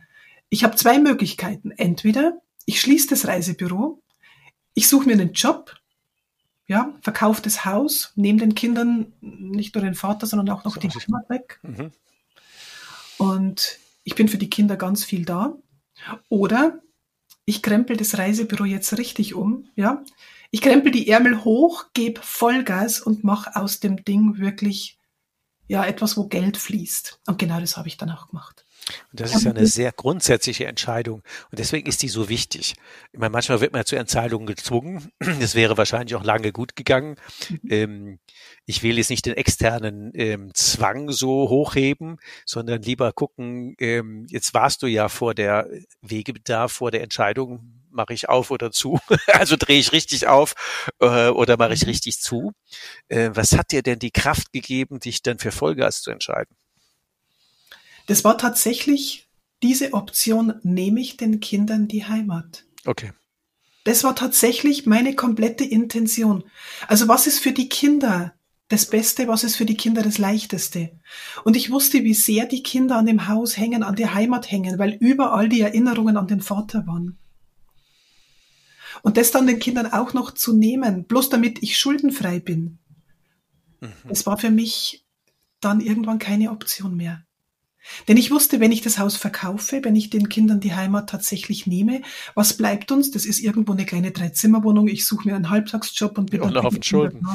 Ich 0.51 0.65
habe 0.65 0.77
zwei 0.77 0.99
Möglichkeiten. 0.99 1.73
Entweder 1.73 2.41
ich 2.65 2.81
schließe 2.81 3.09
das 3.09 3.27
Reisebüro, 3.27 4.03
ich 4.75 4.89
suche 4.89 5.07
mir 5.07 5.15
einen 5.15 5.33
Job, 5.33 5.75
ja, 6.67 6.95
verkaufe 7.01 7.43
das 7.43 7.65
Haus, 7.65 8.13
nehme 8.15 8.41
den 8.41 8.55
Kindern 8.55 9.13
nicht 9.21 9.75
nur 9.75 9.83
den 9.83 9.95
Vater, 9.95 10.27
sondern 10.27 10.51
auch 10.51 10.65
noch 10.65 10.75
so 10.75 10.81
die 10.81 10.91
Heimat 10.91 11.29
weg. 11.31 11.59
Mhm. 11.63 11.93
Und 13.17 13.79
ich 14.05 14.15
bin 14.15 14.29
für 14.29 14.39
die 14.39 14.51
Kinder 14.51 14.77
ganz 14.77 15.05
viel 15.05 15.25
da. 15.25 15.57
Oder 16.29 16.79
ich 17.45 17.63
krempel 17.63 17.97
das 17.97 18.19
Reisebüro 18.19 18.65
jetzt 18.65 18.97
richtig 18.99 19.35
um, 19.35 19.69
ja. 19.75 20.05
Ich 20.51 20.63
krempel 20.63 20.91
die 20.91 21.09
Ärmel 21.09 21.45
hoch, 21.45 21.87
gebe 21.93 22.21
Vollgas 22.23 23.01
und 23.01 23.25
mache 23.25 23.55
aus 23.57 23.81
dem 23.81 24.05
Ding 24.05 24.39
wirklich 24.39 24.99
ja 25.67 25.85
etwas, 25.85 26.17
wo 26.17 26.27
Geld 26.27 26.57
fließt. 26.57 27.21
Und 27.27 27.39
genau 27.39 27.61
das 27.61 27.77
habe 27.77 27.89
ich 27.89 27.99
dann 27.99 28.11
auch 28.11 28.29
gemacht. 28.29 28.65
Und 29.11 29.21
das 29.21 29.35
ist 29.35 29.45
ja 29.45 29.51
eine 29.51 29.67
sehr 29.67 29.93
grundsätzliche 29.93 30.67
Entscheidung. 30.67 31.23
Und 31.51 31.59
deswegen 31.59 31.87
ist 31.87 32.03
die 32.03 32.09
so 32.09 32.31
wichtig. 32.31 32.75
Ich 33.13 33.19
meine, 33.19 33.31
manchmal 33.31 33.61
wird 33.61 33.73
man 33.73 33.81
ja 33.81 33.85
zu 33.85 33.97
Entscheidungen 33.97 34.47
gezwungen. 34.47 35.11
Das 35.41 35.55
wäre 35.55 35.77
wahrscheinlich 35.77 36.15
auch 36.15 36.25
lange 36.25 36.53
gut 36.53 36.75
gegangen. 36.75 37.17
Mhm. 37.49 37.61
Ähm, 37.71 38.19
ich 38.65 38.83
will 38.83 38.97
jetzt 38.97 39.11
nicht 39.11 39.27
den 39.27 39.37
externen 39.37 40.11
ähm, 40.15 40.53
Zwang 40.55 41.11
so 41.11 41.49
hochheben, 41.49 42.17
sondern 42.47 42.83
lieber 42.83 43.13
gucken, 43.13 43.75
ähm, 43.79 44.27
jetzt 44.31 44.55
warst 44.55 44.83
du 44.83 44.87
ja 44.87 45.09
vor 45.09 45.35
der 45.35 45.69
Wegebedarf, 46.01 46.73
vor 46.73 46.91
der 46.91 47.03
Entscheidung, 47.03 47.78
mache 47.91 48.15
ich 48.15 48.29
auf 48.29 48.51
oder 48.51 48.71
zu? 48.71 48.99
also 49.29 49.57
drehe 49.57 49.79
ich 49.79 49.93
richtig 49.93 50.27
auf 50.27 50.55
äh, 51.01 51.29
oder 51.29 51.57
mache 51.57 51.75
ich 51.75 51.83
mhm. 51.83 51.89
richtig 51.89 52.21
zu? 52.21 52.53
Äh, 53.09 53.31
was 53.35 53.53
hat 53.53 53.73
dir 53.73 53.83
denn 53.83 53.99
die 53.99 54.11
Kraft 54.11 54.53
gegeben, 54.53 55.01
dich 55.01 55.23
dann 55.23 55.39
für 55.39 55.53
Vollgas 55.53 56.03
zu 56.03 56.11
entscheiden? 56.11 56.57
Das 58.07 58.25
war 58.25 58.39
tatsächlich 58.39 59.29
diese 59.63 59.93
Option, 59.93 60.55
nehme 60.63 61.01
ich 61.01 61.17
den 61.17 61.41
Kindern 61.41 61.89
die 61.89 62.07
Heimat. 62.07 62.65
Okay. 62.87 63.13
Das 63.85 64.05
war 64.05 64.15
tatsächlich 64.15 64.87
meine 64.87 65.15
komplette 65.15 65.65
Intention. 65.65 66.45
Also 66.89 67.09
was 67.09 67.27
ist 67.27 67.39
für 67.39 67.53
die 67.53 67.69
Kinder 67.69 68.35
das 68.69 68.87
Beste, 68.87 69.29
was 69.29 69.45
ist 69.45 69.57
für 69.57 69.65
die 69.65 69.77
Kinder 69.77 70.03
das 70.03 70.19
Leichteste? 70.19 70.91
Und 71.45 71.57
ich 71.57 71.71
wusste, 71.71 72.05
wie 72.05 72.15
sehr 72.15 72.47
die 72.47 72.63
Kinder 72.63 72.97
an 72.97 73.07
dem 73.07 73.29
Haus 73.29 73.57
hängen, 73.57 73.83
an 73.83 73.97
der 73.97 74.15
Heimat 74.15 74.51
hängen, 74.51 74.79
weil 74.79 74.97
überall 75.01 75.49
die 75.49 75.63
Erinnerungen 75.63 76.17
an 76.17 76.27
den 76.27 76.41
Vater 76.41 76.87
waren. 76.87 77.19
Und 79.03 79.17
das 79.17 79.31
dann 79.31 79.47
den 79.47 79.59
Kindern 79.59 79.87
auch 79.87 80.15
noch 80.15 80.33
zu 80.33 80.57
nehmen, 80.57 81.05
bloß 81.05 81.31
damit 81.31 81.63
ich 81.63 81.79
schuldenfrei 81.79 82.41
bin, 82.41 82.79
mhm. 83.81 83.93
das 84.09 84.27
war 84.27 84.39
für 84.39 84.51
mich 84.51 85.05
dann 85.61 85.81
irgendwann 85.81 86.19
keine 86.19 86.51
Option 86.51 86.97
mehr. 86.97 87.25
Denn 88.07 88.17
ich 88.17 88.31
wusste, 88.31 88.61
wenn 88.61 88.73
ich 88.73 88.83
das 88.83 88.99
Haus 88.99 89.17
verkaufe, 89.17 89.81
wenn 89.83 89.97
ich 89.97 90.11
den 90.11 90.29
Kindern 90.29 90.61
die 90.61 90.75
Heimat 90.75 91.09
tatsächlich 91.09 91.67
nehme, 91.67 92.03
was 92.35 92.57
bleibt 92.57 92.93
uns? 92.93 93.11
Das 93.11 93.25
ist 93.25 93.41
irgendwo 93.41 93.73
eine 93.73 93.87
kleine 93.87 94.11
Dreizimmerwohnung. 94.11 94.89
Ich 94.89 95.07
suche 95.07 95.29
mir 95.29 95.37
einen 95.37 95.51
Halbtagsjob 95.51 96.19
und 96.19 96.31
bin 96.31 96.43
und 96.43 96.57
auf 96.57 96.75
Schulden. 96.83 97.27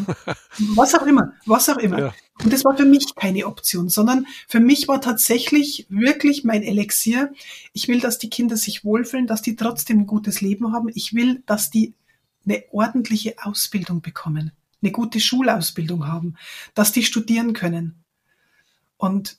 Was 0.75 0.95
auch 0.95 1.06
immer, 1.06 1.34
was 1.45 1.69
auch 1.69 1.77
immer. 1.77 1.99
Ja. 1.99 2.13
Und 2.43 2.51
das 2.51 2.65
war 2.65 2.75
für 2.75 2.86
mich 2.86 3.15
keine 3.15 3.45
Option, 3.45 3.89
sondern 3.89 4.25
für 4.47 4.60
mich 4.60 4.88
war 4.88 5.01
tatsächlich 5.01 5.86
wirklich 5.89 6.43
mein 6.43 6.63
Elixier. 6.63 7.32
Ich 7.73 7.88
will, 7.88 7.99
dass 7.99 8.17
die 8.17 8.29
Kinder 8.29 8.58
sich 8.58 8.84
wohlfühlen, 8.84 9.27
dass 9.27 9.41
die 9.41 9.56
trotzdem 9.56 9.99
ein 9.99 10.08
gutes 10.08 10.41
Leben 10.41 10.73
haben. 10.73 10.89
Ich 10.93 11.13
will, 11.13 11.43
dass 11.45 11.69
die 11.69 11.93
eine 12.45 12.63
ordentliche 12.71 13.36
Ausbildung 13.41 14.01
bekommen, 14.01 14.51
eine 14.82 14.91
gute 14.91 15.19
Schulausbildung 15.19 16.08
haben, 16.08 16.36
dass 16.73 16.91
die 16.91 17.03
studieren 17.03 17.53
können. 17.53 18.03
Und 18.97 19.38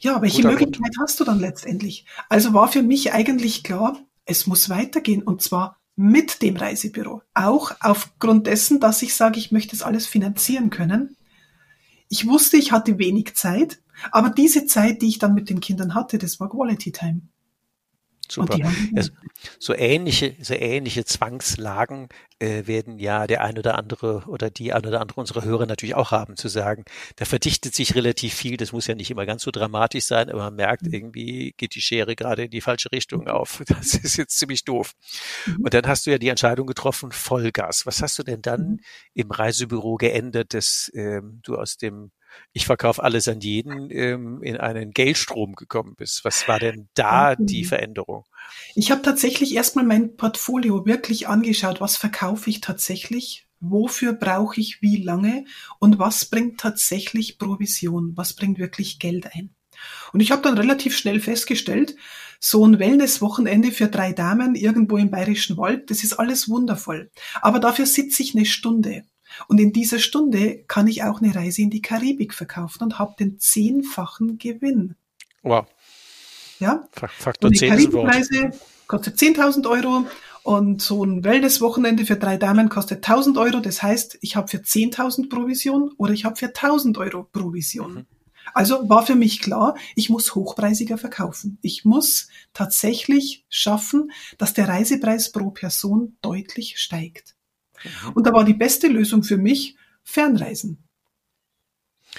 Ja, 0.00 0.22
welche 0.22 0.42
Guter 0.42 0.50
Möglichkeit 0.50 0.94
Grund. 0.94 0.98
hast 1.00 1.20
du 1.20 1.24
dann 1.24 1.40
letztendlich? 1.40 2.06
Also 2.28 2.54
war 2.54 2.68
für 2.68 2.82
mich 2.82 3.12
eigentlich 3.12 3.62
klar, 3.62 3.98
es 4.24 4.46
muss 4.46 4.70
weitergehen 4.70 5.22
und 5.22 5.42
zwar 5.42 5.78
mit 5.94 6.40
dem 6.40 6.56
Reisebüro. 6.56 7.22
Auch 7.34 7.72
aufgrund 7.80 8.46
dessen, 8.46 8.80
dass 8.80 9.02
ich 9.02 9.14
sage, 9.14 9.38
ich 9.38 9.52
möchte 9.52 9.76
es 9.76 9.82
alles 9.82 10.06
finanzieren 10.06 10.70
können. 10.70 11.16
Ich 12.08 12.26
wusste, 12.26 12.56
ich 12.56 12.72
hatte 12.72 12.98
wenig 12.98 13.34
Zeit, 13.34 13.82
aber 14.10 14.30
diese 14.30 14.66
Zeit, 14.66 15.02
die 15.02 15.08
ich 15.08 15.18
dann 15.18 15.34
mit 15.34 15.50
den 15.50 15.60
Kindern 15.60 15.94
hatte, 15.94 16.16
das 16.16 16.40
war 16.40 16.48
Quality 16.48 16.92
Time. 16.92 17.20
Super. 18.30 18.56
Ja, 18.58 18.72
so 19.58 19.74
ähnliche, 19.74 20.36
so 20.40 20.54
ähnliche 20.54 21.04
Zwangslagen 21.04 22.08
äh, 22.38 22.66
werden 22.66 22.98
ja 22.98 23.26
der 23.26 23.42
ein 23.42 23.58
oder 23.58 23.76
andere 23.76 24.24
oder 24.26 24.50
die 24.50 24.72
ein 24.72 24.86
oder 24.86 25.00
andere 25.00 25.20
unserer 25.20 25.44
Hörer 25.44 25.66
natürlich 25.66 25.94
auch 25.94 26.10
haben, 26.10 26.36
zu 26.36 26.48
sagen, 26.48 26.84
da 27.16 27.24
verdichtet 27.24 27.74
sich 27.74 27.94
relativ 27.94 28.34
viel, 28.34 28.56
das 28.56 28.72
muss 28.72 28.86
ja 28.86 28.94
nicht 28.94 29.10
immer 29.10 29.26
ganz 29.26 29.42
so 29.42 29.50
dramatisch 29.50 30.04
sein, 30.04 30.30
aber 30.30 30.44
man 30.44 30.54
merkt, 30.54 30.82
mhm. 30.82 30.92
irgendwie 30.92 31.54
geht 31.56 31.74
die 31.74 31.82
Schere 31.82 32.16
gerade 32.16 32.44
in 32.44 32.50
die 32.50 32.60
falsche 32.60 32.90
Richtung 32.92 33.28
auf. 33.28 33.62
Das 33.80 33.94
ist 33.94 34.16
jetzt 34.16 34.38
ziemlich 34.38 34.64
doof. 34.64 34.92
Mhm. 35.46 35.60
Und 35.62 35.74
dann 35.74 35.86
hast 35.86 36.06
du 36.06 36.10
ja 36.10 36.18
die 36.18 36.28
Entscheidung 36.28 36.66
getroffen, 36.66 37.12
Vollgas. 37.12 37.86
Was 37.86 38.02
hast 38.02 38.18
du 38.18 38.22
denn 38.22 38.42
dann 38.42 38.60
mhm. 38.60 38.80
im 39.14 39.30
Reisebüro 39.30 39.96
geändert, 39.96 40.54
dass 40.54 40.90
ähm, 40.94 41.40
du 41.42 41.56
aus 41.56 41.76
dem 41.76 42.10
ich 42.52 42.66
verkaufe 42.66 43.02
alles 43.02 43.28
an 43.28 43.40
jeden 43.40 43.90
ähm, 43.90 44.42
in 44.42 44.56
einen 44.56 44.90
Geldstrom 44.90 45.54
gekommen 45.54 45.94
bist. 45.96 46.24
Was 46.24 46.48
war 46.48 46.58
denn 46.58 46.88
da 46.94 47.36
die 47.36 47.64
Veränderung? 47.64 48.24
Ich 48.74 48.90
habe 48.90 49.02
tatsächlich 49.02 49.54
erstmal 49.54 49.84
mein 49.84 50.16
Portfolio 50.16 50.86
wirklich 50.86 51.28
angeschaut. 51.28 51.80
Was 51.80 51.96
verkaufe 51.96 52.50
ich 52.50 52.60
tatsächlich? 52.60 53.46
Wofür 53.60 54.14
brauche 54.14 54.60
ich 54.60 54.80
wie 54.80 55.02
lange? 55.02 55.44
Und 55.78 55.98
was 55.98 56.24
bringt 56.24 56.58
tatsächlich 56.60 57.38
Provision? 57.38 58.12
Was 58.16 58.34
bringt 58.34 58.58
wirklich 58.58 58.98
Geld 58.98 59.26
ein? 59.34 59.54
Und 60.12 60.20
ich 60.20 60.30
habe 60.30 60.42
dann 60.42 60.58
relativ 60.58 60.96
schnell 60.96 61.20
festgestellt, 61.20 61.96
so 62.38 62.66
ein 62.66 62.78
Wellness-Wochenende 62.78 63.70
für 63.70 63.88
drei 63.88 64.12
Damen 64.12 64.54
irgendwo 64.54 64.96
im 64.96 65.10
Bayerischen 65.10 65.56
Wald, 65.56 65.90
das 65.90 66.04
ist 66.04 66.14
alles 66.14 66.48
wundervoll. 66.48 67.10
Aber 67.42 67.60
dafür 67.60 67.86
sitze 67.86 68.22
ich 68.22 68.34
eine 68.34 68.46
Stunde. 68.46 69.04
Und 69.48 69.60
in 69.60 69.72
dieser 69.72 69.98
Stunde 69.98 70.64
kann 70.66 70.86
ich 70.86 71.02
auch 71.02 71.20
eine 71.20 71.34
Reise 71.34 71.62
in 71.62 71.70
die 71.70 71.82
Karibik 71.82 72.34
verkaufen 72.34 72.82
und 72.82 72.98
habe 72.98 73.14
den 73.18 73.38
zehnfachen 73.38 74.38
Gewinn. 74.38 74.96
Wow. 75.42 75.66
Ja. 76.58 76.88
Faktor 76.92 77.52
10 77.52 77.52
ist 77.52 77.70
Karibikreise 77.70 78.52
kostet 78.90 79.18
10.000 79.18 79.70
Euro 79.70 80.06
und 80.42 80.82
so 80.82 81.04
ein 81.04 81.22
Wellness-Wochenende 81.22 82.04
für 82.04 82.16
drei 82.16 82.36
Damen 82.36 82.68
kostet 82.68 83.06
1.000 83.06 83.40
Euro. 83.40 83.60
Das 83.60 83.82
heißt, 83.82 84.18
ich 84.20 84.34
habe 84.34 84.48
für 84.48 84.58
10.000 84.58 85.28
Provision 85.28 85.92
oder 85.96 86.12
ich 86.12 86.24
habe 86.24 86.34
für 86.34 86.46
1.000 86.46 86.98
Euro 86.98 87.22
Provision. 87.22 87.94
Mhm. 87.94 88.06
Also 88.52 88.88
war 88.88 89.06
für 89.06 89.14
mich 89.14 89.40
klar, 89.40 89.76
ich 89.94 90.10
muss 90.10 90.34
hochpreisiger 90.34 90.98
verkaufen. 90.98 91.58
Ich 91.62 91.84
muss 91.84 92.28
tatsächlich 92.52 93.44
schaffen, 93.48 94.10
dass 94.38 94.54
der 94.54 94.66
Reisepreis 94.66 95.30
pro 95.30 95.50
Person 95.50 96.16
deutlich 96.20 96.78
steigt. 96.78 97.36
Und 98.14 98.26
da 98.26 98.32
war 98.32 98.44
die 98.44 98.54
beste 98.54 98.88
Lösung 98.88 99.22
für 99.22 99.36
mich 99.36 99.76
Fernreisen. 100.02 100.84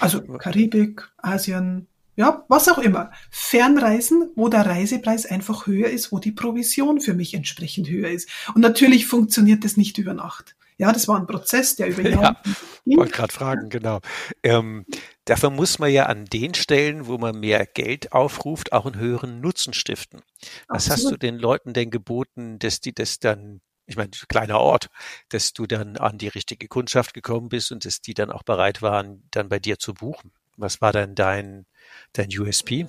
Also 0.00 0.22
Karibik, 0.22 1.10
Asien, 1.18 1.86
ja, 2.16 2.44
was 2.48 2.68
auch 2.68 2.78
immer. 2.78 3.10
Fernreisen, 3.30 4.30
wo 4.36 4.48
der 4.48 4.66
Reisepreis 4.66 5.26
einfach 5.26 5.66
höher 5.66 5.88
ist, 5.88 6.12
wo 6.12 6.18
die 6.18 6.32
Provision 6.32 7.00
für 7.00 7.14
mich 7.14 7.34
entsprechend 7.34 7.88
höher 7.88 8.10
ist. 8.10 8.28
Und 8.54 8.60
natürlich 8.60 9.06
funktioniert 9.06 9.64
das 9.64 9.76
nicht 9.76 9.98
über 9.98 10.14
Nacht. 10.14 10.54
Ja, 10.78 10.92
das 10.92 11.06
war 11.08 11.18
ein 11.18 11.26
Prozess, 11.26 11.76
der 11.76 11.88
über 11.88 12.02
Jahre 12.08 12.36
ja, 12.84 12.96
wollte 12.96 13.12
gerade 13.12 13.32
fragen, 13.32 13.68
genau. 13.68 14.00
Ähm, 14.42 14.84
dafür 15.24 15.50
muss 15.50 15.78
man 15.78 15.90
ja 15.90 16.06
an 16.06 16.24
den 16.24 16.54
Stellen, 16.54 17.06
wo 17.06 17.18
man 17.18 17.38
mehr 17.38 17.66
Geld 17.66 18.12
aufruft, 18.12 18.72
auch 18.72 18.86
einen 18.86 18.98
höheren 18.98 19.40
Nutzen 19.40 19.74
stiften. 19.74 20.20
Was 20.68 20.90
Absolut. 20.90 20.90
hast 20.90 21.12
du 21.12 21.16
den 21.18 21.36
Leuten 21.36 21.72
denn 21.72 21.90
geboten, 21.90 22.58
dass 22.58 22.80
die 22.80 22.92
das 22.92 23.20
dann 23.20 23.60
ich 23.86 23.96
meine, 23.96 24.10
kleiner 24.28 24.60
Ort, 24.60 24.88
dass 25.28 25.52
du 25.52 25.66
dann 25.66 25.96
an 25.96 26.18
die 26.18 26.28
richtige 26.28 26.68
Kundschaft 26.68 27.14
gekommen 27.14 27.48
bist 27.48 27.72
und 27.72 27.84
dass 27.84 28.00
die 28.00 28.14
dann 28.14 28.30
auch 28.30 28.42
bereit 28.42 28.82
waren, 28.82 29.22
dann 29.30 29.48
bei 29.48 29.58
dir 29.58 29.78
zu 29.78 29.94
buchen. 29.94 30.32
Was 30.56 30.80
war 30.80 30.92
denn 30.92 31.14
dein, 31.14 31.66
dein 32.12 32.28
USP? 32.28 32.86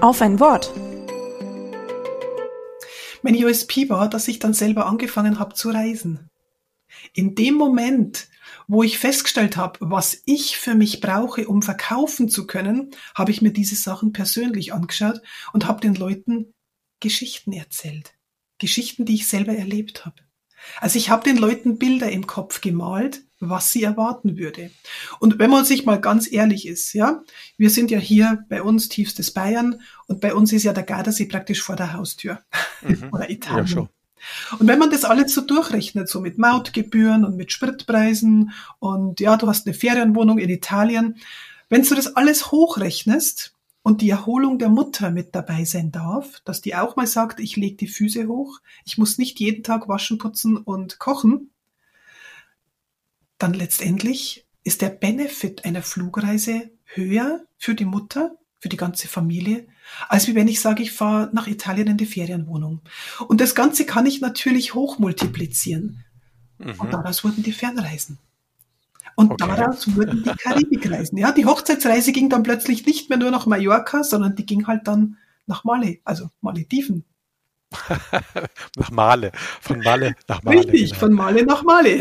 Auf 0.00 0.22
ein 0.22 0.40
Wort. 0.40 0.72
Mein 3.22 3.34
USP 3.44 3.88
war, 3.88 4.08
dass 4.08 4.28
ich 4.28 4.38
dann 4.38 4.54
selber 4.54 4.86
angefangen 4.86 5.38
habe 5.38 5.54
zu 5.54 5.70
reisen. 5.70 6.30
In 7.12 7.34
dem 7.34 7.54
Moment, 7.54 8.28
wo 8.68 8.82
ich 8.82 8.98
festgestellt 8.98 9.56
habe, 9.56 9.78
was 9.82 10.22
ich 10.26 10.56
für 10.56 10.74
mich 10.74 11.00
brauche, 11.00 11.48
um 11.48 11.62
verkaufen 11.62 12.28
zu 12.28 12.46
können, 12.46 12.90
habe 13.14 13.30
ich 13.30 13.42
mir 13.42 13.52
diese 13.52 13.76
Sachen 13.76 14.12
persönlich 14.12 14.72
angeschaut 14.72 15.20
und 15.52 15.66
habe 15.66 15.80
den 15.80 15.94
Leuten 15.94 16.54
Geschichten 17.00 17.52
erzählt. 17.52 18.15
Geschichten, 18.58 19.04
die 19.04 19.14
ich 19.14 19.28
selber 19.28 19.54
erlebt 19.56 20.06
habe. 20.06 20.16
Also 20.80 20.98
ich 20.98 21.10
habe 21.10 21.24
den 21.24 21.36
Leuten 21.36 21.78
Bilder 21.78 22.10
im 22.10 22.26
Kopf 22.26 22.60
gemalt, 22.60 23.22
was 23.38 23.70
sie 23.70 23.82
erwarten 23.82 24.36
würde. 24.36 24.70
Und 25.20 25.38
wenn 25.38 25.50
man 25.50 25.64
sich 25.64 25.84
mal 25.84 26.00
ganz 26.00 26.30
ehrlich 26.30 26.66
ist, 26.66 26.92
ja, 26.92 27.22
wir 27.56 27.70
sind 27.70 27.90
ja 27.90 27.98
hier 27.98 28.44
bei 28.48 28.62
uns 28.62 28.88
tiefstes 28.88 29.32
Bayern 29.32 29.80
und 30.06 30.20
bei 30.20 30.34
uns 30.34 30.52
ist 30.52 30.64
ja 30.64 30.72
der 30.72 30.82
Gardasee 30.82 31.26
praktisch 31.26 31.62
vor 31.62 31.76
der 31.76 31.92
Haustür 31.92 32.40
mhm. 32.82 33.10
oder 33.12 33.30
Italien. 33.30 33.66
Ja. 33.66 33.88
Und 34.58 34.66
wenn 34.66 34.78
man 34.78 34.90
das 34.90 35.04
alles 35.04 35.34
so 35.34 35.42
durchrechnet, 35.42 36.08
so 36.08 36.20
mit 36.20 36.38
Mautgebühren 36.38 37.24
und 37.24 37.36
mit 37.36 37.52
Spritpreisen 37.52 38.52
und 38.78 39.20
ja, 39.20 39.36
du 39.36 39.46
hast 39.46 39.66
eine 39.66 39.74
Ferienwohnung 39.74 40.38
in 40.38 40.48
Italien, 40.48 41.16
wenn 41.68 41.82
du 41.82 41.94
das 41.94 42.16
alles 42.16 42.50
hochrechnest, 42.50 43.55
und 43.86 44.00
die 44.00 44.10
Erholung 44.10 44.58
der 44.58 44.68
Mutter 44.68 45.12
mit 45.12 45.36
dabei 45.36 45.64
sein 45.64 45.92
darf, 45.92 46.40
dass 46.44 46.60
die 46.60 46.74
auch 46.74 46.96
mal 46.96 47.06
sagt, 47.06 47.38
ich 47.38 47.54
lege 47.54 47.76
die 47.76 47.86
Füße 47.86 48.26
hoch, 48.26 48.58
ich 48.84 48.98
muss 48.98 49.16
nicht 49.16 49.38
jeden 49.38 49.62
Tag 49.62 49.86
waschen, 49.86 50.18
putzen 50.18 50.56
und 50.56 50.98
kochen, 50.98 51.52
dann 53.38 53.54
letztendlich 53.54 54.44
ist 54.64 54.82
der 54.82 54.88
Benefit 54.88 55.64
einer 55.64 55.82
Flugreise 55.82 56.72
höher 56.82 57.44
für 57.58 57.76
die 57.76 57.84
Mutter, 57.84 58.34
für 58.58 58.68
die 58.68 58.76
ganze 58.76 59.06
Familie, 59.06 59.68
als 60.08 60.26
wie 60.26 60.34
wenn 60.34 60.48
ich 60.48 60.58
sage, 60.58 60.82
ich 60.82 60.90
fahre 60.90 61.30
nach 61.32 61.46
Italien 61.46 61.86
in 61.86 61.96
die 61.96 62.06
Ferienwohnung. 62.06 62.80
Und 63.28 63.40
das 63.40 63.54
Ganze 63.54 63.86
kann 63.86 64.04
ich 64.04 64.20
natürlich 64.20 64.74
hochmultiplizieren. 64.74 66.04
Mhm. 66.58 66.80
Und 66.80 66.92
daraus 66.92 67.22
wurden 67.22 67.44
die 67.44 67.52
Fernreisen. 67.52 68.18
Und 69.16 69.32
okay. 69.32 69.46
daraus 69.48 69.96
wurden 69.96 70.22
die 70.22 70.30
Karibikreisen. 70.30 71.18
Ja, 71.18 71.32
die 71.32 71.46
Hochzeitsreise 71.46 72.12
ging 72.12 72.28
dann 72.28 72.42
plötzlich 72.42 72.86
nicht 72.86 73.08
mehr 73.08 73.18
nur 73.18 73.30
nach 73.30 73.46
Mallorca, 73.46 74.04
sondern 74.04 74.36
die 74.36 74.44
ging 74.46 74.66
halt 74.66 74.86
dann 74.86 75.16
nach 75.46 75.64
Male, 75.64 75.98
also 76.04 76.28
Malediven. 76.42 77.04
nach 78.76 78.90
Male, 78.90 79.32
von 79.60 79.80
Male 79.80 80.14
nach 80.28 80.42
Male. 80.42 80.58
Richtig, 80.58 80.90
genau. 80.90 81.00
von 81.00 81.12
Male 81.12 81.44
nach 81.44 81.62
Male. 81.62 81.98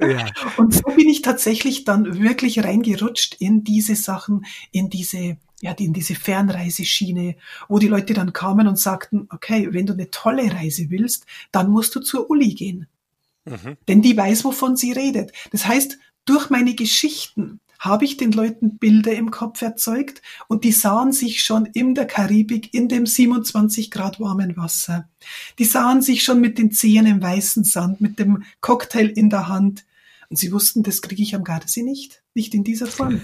ja. 0.00 0.26
Und 0.56 0.74
so 0.74 0.82
bin 0.96 1.08
ich 1.08 1.22
tatsächlich 1.22 1.84
dann 1.84 2.20
wirklich 2.20 2.64
reingerutscht 2.64 3.36
in 3.38 3.62
diese 3.62 3.94
Sachen, 3.94 4.46
in 4.72 4.88
diese, 4.88 5.36
ja, 5.60 5.72
in 5.72 5.92
diese 5.92 6.14
Fernreiseschiene, 6.14 7.36
wo 7.68 7.78
die 7.78 7.88
Leute 7.88 8.14
dann 8.14 8.32
kamen 8.32 8.66
und 8.66 8.78
sagten, 8.78 9.28
okay, 9.30 9.68
wenn 9.72 9.86
du 9.86 9.92
eine 9.92 10.10
tolle 10.10 10.52
Reise 10.52 10.90
willst, 10.90 11.26
dann 11.52 11.70
musst 11.70 11.94
du 11.94 12.00
zur 12.00 12.30
Uli 12.30 12.54
gehen. 12.54 12.86
Mhm. 13.44 13.76
Denn 13.88 14.02
die 14.02 14.16
weiß, 14.16 14.44
wovon 14.44 14.76
sie 14.76 14.92
redet. 14.92 15.32
Das 15.52 15.66
heißt, 15.66 15.98
durch 16.24 16.50
meine 16.50 16.74
Geschichten 16.74 17.60
habe 17.80 18.04
ich 18.04 18.18
den 18.18 18.30
Leuten 18.30 18.76
Bilder 18.76 19.14
im 19.14 19.30
Kopf 19.30 19.62
erzeugt 19.62 20.20
und 20.48 20.64
die 20.64 20.72
sahen 20.72 21.12
sich 21.12 21.42
schon 21.42 21.64
in 21.64 21.94
der 21.94 22.06
Karibik 22.06 22.74
in 22.74 22.88
dem 22.88 23.06
27 23.06 23.90
Grad 23.90 24.20
warmen 24.20 24.56
Wasser. 24.56 25.08
Die 25.58 25.64
sahen 25.64 26.02
sich 26.02 26.22
schon 26.22 26.40
mit 26.40 26.58
den 26.58 26.70
Zehen 26.72 27.06
im 27.06 27.22
weißen 27.22 27.64
Sand, 27.64 28.02
mit 28.02 28.18
dem 28.18 28.44
Cocktail 28.60 29.06
in 29.06 29.30
der 29.30 29.48
Hand. 29.48 29.86
Und 30.28 30.36
sie 30.36 30.52
wussten, 30.52 30.84
das 30.84 31.02
kriege 31.02 31.22
ich 31.22 31.34
am 31.34 31.42
Gardasee 31.42 31.82
nicht. 31.82 32.22
Nicht 32.34 32.54
in 32.54 32.62
dieser 32.62 32.86
Form. 32.86 33.20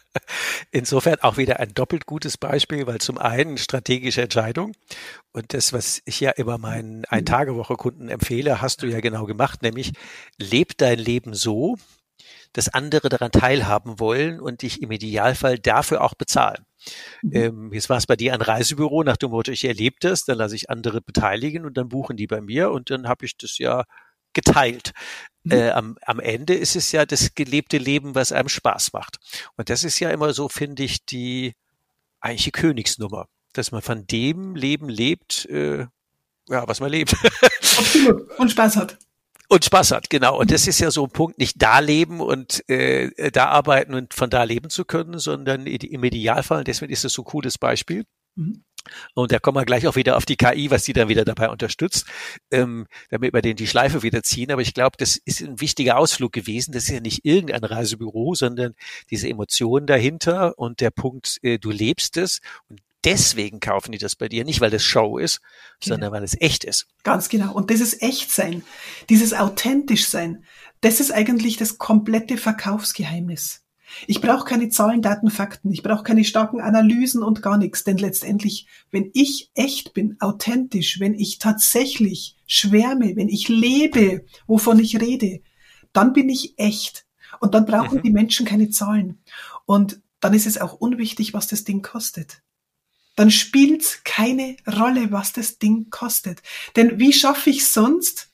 Insofern 0.70 1.16
auch 1.22 1.38
wieder 1.38 1.58
ein 1.58 1.74
doppelt 1.74 2.06
gutes 2.06 2.36
Beispiel, 2.36 2.86
weil 2.86 3.00
zum 3.00 3.18
einen 3.18 3.58
strategische 3.58 4.22
Entscheidung 4.22 4.72
und 5.32 5.52
das, 5.54 5.72
was 5.72 6.00
ich 6.04 6.20
ja 6.20 6.30
immer 6.30 6.58
meinen 6.58 7.04
Ein-Tage-Woche-Kunden 7.06 8.08
empfehle, 8.08 8.60
hast 8.62 8.82
du 8.82 8.86
ja 8.86 9.00
genau 9.00 9.24
gemacht, 9.24 9.62
nämlich 9.62 9.92
leb 10.38 10.78
dein 10.78 11.00
Leben 11.00 11.34
so, 11.34 11.76
dass 12.52 12.68
andere 12.68 13.08
daran 13.08 13.30
teilhaben 13.30 14.00
wollen 14.00 14.40
und 14.40 14.62
dich 14.62 14.82
im 14.82 14.90
Idealfall 14.90 15.58
dafür 15.58 16.02
auch 16.02 16.14
bezahlen. 16.14 16.64
Mhm. 17.22 17.32
Ähm, 17.34 17.72
jetzt 17.72 17.88
war 17.88 17.98
es 17.98 18.06
bei 18.06 18.16
dir 18.16 18.34
ein 18.34 18.42
Reisebüro 18.42 19.02
nach 19.02 19.16
dem 19.16 19.30
Motto, 19.30 19.52
ich 19.52 19.64
erlebe 19.64 19.96
das, 20.00 20.24
dann 20.24 20.38
lasse 20.38 20.56
ich 20.56 20.70
andere 20.70 21.00
beteiligen 21.00 21.64
und 21.64 21.76
dann 21.76 21.88
buchen 21.88 22.16
die 22.16 22.26
bei 22.26 22.40
mir 22.40 22.70
und 22.70 22.90
dann 22.90 23.08
habe 23.08 23.26
ich 23.26 23.36
das 23.36 23.58
ja 23.58 23.84
geteilt. 24.32 24.92
Mhm. 25.44 25.52
Äh, 25.52 25.70
am, 25.70 25.98
am 26.04 26.20
Ende 26.20 26.54
ist 26.54 26.76
es 26.76 26.92
ja 26.92 27.06
das 27.06 27.34
gelebte 27.34 27.78
Leben, 27.78 28.14
was 28.14 28.32
einem 28.32 28.48
Spaß 28.48 28.92
macht. 28.92 29.18
Und 29.56 29.70
das 29.70 29.84
ist 29.84 29.98
ja 30.00 30.10
immer 30.10 30.32
so, 30.32 30.48
finde 30.48 30.82
ich, 30.82 31.04
die 31.04 31.54
eigentliche 32.20 32.52
Königsnummer, 32.52 33.26
dass 33.52 33.72
man 33.72 33.82
von 33.82 34.06
dem 34.06 34.54
Leben 34.54 34.88
lebt, 34.88 35.46
äh, 35.46 35.86
ja, 36.48 36.68
was 36.68 36.80
man 36.80 36.90
lebt. 36.90 37.14
Absolut. 37.78 38.30
Und 38.38 38.50
Spaß 38.50 38.76
hat. 38.76 38.98
Und 39.52 39.64
Spaß 39.64 39.90
hat, 39.90 40.10
genau. 40.10 40.38
Und 40.38 40.52
das 40.52 40.68
ist 40.68 40.78
ja 40.78 40.92
so 40.92 41.02
ein 41.02 41.10
Punkt, 41.10 41.38
nicht 41.38 41.60
da 41.60 41.80
leben 41.80 42.20
und 42.20 42.62
äh, 42.68 43.32
da 43.32 43.46
arbeiten 43.46 43.94
und 43.94 44.14
von 44.14 44.30
da 44.30 44.44
leben 44.44 44.70
zu 44.70 44.84
können, 44.84 45.18
sondern 45.18 45.66
im 45.66 46.04
Idealfall, 46.04 46.62
deswegen 46.62 46.92
ist 46.92 47.04
es 47.04 47.14
so 47.14 47.22
ein 47.22 47.24
cooles 47.24 47.58
Beispiel. 47.58 48.04
Mhm. 48.36 48.62
Und 49.14 49.32
da 49.32 49.40
kommen 49.40 49.56
wir 49.56 49.64
gleich 49.64 49.88
auch 49.88 49.96
wieder 49.96 50.16
auf 50.16 50.24
die 50.24 50.36
KI, 50.36 50.70
was 50.70 50.84
die 50.84 50.92
dann 50.92 51.08
wieder 51.08 51.24
dabei 51.24 51.50
unterstützt, 51.50 52.06
ähm, 52.52 52.86
damit 53.10 53.34
wir 53.34 53.42
den 53.42 53.56
die 53.56 53.66
Schleife 53.66 54.04
wieder 54.04 54.22
ziehen. 54.22 54.52
Aber 54.52 54.62
ich 54.62 54.72
glaube, 54.72 54.96
das 54.98 55.16
ist 55.16 55.42
ein 55.42 55.60
wichtiger 55.60 55.98
Ausflug 55.98 56.32
gewesen. 56.32 56.70
Das 56.70 56.84
ist 56.84 56.90
ja 56.90 57.00
nicht 57.00 57.24
irgendein 57.24 57.64
Reisebüro, 57.64 58.36
sondern 58.36 58.74
diese 59.10 59.28
Emotionen 59.28 59.88
dahinter 59.88 60.56
und 60.60 60.80
der 60.80 60.92
Punkt, 60.92 61.38
äh, 61.42 61.58
du 61.58 61.70
lebst 61.70 62.16
es. 62.16 62.40
Und 62.68 62.80
deswegen 63.04 63.60
kaufen 63.60 63.92
die 63.92 63.98
das 63.98 64.16
bei 64.16 64.28
dir. 64.28 64.44
Nicht, 64.44 64.60
weil 64.60 64.70
das 64.70 64.84
Show 64.84 65.18
ist, 65.18 65.40
genau. 65.80 65.94
sondern 65.94 66.12
weil 66.12 66.24
es 66.24 66.40
echt 66.40 66.64
ist. 66.64 66.86
Ganz 67.02 67.28
genau. 67.28 67.52
Und 67.54 67.70
dieses 67.70 68.00
Echtsein, 68.00 68.62
dieses 69.08 69.32
authentisch 69.34 70.06
sein, 70.08 70.44
das 70.80 71.00
ist 71.00 71.12
eigentlich 71.12 71.56
das 71.56 71.78
komplette 71.78 72.36
Verkaufsgeheimnis. 72.36 73.62
Ich 74.06 74.20
brauche 74.20 74.44
keine 74.44 74.68
Zahlen, 74.68 75.02
Daten, 75.02 75.30
Fakten. 75.30 75.72
Ich 75.72 75.82
brauche 75.82 76.04
keine 76.04 76.24
starken 76.24 76.60
Analysen 76.60 77.22
und 77.22 77.42
gar 77.42 77.58
nichts. 77.58 77.84
Denn 77.84 77.98
letztendlich, 77.98 78.66
wenn 78.90 79.10
ich 79.14 79.50
echt 79.54 79.94
bin, 79.94 80.16
authentisch, 80.20 81.00
wenn 81.00 81.14
ich 81.14 81.38
tatsächlich 81.38 82.36
schwärme, 82.46 83.16
wenn 83.16 83.28
ich 83.28 83.48
lebe, 83.48 84.24
wovon 84.46 84.78
ich 84.78 85.00
rede, 85.00 85.40
dann 85.92 86.12
bin 86.12 86.28
ich 86.28 86.54
echt. 86.56 87.06
Und 87.40 87.54
dann 87.54 87.66
brauchen 87.66 87.98
mhm. 87.98 88.02
die 88.02 88.12
Menschen 88.12 88.46
keine 88.46 88.70
Zahlen. 88.70 89.22
Und 89.66 90.00
dann 90.20 90.34
ist 90.34 90.46
es 90.46 90.58
auch 90.58 90.74
unwichtig, 90.74 91.34
was 91.34 91.48
das 91.48 91.64
Ding 91.64 91.82
kostet. 91.82 92.42
Dann 93.20 93.30
spielt 93.30 94.02
keine 94.04 94.56
Rolle, 94.66 95.12
was 95.12 95.34
das 95.34 95.58
Ding 95.58 95.90
kostet. 95.90 96.40
Denn 96.74 96.98
wie 96.98 97.12
schaffe 97.12 97.50
ich 97.50 97.68
sonst, 97.68 98.30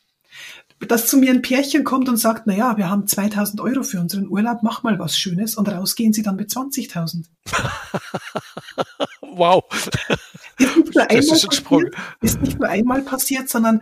dass 0.79 1.09
zu 1.09 1.17
mir 1.17 1.33
ein 1.33 1.43
Pärchen 1.43 1.83
kommt 1.83 2.09
und 2.09 2.19
sagt, 2.19 2.47
na 2.47 2.55
ja, 2.55 2.77
wir 2.77 2.89
haben 2.89 3.09
2000 3.09 3.61
Euro 3.61 3.83
für 3.83 3.99
unseren 3.99 4.29
Urlaub, 4.29 4.63
mach 4.63 4.85
mal 4.85 4.97
was 5.01 5.19
Schönes 5.19 5.57
und 5.57 5.69
rausgehen 5.69 6.13
sie 6.13 6.23
dann 6.23 6.37
mit 6.37 6.51
20.000. 6.51 7.25
wow. 9.23 9.65
Ist 10.57 10.77
nicht, 10.77 10.95
nur 10.95 11.11
einmal 11.11 11.41
ist, 11.41 11.49
passiert, 11.49 11.97
ist 12.21 12.41
nicht 12.43 12.61
nur 12.61 12.69
einmal 12.69 13.03
passiert, 13.03 13.49
sondern 13.49 13.81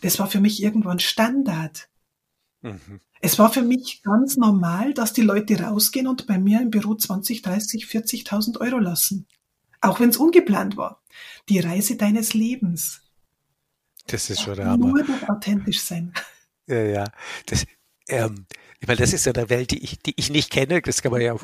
das 0.00 0.18
war 0.18 0.26
für 0.26 0.40
mich 0.40 0.60
irgendwann 0.60 0.98
Standard. 0.98 1.88
Mhm. 2.62 2.98
Es 3.20 3.38
war 3.38 3.52
für 3.52 3.62
mich 3.62 4.02
ganz 4.02 4.36
normal, 4.36 4.92
dass 4.92 5.12
die 5.12 5.22
Leute 5.22 5.60
rausgehen 5.60 6.08
und 6.08 6.26
bei 6.26 6.36
mir 6.36 6.60
im 6.62 6.70
Büro 6.70 6.96
20, 6.96 7.42
30, 7.42 7.84
40.000 7.84 8.60
Euro 8.60 8.80
lassen. 8.80 9.28
Auch 9.80 10.00
wenn 10.00 10.10
es 10.10 10.16
ungeplant 10.16 10.76
war. 10.76 11.02
Die 11.48 11.60
Reise 11.60 11.96
deines 11.96 12.34
Lebens. 12.34 13.02
Das 14.06 14.30
ist 14.30 14.42
schon 14.42 14.56
der 14.56 14.66
Hammer. 14.66 14.88
Nur 14.88 15.04
das 15.04 15.28
authentisch 15.28 15.80
sein. 15.80 16.12
Ja, 16.66 16.82
ja. 16.82 17.04
Das, 17.46 17.64
ähm, 18.08 18.46
ich 18.80 18.88
meine, 18.88 18.98
das 18.98 19.12
ist 19.12 19.24
ja 19.24 19.32
eine 19.32 19.48
Welt, 19.48 19.70
die 19.70 19.82
ich, 19.82 19.98
die 19.98 20.14
ich 20.16 20.30
nicht 20.30 20.50
kenne. 20.50 20.82
Das 20.82 21.02
kann 21.02 21.12
man 21.12 21.20
ja, 21.20 21.34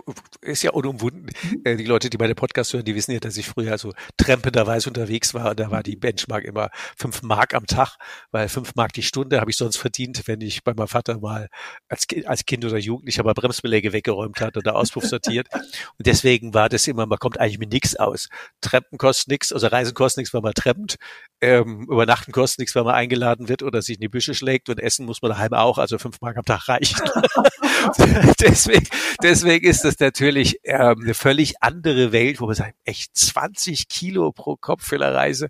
ist 0.43 0.63
ja 0.63 0.73
unumwunden. 0.73 1.31
Mhm. 1.43 1.61
Äh, 1.65 1.77
die 1.77 1.85
Leute, 1.85 2.11
die 2.11 2.19
meine 2.19 2.35
Podcasts 2.35 2.73
hören, 2.73 2.85
die 2.85 2.95
wissen 2.95 3.13
ja, 3.13 3.21
dass 3.21 3.37
ich 3.37 3.47
früher 3.47 3.79
so 3.79 3.93
trempenderweise 4.17 4.91
unterwegs 4.91 5.33
war. 5.33 5.55
Da 5.55 5.71
war 5.71 5.83
die 5.83 5.97
Benchmark 5.97 6.45
immer 6.45 6.71
fünf 6.97 7.23
Mark 7.23 7.55
am 7.55 7.67
Tag, 7.67 7.97
weil 8.31 8.49
fünf 8.49 8.75
Mark 8.75 8.93
die 8.93 9.03
Stunde 9.03 9.41
habe 9.41 9.51
ich 9.51 9.57
sonst 9.57 9.77
verdient, 9.77 10.23
wenn 10.27 10.41
ich 10.41 10.63
bei 10.63 10.75
meinem 10.75 10.89
Vater 10.89 11.19
mal 11.19 11.49
als, 11.89 12.07
als 12.27 12.45
Kind 12.45 12.65
oder 12.65 12.79
Jugendlicher 12.79 13.25
mal 13.25 13.35
Bremsbeläge 13.35 13.93
weggeräumt 13.93 14.41
hat 14.41 14.57
oder 14.57 14.77
Auspuff 14.77 15.05
sortiert. 15.05 15.49
Und 15.53 16.07
deswegen 16.07 16.55
war 16.55 16.69
das 16.69 16.87
immer, 16.87 17.07
man 17.07 17.19
kommt 17.19 17.41
eigentlich 17.41 17.59
mit 17.59 17.73
nichts 17.73 17.97
aus. 17.97 18.29
Treppen 18.61 18.99
kostet 18.99 19.29
nichts, 19.29 19.53
also 19.53 19.69
Reisen 19.69 19.95
kostet 19.95 20.19
nichts, 20.19 20.35
weil 20.35 20.43
man 20.43 20.55
trempt. 20.55 20.97
Ähm, 21.41 21.87
übernachten 21.91 22.33
kostet 22.33 22.61
nichts, 22.61 22.75
weil 22.75 22.85
man 22.85 22.95
eingeladen 22.95 23.49
wird 23.49 23.63
oder 23.63 23.83
sich 23.83 23.97
in 23.97 24.01
die 24.01 24.09
Büsche 24.09 24.35
schlägt 24.35 24.69
und 24.69 24.79
essen 24.79 25.07
muss 25.07 25.23
man 25.23 25.31
daheim 25.31 25.55
auch. 25.55 25.79
Also 25.79 25.99
fünf 25.99 26.21
Mark 26.21 26.37
am 26.37 26.45
Tag 26.45 26.69
reicht. 26.69 27.01
deswegen, 28.41 28.87
deswegen 29.23 29.67
ist 29.67 29.85
das 29.85 29.99
natürlich 29.99 30.59
ähm, 30.65 31.01
eine 31.03 31.15
völlig 31.15 31.63
andere 31.63 32.13
Welt, 32.13 32.41
wo 32.41 32.47
man 32.47 32.55
sagt, 32.55 32.75
echt 32.85 33.17
20 33.17 33.89
Kilo 33.89 34.33
pro 34.33 34.57
Kopf 34.57 34.85
für 34.87 34.97
eine 34.97 35.15
Reise. 35.15 35.49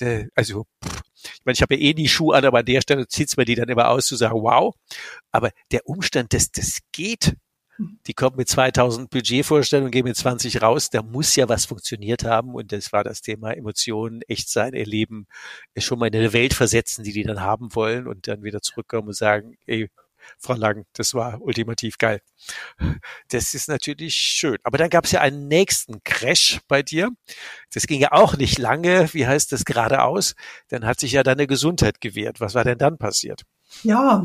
De, 0.00 0.28
also, 0.34 0.66
pff, 0.84 1.02
ich 1.24 1.40
meine, 1.44 1.54
ich 1.54 1.62
habe 1.62 1.74
ja 1.74 1.80
eh 1.80 1.94
die 1.94 2.08
Schuhe 2.08 2.36
an, 2.36 2.44
aber 2.44 2.58
an 2.58 2.66
der 2.66 2.80
Stelle 2.80 3.08
zieht's 3.08 3.36
mir 3.36 3.44
die 3.44 3.54
dann 3.54 3.68
immer 3.68 3.88
aus, 3.88 4.06
zu 4.06 4.16
sagen, 4.16 4.42
wow. 4.42 4.74
Aber 5.32 5.50
der 5.72 5.88
Umstand, 5.88 6.32
dass 6.34 6.50
das 6.50 6.80
geht, 6.92 7.36
die 8.06 8.14
kommt 8.14 8.36
mit 8.36 8.48
2000 8.48 9.10
Budgetvorstellungen, 9.10 9.90
gehen 9.90 10.04
mit 10.04 10.16
20 10.16 10.62
raus. 10.62 10.90
Da 10.90 11.02
muss 11.02 11.34
ja 11.34 11.48
was 11.48 11.66
funktioniert 11.66 12.24
haben. 12.24 12.54
Und 12.54 12.72
das 12.72 12.92
war 12.92 13.02
das 13.02 13.20
Thema 13.20 13.52
Emotionen, 13.52 14.22
echt 14.28 14.48
sein, 14.48 14.74
erleben, 14.74 15.26
schon 15.76 15.98
mal 15.98 16.06
in 16.06 16.16
eine 16.16 16.32
Welt 16.32 16.54
versetzen, 16.54 17.04
die 17.04 17.12
die 17.12 17.24
dann 17.24 17.40
haben 17.40 17.74
wollen 17.74 18.06
und 18.06 18.28
dann 18.28 18.42
wieder 18.42 18.60
zurückkommen 18.60 19.08
und 19.08 19.16
sagen, 19.16 19.56
ey, 19.66 19.90
Frau 20.38 20.54
Lang. 20.54 20.84
Das 20.92 21.14
war 21.14 21.40
ultimativ 21.40 21.98
geil. 21.98 22.20
Das 23.28 23.54
ist 23.54 23.68
natürlich 23.68 24.14
schön. 24.14 24.58
Aber 24.62 24.78
dann 24.78 24.90
gab 24.90 25.04
es 25.04 25.12
ja 25.12 25.20
einen 25.20 25.48
nächsten 25.48 26.02
Crash 26.04 26.60
bei 26.68 26.82
dir. 26.82 27.10
Das 27.72 27.86
ging 27.86 28.00
ja 28.00 28.12
auch 28.12 28.36
nicht 28.36 28.58
lange. 28.58 29.12
Wie 29.12 29.26
heißt 29.26 29.52
das 29.52 29.64
geradeaus? 29.64 30.34
Dann 30.68 30.84
hat 30.84 31.00
sich 31.00 31.12
ja 31.12 31.22
deine 31.22 31.46
Gesundheit 31.46 32.00
gewehrt. 32.00 32.40
Was 32.40 32.54
war 32.54 32.64
denn 32.64 32.78
dann 32.78 32.98
passiert? 32.98 33.42
Ja, 33.82 34.24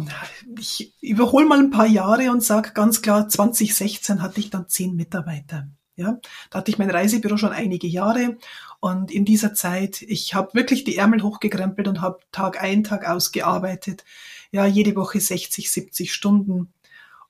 ich 0.58 0.94
überhole 1.02 1.46
mal 1.46 1.60
ein 1.60 1.72
paar 1.72 1.88
Jahre 1.88 2.30
und 2.32 2.44
sage 2.44 2.72
ganz 2.74 3.02
klar, 3.02 3.28
2016 3.28 4.22
hatte 4.22 4.40
ich 4.40 4.50
dann 4.50 4.68
zehn 4.68 4.96
Mitarbeiter. 4.96 5.68
Ja, 5.96 6.18
da 6.50 6.60
hatte 6.60 6.72
ich 6.72 6.78
mein 6.78 6.90
Reisebüro 6.90 7.36
schon 7.36 7.52
einige 7.52 7.88
Jahre 7.88 8.38
und 8.80 9.12
in 9.12 9.26
dieser 9.26 9.54
Zeit, 9.54 10.02
ich 10.02 10.34
habe 10.34 10.54
wirklich 10.54 10.86
die 10.86 10.96
Ärmel 10.96 11.22
hochgekrempelt 11.22 11.90
und 11.90 12.00
habe 12.00 12.20
Tag 12.32 12.64
ein, 12.64 12.86
Tag 12.86 13.06
ausgearbeitet 13.06 14.06
ja 14.52 14.66
jede 14.66 14.96
Woche 14.96 15.20
60, 15.20 15.72
70 15.72 16.14
Stunden. 16.14 16.74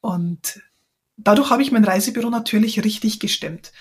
Und 0.02 0.62
dadurch 1.18 1.50
habe 1.50 1.62
ich 1.62 1.72
mein 1.72 1.84
Reisebüro 1.84 2.30
natürlich 2.30 2.84
richtig 2.84 3.20
gestemmt. 3.20 3.72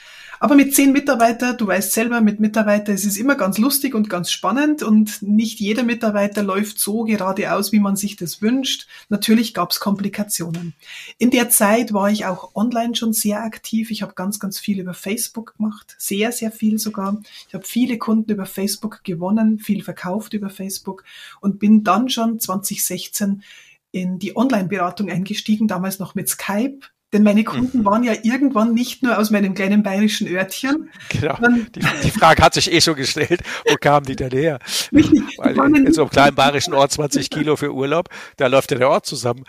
Aber 0.41 0.55
mit 0.55 0.75
zehn 0.75 0.93
Mitarbeiter, 0.93 1.55
du 1.55 1.67
weißt 1.67 1.93
selber, 1.93 2.21
mit 2.21 2.41
Mitarbeiter 2.41 2.93
es 2.93 3.05
ist 3.05 3.17
immer 3.17 3.35
ganz 3.35 3.59
lustig 3.59 3.95
und 3.95 4.09
ganz 4.09 4.31
spannend 4.31 4.83
und 4.83 5.23
nicht 5.23 5.61
jeder 5.61 5.83
Mitarbeiter 5.83 6.43
läuft 6.43 6.79
so 6.79 7.05
geradeaus, 7.05 7.73
wie 7.73 7.81
man 7.81 7.97
sich 7.97 8.17
das 8.17 8.41
wünscht. 8.41 8.87
Natürlich 9.09 9.55
gab 9.55 9.71
es 9.71 9.81
Komplikationen. 9.81 10.75
In 11.19 11.31
der 11.31 11.51
Zeit 11.51 11.93
war 11.93 12.11
ich 12.11 12.27
auch 12.27 12.55
online 12.55 12.95
schon 12.95 13.13
sehr 13.13 13.43
aktiv. 13.43 13.91
Ich 13.91 14.03
habe 14.03 14.15
ganz, 14.15 14.39
ganz 14.39 14.59
viel 14.59 14.81
über 14.81 14.95
Facebook 14.95 15.57
gemacht, 15.57 15.97
sehr, 15.99 16.33
sehr 16.33 16.53
viel 16.53 16.79
sogar. 16.79 17.21
Ich 17.49 17.55
habe 17.55 17.67
viele 17.67 17.99
Kunden 17.99 18.31
über 18.31 18.47
Facebook 18.47 19.03
gewonnen, 19.05 19.59
viel 19.59 19.83
verkauft 19.83 20.35
über 20.35 20.51
Facebook 20.51 21.05
und 21.41 21.59
bin 21.59 21.85
dann 21.85 22.09
schon 22.09 22.39
2016 22.39 23.43
in 23.91 24.19
die 24.19 24.37
Online-Beratung 24.37 25.11
eingestiegen, 25.11 25.67
damals 25.67 25.99
noch 25.99 26.15
mit 26.15 26.29
Skype 26.29 26.81
denn 27.13 27.23
meine 27.23 27.43
Kunden 27.43 27.79
mhm. 27.79 27.85
waren 27.87 28.05
ja 28.05 28.13
irgendwann 28.23 28.75
nicht 28.75 29.03
nur 29.03 29.19
aus 29.19 29.31
meinem 29.31 29.55
kleinen 29.55 29.83
bayerischen 29.83 30.29
Örtchen. 30.29 30.91
Genau. 31.09 31.37
Die, 31.75 31.81
die, 31.81 32.11
Frage 32.11 32.43
hat 32.43 32.53
sich 32.55 32.71
eh 32.71 32.81
schon 32.83 32.97
gestellt. 32.97 33.41
Wo 33.67 33.77
kamen 33.77 34.05
die 34.05 34.17
denn 34.17 34.31
her? 34.31 34.59
Richtig. 34.93 35.23
Weil 35.39 35.77
in 35.77 35.93
so 35.93 36.03
einem 36.03 36.11
kleinen 36.11 36.35
bayerischen 36.35 36.75
Ort 36.75 36.93
20 36.93 37.31
Kilo 37.31 37.57
für 37.57 37.73
Urlaub, 37.73 38.11
da 38.37 38.47
läuft 38.47 38.71
ja 38.73 38.79
der 38.79 38.91
Ort 38.91 39.07
zusammen. 39.07 39.45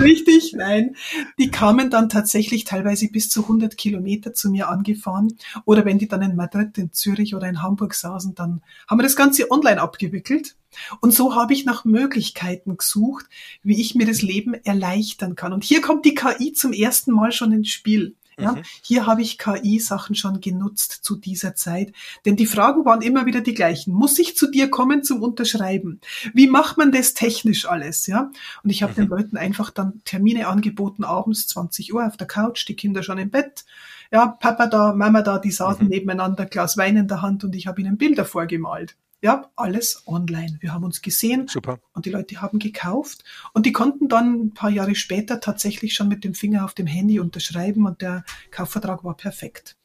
Richtig, 0.00 0.54
nein. 0.56 0.96
Die 1.38 1.50
kamen 1.50 1.90
dann 1.90 2.08
tatsächlich 2.08 2.64
teilweise 2.64 3.08
bis 3.08 3.28
zu 3.30 3.42
100 3.42 3.76
Kilometer 3.76 4.34
zu 4.34 4.50
mir 4.50 4.68
angefahren. 4.68 5.36
Oder 5.64 5.84
wenn 5.84 5.98
die 5.98 6.08
dann 6.08 6.22
in 6.22 6.34
Madrid, 6.34 6.76
in 6.78 6.92
Zürich 6.92 7.36
oder 7.36 7.48
in 7.48 7.62
Hamburg 7.62 7.94
saßen, 7.94 8.34
dann 8.34 8.60
haben 8.88 8.98
wir 8.98 9.04
das 9.04 9.16
Ganze 9.16 9.50
online 9.52 9.80
abgewickelt. 9.80 10.56
Und 11.00 11.12
so 11.12 11.34
habe 11.34 11.52
ich 11.52 11.64
nach 11.64 11.84
Möglichkeiten 11.84 12.76
gesucht, 12.76 13.26
wie 13.62 13.80
ich 13.80 13.94
mir 13.94 14.06
das 14.06 14.22
Leben 14.22 14.54
erleichtern 14.54 15.34
kann. 15.34 15.52
Und 15.52 15.64
hier 15.64 15.80
kommt 15.80 16.04
die 16.04 16.14
KI 16.14 16.52
zum 16.52 16.72
ersten 16.72 17.12
Mal 17.12 17.32
schon 17.32 17.52
ins 17.52 17.70
Spiel. 17.70 18.16
Ja, 18.38 18.52
mhm. 18.52 18.62
hier 18.82 19.06
habe 19.06 19.22
ich 19.22 19.38
KI-Sachen 19.38 20.16
schon 20.16 20.40
genutzt 20.40 21.00
zu 21.02 21.16
dieser 21.16 21.54
Zeit, 21.54 21.92
denn 22.24 22.36
die 22.36 22.46
Fragen 22.46 22.84
waren 22.84 23.02
immer 23.02 23.26
wieder 23.26 23.40
die 23.40 23.54
gleichen. 23.54 23.94
Muss 23.94 24.18
ich 24.18 24.36
zu 24.36 24.50
dir 24.50 24.70
kommen 24.70 25.04
zum 25.04 25.22
Unterschreiben? 25.22 26.00
Wie 26.32 26.48
macht 26.48 26.76
man 26.76 26.90
das 26.90 27.14
technisch 27.14 27.66
alles? 27.66 28.06
Ja, 28.06 28.30
und 28.62 28.70
ich 28.70 28.82
habe 28.82 28.92
mhm. 28.92 28.96
den 28.96 29.08
Leuten 29.08 29.36
einfach 29.36 29.70
dann 29.70 30.02
Termine 30.04 30.48
angeboten, 30.48 31.04
abends 31.04 31.46
20 31.48 31.94
Uhr 31.94 32.06
auf 32.06 32.16
der 32.16 32.26
Couch, 32.26 32.66
die 32.66 32.76
Kinder 32.76 33.02
schon 33.02 33.18
im 33.18 33.30
Bett. 33.30 33.64
Ja, 34.10 34.26
Papa 34.26 34.66
da, 34.66 34.94
Mama 34.94 35.22
da, 35.22 35.38
die 35.38 35.50
saßen 35.50 35.84
mhm. 35.84 35.90
nebeneinander, 35.90 36.46
Glas 36.46 36.76
Wein 36.76 36.96
in 36.96 37.08
der 37.08 37.22
Hand 37.22 37.44
und 37.44 37.54
ich 37.54 37.66
habe 37.66 37.80
ihnen 37.80 37.96
Bilder 37.96 38.24
vorgemalt. 38.24 38.96
Ja, 39.24 39.50
alles 39.56 40.02
online. 40.06 40.58
Wir 40.60 40.74
haben 40.74 40.84
uns 40.84 41.00
gesehen 41.00 41.48
Super. 41.48 41.80
und 41.94 42.04
die 42.04 42.10
Leute 42.10 42.42
haben 42.42 42.58
gekauft 42.58 43.24
und 43.54 43.64
die 43.64 43.72
konnten 43.72 44.06
dann 44.06 44.34
ein 44.34 44.52
paar 44.52 44.68
Jahre 44.68 44.94
später 44.94 45.40
tatsächlich 45.40 45.94
schon 45.94 46.08
mit 46.08 46.24
dem 46.24 46.34
Finger 46.34 46.62
auf 46.62 46.74
dem 46.74 46.86
Handy 46.86 47.18
unterschreiben 47.18 47.86
und 47.86 48.02
der 48.02 48.22
Kaufvertrag 48.50 49.02
war 49.02 49.16
perfekt. 49.16 49.78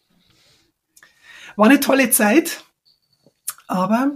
War 1.55 1.67
eine 1.67 1.79
tolle 1.79 2.09
Zeit, 2.09 2.65
aber 3.67 4.11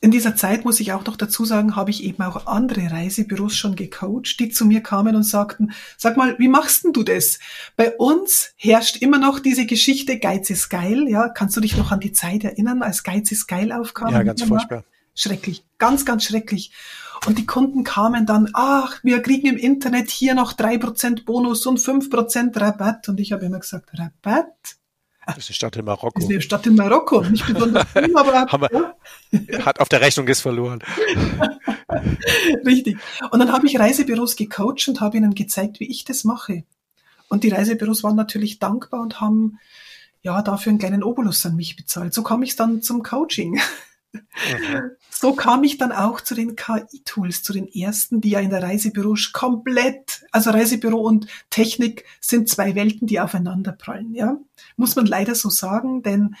in 0.00 0.10
dieser 0.10 0.36
Zeit 0.36 0.66
muss 0.66 0.80
ich 0.80 0.92
auch 0.92 1.04
noch 1.06 1.16
dazu 1.16 1.46
sagen, 1.46 1.76
habe 1.76 1.90
ich 1.90 2.04
eben 2.04 2.22
auch 2.22 2.46
andere 2.46 2.90
Reisebüros 2.90 3.56
schon 3.56 3.74
gecoacht, 3.74 4.38
die 4.38 4.50
zu 4.50 4.66
mir 4.66 4.82
kamen 4.82 5.16
und 5.16 5.22
sagten, 5.22 5.72
sag 5.96 6.18
mal, 6.18 6.38
wie 6.38 6.48
machst 6.48 6.84
denn 6.84 6.92
du 6.92 7.02
das? 7.02 7.38
Bei 7.76 7.96
uns 7.96 8.52
herrscht 8.56 8.98
immer 8.98 9.18
noch 9.18 9.38
diese 9.38 9.64
Geschichte, 9.64 10.18
Geiz 10.18 10.50
ist 10.50 10.68
geil, 10.68 11.06
ja. 11.08 11.30
Kannst 11.30 11.56
du 11.56 11.62
dich 11.62 11.76
noch 11.76 11.90
an 11.90 12.00
die 12.00 12.12
Zeit 12.12 12.44
erinnern, 12.44 12.82
als 12.82 13.02
Geiz 13.02 13.32
ist 13.32 13.46
geil 13.46 13.72
aufkam? 13.72 14.12
Ja, 14.12 14.22
ganz 14.22 14.42
furchtbar. 14.42 14.84
Schrecklich, 15.14 15.64
ganz, 15.78 16.04
ganz 16.04 16.24
schrecklich. 16.24 16.72
Und 17.26 17.38
die 17.38 17.46
Kunden 17.46 17.84
kamen 17.84 18.26
dann, 18.26 18.50
ach, 18.52 19.02
wir 19.02 19.22
kriegen 19.22 19.46
im 19.46 19.56
Internet 19.56 20.10
hier 20.10 20.34
noch 20.34 20.52
drei 20.52 20.76
Prozent 20.76 21.24
Bonus 21.24 21.64
und 21.64 21.78
fünf 21.78 22.10
Prozent 22.10 22.60
Rabatt. 22.60 23.08
Und 23.08 23.20
ich 23.20 23.32
habe 23.32 23.46
immer 23.46 23.60
gesagt, 23.60 23.90
Rabatt? 23.98 24.76
Das 25.26 25.38
ist 25.38 25.48
eine 25.48 25.54
Stadt 25.54 25.76
in 25.76 25.84
Marokko. 25.84 26.10
Das 26.14 26.24
ist 26.24 26.30
eine 26.30 26.40
Stadt 26.40 26.66
in 26.66 26.74
Marokko. 26.74 27.22
Nicht 27.22 27.46
besonders 27.46 27.86
schön, 27.92 28.16
aber 28.48 28.70
ja. 28.72 29.64
hat 29.64 29.80
auf 29.80 29.88
der 29.88 30.00
Rechnung 30.00 30.28
ist 30.28 30.40
verloren. 30.40 30.80
Richtig. 32.66 32.98
Und 33.30 33.38
dann 33.38 33.52
habe 33.52 33.66
ich 33.66 33.78
Reisebüros 33.78 34.36
gecoacht 34.36 34.88
und 34.88 35.00
habe 35.00 35.16
ihnen 35.16 35.34
gezeigt, 35.34 35.80
wie 35.80 35.90
ich 35.90 36.04
das 36.04 36.24
mache. 36.24 36.64
Und 37.28 37.44
die 37.44 37.48
Reisebüros 37.48 38.02
waren 38.02 38.16
natürlich 38.16 38.58
dankbar 38.58 39.00
und 39.00 39.20
haben 39.20 39.58
ja 40.22 40.40
dafür 40.42 40.70
einen 40.70 40.78
kleinen 40.78 41.02
Obolus 41.02 41.44
an 41.46 41.56
mich 41.56 41.76
bezahlt. 41.76 42.14
So 42.14 42.22
kam 42.22 42.42
ich 42.42 42.56
dann 42.56 42.82
zum 42.82 43.02
Coaching. 43.02 43.60
So 45.10 45.34
kam 45.34 45.64
ich 45.64 45.78
dann 45.78 45.92
auch 45.92 46.20
zu 46.20 46.34
den 46.34 46.56
KI-Tools, 46.56 47.42
zu 47.42 47.52
den 47.52 47.68
ersten, 47.68 48.20
die 48.20 48.30
ja 48.30 48.40
in 48.40 48.50
der 48.50 48.62
Reisebüro 48.62 49.16
komplett, 49.32 50.24
also 50.32 50.50
Reisebüro 50.50 50.98
und 50.98 51.26
Technik 51.50 52.04
sind 52.20 52.48
zwei 52.48 52.74
Welten, 52.74 53.06
die 53.06 53.20
aufeinander 53.20 53.72
prallen, 53.72 54.14
ja. 54.14 54.36
Muss 54.76 54.96
man 54.96 55.06
leider 55.06 55.34
so 55.34 55.50
sagen, 55.50 56.02
denn 56.02 56.36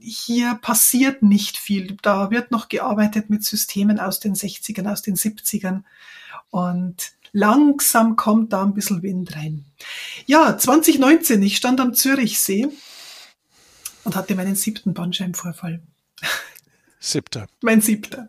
hier 0.00 0.58
passiert 0.60 1.22
nicht 1.22 1.56
viel. 1.56 1.96
Da 2.02 2.30
wird 2.30 2.50
noch 2.50 2.68
gearbeitet 2.68 3.30
mit 3.30 3.44
Systemen 3.44 3.98
aus 4.00 4.20
den 4.20 4.34
60ern, 4.34 4.90
aus 4.90 5.02
den 5.02 5.16
70ern 5.16 5.82
und 6.50 7.12
langsam 7.32 8.16
kommt 8.16 8.52
da 8.52 8.62
ein 8.62 8.74
bisschen 8.74 9.02
Wind 9.02 9.36
rein. 9.36 9.64
Ja, 10.26 10.56
2019, 10.56 11.42
ich 11.42 11.56
stand 11.56 11.80
am 11.80 11.94
Zürichsee 11.94 12.68
und 14.04 14.16
hatte 14.16 14.34
meinen 14.34 14.56
siebten 14.56 14.94
Bandscheibenvorfall. 14.94 15.82
Siebter. 17.00 17.46
Mein 17.62 17.80
siebter. 17.80 18.28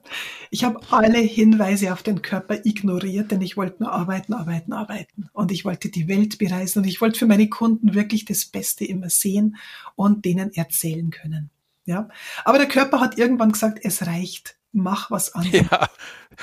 Ich 0.52 0.64
habe 0.64 0.80
alle 0.92 1.18
Hinweise 1.18 1.92
auf 1.92 2.04
den 2.04 2.22
Körper 2.22 2.66
ignoriert, 2.66 3.32
denn 3.32 3.42
ich 3.42 3.58
wollte 3.58 3.84
nur 3.84 3.92
arbeiten, 3.92 4.34
arbeiten, 4.34 4.74
arbeiten. 4.74 5.30
Und 5.34 5.52
ich 5.52 5.66
wollte 5.66 5.90
die 5.90 6.08
Welt 6.08 6.38
bereisen 6.38 6.80
und 6.80 6.88
ich 6.88 7.02
wollte 7.02 7.20
für 7.20 7.26
meine 7.26 7.50
Kunden 7.50 7.96
wirklich 7.96 8.26
das 8.26 8.46
Beste 8.46 8.86
immer 8.86 9.10
sehen 9.10 9.58
und 9.96 10.26
denen 10.26 10.54
erzählen 10.54 11.10
können. 11.10 11.50
Ja. 11.86 12.10
Aber 12.46 12.60
der 12.60 12.68
Körper 12.68 13.00
hat 13.00 13.18
irgendwann 13.18 13.52
gesagt, 13.52 13.80
es 13.84 14.06
reicht. 14.06 14.56
Mach 14.72 15.10
was 15.10 15.34
anderes. 15.34 15.66
Ja, 15.72 15.90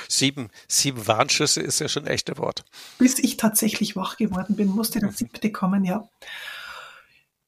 sieben, 0.09 0.49
sieben 0.67 1.07
Warnschüsse 1.07 1.61
ist 1.61 1.79
ja 1.79 1.89
schon 1.89 2.07
ein 2.07 2.11
echter 2.11 2.39
Wort. 2.39 2.65
Bis 2.99 3.21
ich 3.21 3.37
tatsächlich 3.37 3.95
wach 3.95 4.17
geworden 4.17 4.57
bin, 4.57 4.67
musste 4.67 4.99
der 4.99 5.13
siebte 5.13 5.53
kommen, 5.53 5.85
ja. 5.85 6.09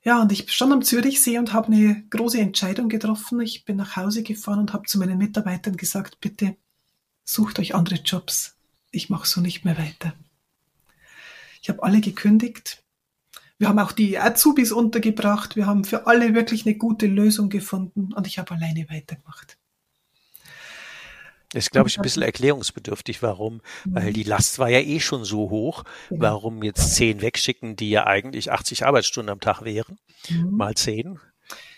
Ja, 0.03 0.23
und 0.23 0.33
ich 0.33 0.51
stand 0.53 0.73
am 0.73 0.83
Zürichsee 0.83 1.39
und 1.39 1.53
habe 1.53 1.69
eine 1.69 2.05
große 2.11 2.41
Entscheidung 2.41 2.89
getroffen. 2.89 3.41
Ich 3.41 3.65
bin 3.65 3.77
nach 3.77 3.97
Hause 3.97 4.23
gefahren 4.23 4.61
und 4.61 4.73
habe 4.73 4.87
zu 4.87 4.99
meinen 4.99 5.19
Mitarbeitern 5.19 5.77
gesagt, 5.77 6.21
bitte 6.21 6.57
sucht 7.25 7.59
euch 7.59 7.75
andere 7.75 7.97
Jobs. 7.97 8.57
Ich 8.91 9.11
mache 9.11 9.27
so 9.27 9.41
nicht 9.41 9.65
mehr 9.65 9.77
weiter. 9.77 10.15
Ich 11.61 11.69
habe 11.69 11.83
alle 11.83 12.01
gekündigt. 12.01 12.83
Wir 13.59 13.69
haben 13.69 13.81
auch 13.81 13.93
die 13.93 14.19
Azubis 14.19 14.71
untergebracht. 14.71 15.57
Wir 15.57 15.67
haben 15.67 15.85
für 15.85 16.07
alle 16.07 16.35
wirklich 16.35 16.65
eine 16.65 16.77
gute 16.77 17.07
Lösung 17.07 17.49
gefunden 17.49 18.13
und 18.13 18.27
ich 18.27 18.39
habe 18.39 18.55
alleine 18.55 18.89
weitergemacht. 18.89 19.59
Das 21.53 21.65
ist, 21.65 21.71
glaube 21.71 21.89
ich, 21.89 21.99
ein 21.99 22.03
bisschen 22.03 22.23
erklärungsbedürftig, 22.23 23.23
warum, 23.23 23.63
weil 23.87 24.13
die 24.13 24.23
Last 24.23 24.59
war 24.59 24.69
ja 24.69 24.81
eh 24.81 25.01
schon 25.01 25.25
so 25.25 25.49
hoch. 25.49 25.85
Warum 26.11 26.63
jetzt 26.63 26.95
zehn 26.95 27.23
wegschicken, 27.23 27.75
die 27.75 27.89
ja 27.89 28.07
eigentlich 28.07 28.53
80 28.53 28.85
Arbeitsstunden 28.85 29.31
am 29.31 29.41
Tag 29.41 29.63
wären, 29.63 29.99
mhm. 30.29 30.51
mal 30.51 30.75
zehn. 30.75 31.19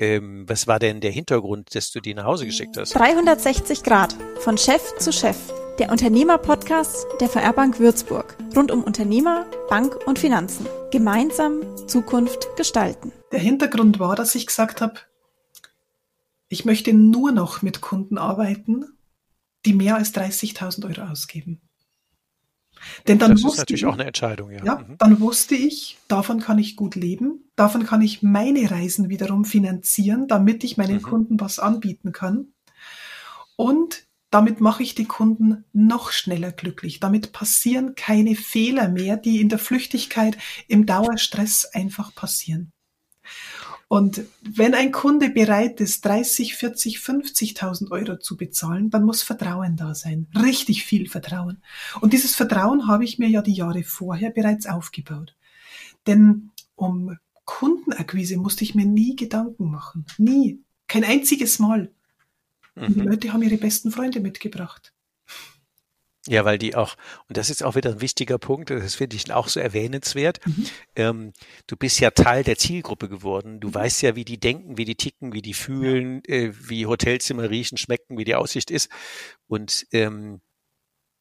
Ähm, 0.01 0.49
was 0.49 0.67
war 0.67 0.81
denn 0.81 1.01
der 1.01 1.13
Hintergrund, 1.13 1.75
dass 1.77 1.93
du 1.93 2.01
die 2.01 2.15
nach 2.15 2.25
Hause 2.25 2.47
geschickt 2.47 2.77
hast? 2.77 2.97
360 2.97 3.85
Grad, 3.85 4.17
von 4.41 4.59
Chef 4.59 4.83
zu 4.99 5.13
Chef. 5.13 5.37
Der 5.79 5.91
Unternehmer-Podcast 5.91 7.07
der 7.21 7.29
VR 7.29 7.53
Bank 7.53 7.79
Würzburg. 7.79 8.37
Rund 8.57 8.73
um 8.73 8.83
Unternehmer, 8.83 9.47
Bank 9.69 9.97
und 10.07 10.19
Finanzen. 10.19 10.67
Gemeinsam 10.91 11.63
Zukunft 11.87 12.49
gestalten. 12.57 13.13
Der 13.31 13.39
Hintergrund 13.39 14.01
war, 14.01 14.17
dass 14.17 14.35
ich 14.35 14.47
gesagt 14.49 14.81
habe, 14.81 14.95
ich 16.49 16.65
möchte 16.65 16.93
nur 16.93 17.31
noch 17.31 17.63
mit 17.63 17.81
Kunden 17.81 18.19
arbeiten, 18.19 18.99
die 19.67 19.75
mehr 19.75 19.97
als 19.97 20.15
30.000 20.15 20.89
Euro 20.89 21.11
ausgeben. 21.11 21.61
Denn 23.07 23.19
dann 23.19 23.33
das 23.33 23.45
ist 23.45 23.59
natürlich 23.59 23.83
ich, 23.83 23.87
auch 23.87 23.95
eine 23.95 24.05
Entscheidung, 24.05 24.51
ja. 24.51 24.65
Ja, 24.65 24.79
mhm. 24.79 24.97
dann 24.99 25.21
wusste 25.21 25.55
ich, 25.55 25.99
davon 26.09 26.41
kann 26.41 26.59
ich 26.59 26.77
gut 26.77 26.95
leben, 26.95 27.51
davon 27.57 27.85
kann 27.85 28.01
ich 28.01 28.23
meine 28.23 28.71
Reisen 28.71 29.09
wiederum 29.09 29.45
finanzieren, 29.45 30.29
damit 30.29 30.65
ich 30.65 30.77
meinen 30.77 30.97
mhm. 30.97 31.03
Kunden 31.03 31.41
was 31.41 31.59
anbieten 31.59 32.13
kann. 32.13 32.53
Und 33.57 34.07
damit 34.31 34.61
mache 34.61 34.83
ich 34.83 34.95
die 34.95 35.07
Kunden 35.07 35.65
noch 35.73 36.13
schneller 36.13 36.53
glücklich. 36.53 37.01
Damit 37.01 37.33
passieren 37.33 37.95
keine 37.97 38.37
Fehler 38.37 38.89
mehr, 38.89 39.17
die 39.17 39.41
in 39.41 39.49
der 39.49 39.59
Flüchtigkeit, 39.59 40.39
im 40.69 40.87
Dauerstress 40.87 41.67
einfach 41.67 42.15
passieren. 42.15 42.73
Und 43.93 44.23
wenn 44.43 44.75
ein 44.75 44.93
Kunde 44.93 45.31
bereit 45.31 45.81
ist, 45.81 46.05
30, 46.05 46.55
40, 46.55 46.99
50.000 46.99 47.91
Euro 47.91 48.19
zu 48.19 48.37
bezahlen, 48.37 48.89
dann 48.89 49.03
muss 49.03 49.25
Vertrauen 49.25 49.75
da 49.75 49.97
sein. 49.97 50.29
Richtig 50.41 50.85
viel 50.85 51.09
Vertrauen. 51.09 51.61
Und 52.01 52.13
dieses 52.13 52.37
Vertrauen 52.37 52.87
habe 52.87 53.03
ich 53.03 53.19
mir 53.19 53.29
ja 53.29 53.43
die 53.43 53.53
Jahre 53.53 53.83
vorher 53.83 54.31
bereits 54.31 54.67
aufgebaut. 54.67 55.35
Denn 56.07 56.53
um 56.77 57.19
Kundenakquise 57.45 58.37
musste 58.37 58.63
ich 58.63 58.77
mir 58.77 58.87
nie 58.87 59.17
Gedanken 59.17 59.73
machen. 59.73 60.07
Nie. 60.19 60.63
Kein 60.87 61.03
einziges 61.03 61.59
Mal. 61.59 61.91
Und 62.77 62.95
die 62.95 63.01
mhm. 63.01 63.09
Leute 63.09 63.33
haben 63.33 63.43
ihre 63.43 63.57
besten 63.57 63.91
Freunde 63.91 64.21
mitgebracht. 64.21 64.95
Ja, 66.27 66.45
weil 66.45 66.59
die 66.59 66.75
auch, 66.75 66.97
und 67.29 67.39
das 67.39 67.49
ist 67.49 67.63
auch 67.63 67.77
wieder 67.77 67.91
ein 67.91 68.01
wichtiger 68.03 68.39
Punkt, 68.39 68.69
das 68.69 68.95
finde 68.95 69.17
ich 69.17 69.33
auch 69.33 69.49
so 69.49 69.59
erwähnenswert. 69.59 70.39
Mhm. 70.47 70.67
Ähm, 70.95 71.33
du 71.67 71.77
bist 71.77 71.99
ja 71.99 72.11
Teil 72.11 72.45
der 72.45 72.59
Zielgruppe 72.59 73.09
geworden. 73.09 73.59
Du 73.59 73.69
mhm. 73.69 73.75
weißt 73.75 74.03
ja, 74.03 74.17
wie 74.17 74.27
die 74.27 74.39
denken, 74.39 74.77
wie 74.77 74.85
die 74.85 74.97
ticken, 74.97 75.33
wie 75.33 75.41
die 75.41 75.55
fühlen, 75.55 76.23
äh, 76.27 76.53
wie 76.55 76.85
Hotelzimmer 76.85 77.49
riechen, 77.49 77.79
schmecken, 77.79 78.19
wie 78.19 78.25
die 78.25 78.35
Aussicht 78.35 78.71
ist. 78.71 78.91
Und 79.47 79.87
ähm, 79.93 80.43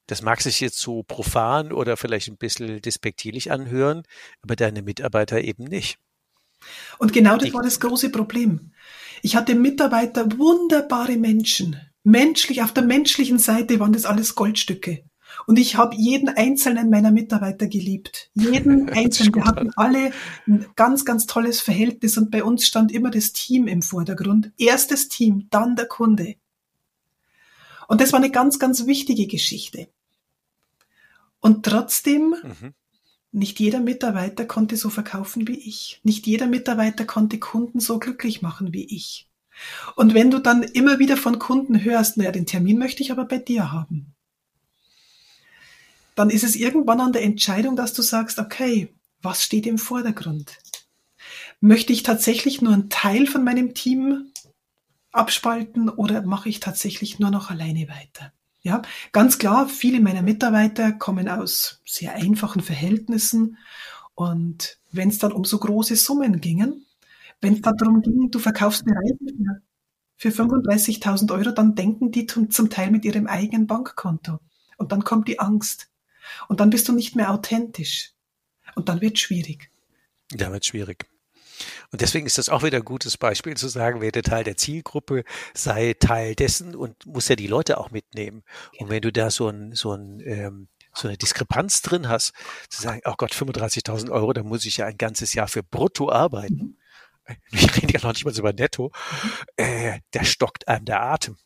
das 0.08 0.22
mag 0.22 0.42
sich 0.42 0.60
jetzt 0.60 0.80
so 0.80 1.04
profan 1.04 1.72
oder 1.72 1.96
vielleicht 1.96 2.28
ein 2.28 2.38
bisschen 2.38 2.82
despektierlich 2.82 3.52
anhören, 3.52 4.04
aber 4.42 4.56
deine 4.56 4.82
Mitarbeiter 4.82 5.40
eben 5.40 5.64
nicht. 5.64 5.98
Und 6.98 7.14
genau 7.14 7.38
das 7.38 7.54
war 7.54 7.64
das 7.64 7.80
große 7.80 8.10
Problem. 8.10 8.74
Ich 9.22 9.36
hatte 9.36 9.56
Mitarbeiter, 9.56 10.26
wunderbare 10.38 11.16
Menschen, 11.16 11.80
menschlich, 12.04 12.62
auf 12.62 12.74
der 12.74 12.84
menschlichen 12.84 13.40
Seite 13.40 13.80
waren 13.80 13.94
das 13.94 14.06
alles 14.06 14.36
Goldstücke. 14.36 15.04
Und 15.46 15.60
ich 15.60 15.76
habe 15.76 15.96
jeden 15.96 16.30
einzelnen 16.30 16.90
meiner 16.90 17.12
Mitarbeiter 17.12 17.68
geliebt. 17.68 18.30
Jeden 18.34 18.90
einzelnen. 18.94 19.36
Wir 19.36 19.46
hatten 19.46 19.72
alle 19.76 20.12
ein 20.48 20.66
ganz, 20.76 21.06
ganz 21.06 21.26
tolles 21.28 21.62
Verhältnis 21.62 22.18
und 22.18 22.32
bei 22.32 22.44
uns 22.44 22.66
stand 22.66 22.92
immer 22.92 23.12
das 23.12 23.32
Team 23.32 23.68
im 23.68 23.82
Vordergrund. 23.82 24.52
Erstes 24.58 25.08
Team, 25.08 25.48
dann 25.50 25.76
der 25.76 25.88
Kunde. 25.88 26.36
Und 27.88 28.02
das 28.02 28.12
war 28.12 28.20
eine 28.20 28.32
ganz, 28.32 28.60
ganz 28.60 28.86
wichtige 28.86 29.28
Geschichte. 29.28 29.88
Und 31.40 31.66
trotzdem, 31.66 32.36
mhm. 32.44 32.74
nicht 33.32 33.60
jeder 33.60 33.80
Mitarbeiter 33.80 34.46
konnte 34.46 34.78
so 34.78 34.90
verkaufen 34.90 35.48
wie 35.48 35.58
ich. 35.58 36.00
Nicht 36.04 36.28
jeder 36.28 36.48
Mitarbeiter 36.48 37.06
konnte 37.06 37.40
Kunden 37.40 37.80
so 37.80 37.98
glücklich 37.98 38.42
machen 38.42 38.74
wie 38.74 38.86
ich. 38.86 39.29
Und 39.96 40.14
wenn 40.14 40.32
du 40.32 40.40
dann 40.40 40.64
immer 40.64 41.00
wieder 41.00 41.18
von 41.18 41.40
Kunden 41.40 41.84
hörst, 41.84 42.18
naja, 42.18 42.32
den 42.32 42.46
Termin 42.46 42.78
möchte 42.78 43.04
ich 43.04 43.12
aber 43.12 43.26
bei 43.26 43.38
dir 43.38 43.72
haben, 43.72 44.14
dann 46.16 46.30
ist 46.30 46.44
es 46.44 46.56
irgendwann 46.56 47.00
an 47.00 47.14
der 47.14 47.24
Entscheidung, 47.24 47.76
dass 47.76 47.94
du 47.94 48.02
sagst, 48.02 48.40
okay, 48.40 48.94
was 49.22 49.44
steht 49.44 49.66
im 49.66 49.78
Vordergrund? 49.78 50.58
Möchte 51.62 51.94
ich 51.94 52.04
tatsächlich 52.04 52.62
nur 52.62 52.74
einen 52.74 52.90
Teil 52.90 53.28
von 53.28 53.44
meinem 53.44 53.74
Team 53.74 54.32
abspalten 55.12 55.90
oder 55.90 56.22
mache 56.22 56.50
ich 56.50 56.60
tatsächlich 56.60 57.20
nur 57.20 57.32
noch 57.32 57.50
alleine 57.50 57.88
weiter? 57.90 58.32
Ja, 58.62 58.82
ganz 59.14 59.38
klar, 59.38 59.70
viele 59.70 60.02
meiner 60.02 60.22
Mitarbeiter 60.22 60.92
kommen 60.92 61.30
aus 61.30 61.82
sehr 61.86 62.16
einfachen 62.16 62.62
Verhältnissen 62.62 63.58
und 64.14 64.80
wenn 64.92 65.10
es 65.10 65.20
dann 65.20 65.32
um 65.32 65.46
so 65.46 65.58
große 65.58 65.96
Summen 65.96 66.42
gingen, 66.42 66.86
wenn 67.42 67.54
es 67.54 67.62
darum 67.62 68.02
ging, 68.02 68.30
du 68.32 68.40
verkaufst 68.40 68.84
eine 68.86 68.96
Reise 68.96 69.62
für, 70.18 70.32
für 70.32 70.44
35.000 70.44 71.32
Euro, 71.34 71.52
dann 71.52 71.76
denken 71.76 72.12
die 72.12 72.26
zum, 72.26 72.50
zum 72.52 72.70
Teil 72.70 72.92
mit 72.92 73.06
ihrem 73.06 73.28
eigenen 73.28 73.68
Bankkonto. 73.68 74.40
Und 74.78 74.92
dann 74.92 75.04
kommt 75.04 75.28
die 75.28 75.40
Angst. 75.40 75.90
Und 76.48 76.60
dann 76.60 76.70
bist 76.70 76.88
du 76.88 76.94
nicht 76.94 77.16
mehr 77.16 77.32
authentisch. 77.32 78.14
Und 78.76 78.90
dann 78.90 79.02
wird 79.02 79.20
schwierig. 79.20 79.72
Da 80.32 80.52
wird 80.52 80.66
schwierig. 80.66 81.08
Und 81.92 82.02
deswegen 82.02 82.26
ist 82.26 82.38
das 82.38 82.50
auch 82.50 82.64
wieder 82.64 82.78
ein 82.78 82.86
gutes 82.86 83.18
Beispiel 83.18 83.58
zu 83.58 83.68
sagen, 83.68 84.00
werde 84.00 84.22
Teil 84.22 84.44
der 84.44 84.56
Zielgruppe, 84.56 85.24
sei 85.54 85.96
Teil 86.00 86.36
dessen 86.36 86.76
und 86.76 87.06
muss 87.06 87.28
ja 87.28 87.36
die 87.36 87.48
Leute 87.48 87.78
auch 87.78 87.92
mitnehmen. 87.92 88.44
Und 88.78 88.90
wenn 88.90 89.02
du 89.02 89.12
da 89.12 89.32
so 89.32 89.50
ein, 89.50 89.74
so 89.74 89.94
ein 89.94 90.22
ähm, 90.26 90.68
so 90.94 91.08
eine 91.08 91.18
Diskrepanz 91.18 91.82
drin 91.82 92.10
hast, 92.10 92.34
zu 92.70 92.82
sagen, 92.82 93.02
oh 93.06 93.14
Gott, 93.18 93.32
35.000 93.32 94.10
Euro, 94.12 94.34
da 94.34 94.44
muss 94.44 94.66
ich 94.66 94.78
ja 94.78 94.86
ein 94.86 94.98
ganzes 94.98 95.34
Jahr 95.34 95.48
für 95.48 95.64
brutto 95.64 96.12
arbeiten. 96.12 96.79
Mhm 97.30 97.36
wir 97.60 97.76
reden 97.76 97.90
ja 97.90 98.00
noch 98.02 98.14
nicht 98.14 98.26
mal 98.26 98.38
über 98.38 98.54
netto, 98.54 98.92
äh, 99.56 100.00
der 100.14 100.24
stockt 100.24 100.68
einem 100.68 100.86
der 100.86 101.02
Atem. 101.02 101.38